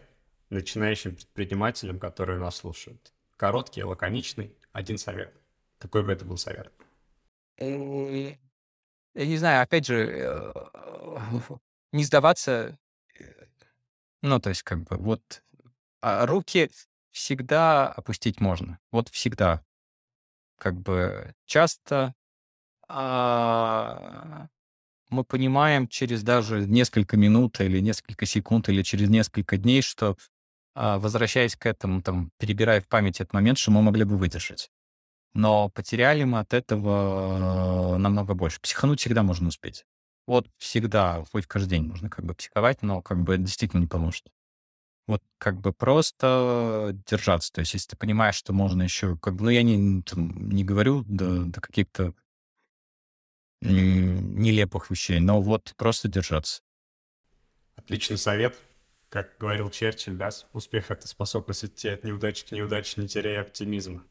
начинающим 0.50 1.16
предпринимателям, 1.16 1.98
которые 1.98 2.38
нас 2.38 2.56
слушают. 2.56 3.12
Короткий, 3.36 3.82
лаконичный, 3.82 4.56
один 4.72 4.98
совет. 4.98 5.34
Какой 5.78 6.02
бы 6.02 6.12
это 6.12 6.24
был 6.24 6.36
совет? 6.38 6.72
Я 7.58 8.36
не 9.14 9.36
знаю, 9.36 9.62
опять 9.62 9.86
же, 9.86 10.06
э, 10.06 10.52
не 11.92 12.04
сдаваться. 12.04 12.78
Ну, 14.22 14.40
то 14.40 14.48
есть, 14.48 14.62
как 14.62 14.82
бы, 14.82 14.96
вот 14.96 15.42
а 16.00 16.26
руки 16.26 16.70
всегда 17.12 17.88
опустить 17.88 18.40
можно. 18.40 18.78
Вот 18.90 19.08
всегда. 19.08 19.64
Как 20.58 20.78
бы 20.78 21.34
часто 21.46 22.14
а, 22.88 24.48
мы 25.14 25.24
понимаем 25.24 25.88
через 25.88 26.22
даже 26.22 26.66
несколько 26.66 27.16
минут 27.16 27.60
или 27.60 27.80
несколько 27.80 28.26
секунд 28.26 28.68
или 28.68 28.82
через 28.82 29.08
несколько 29.08 29.56
дней, 29.56 29.80
что 29.80 30.16
а, 30.74 30.98
возвращаясь 30.98 31.56
к 31.56 31.66
этому, 31.66 32.02
там, 32.02 32.30
перебирая 32.38 32.80
в 32.80 32.88
память 32.88 33.20
этот 33.20 33.32
момент, 33.32 33.58
что 33.58 33.70
мы 33.70 33.82
могли 33.82 34.04
бы 34.04 34.16
выдержать. 34.16 34.70
Но 35.32 35.68
потеряли 35.68 36.24
мы 36.24 36.40
от 36.40 36.52
этого 36.52 37.96
намного 37.98 38.34
больше. 38.34 38.60
Психануть 38.60 39.00
всегда 39.00 39.22
можно 39.22 39.48
успеть. 39.48 39.84
Вот 40.26 40.48
всегда, 40.58 41.24
хоть 41.32 41.46
каждый 41.46 41.70
день 41.70 41.88
можно 41.88 42.08
как 42.08 42.24
бы 42.24 42.34
психовать, 42.34 42.82
но 42.82 43.02
как 43.02 43.22
бы 43.22 43.34
это 43.34 43.42
действительно 43.42 43.80
не 43.80 43.86
поможет. 43.86 44.26
Вот 45.06 45.22
как 45.38 45.60
бы 45.60 45.72
просто 45.72 46.96
держаться. 47.06 47.52
То 47.52 47.60
есть 47.60 47.74
если 47.74 47.90
ты 47.90 47.96
понимаешь, 47.96 48.36
что 48.36 48.52
можно 48.52 48.82
еще... 48.82 49.18
Как 49.18 49.34
бы, 49.34 49.44
ну, 49.44 49.50
я 49.50 49.62
не, 49.62 50.02
там, 50.02 50.48
не 50.48 50.64
говорю 50.64 51.04
до, 51.06 51.44
до 51.44 51.60
каких-то 51.60 52.14
нелепых 53.64 54.90
вещей, 54.90 55.20
но 55.20 55.40
вот 55.40 55.74
просто 55.76 56.08
держаться. 56.08 56.62
Отличный 57.76 58.18
совет. 58.18 58.56
Как 59.08 59.36
говорил 59.38 59.70
Черчилль, 59.70 60.16
да, 60.16 60.30
успех— 60.52 60.86
это 60.90 61.06
способность 61.06 61.64
идти 61.64 61.88
от 61.88 62.04
неудачи 62.04 62.46
к 62.46 62.52
неудаче, 62.52 63.00
не 63.00 63.08
теряя 63.08 63.42
оптимизма. 63.42 64.02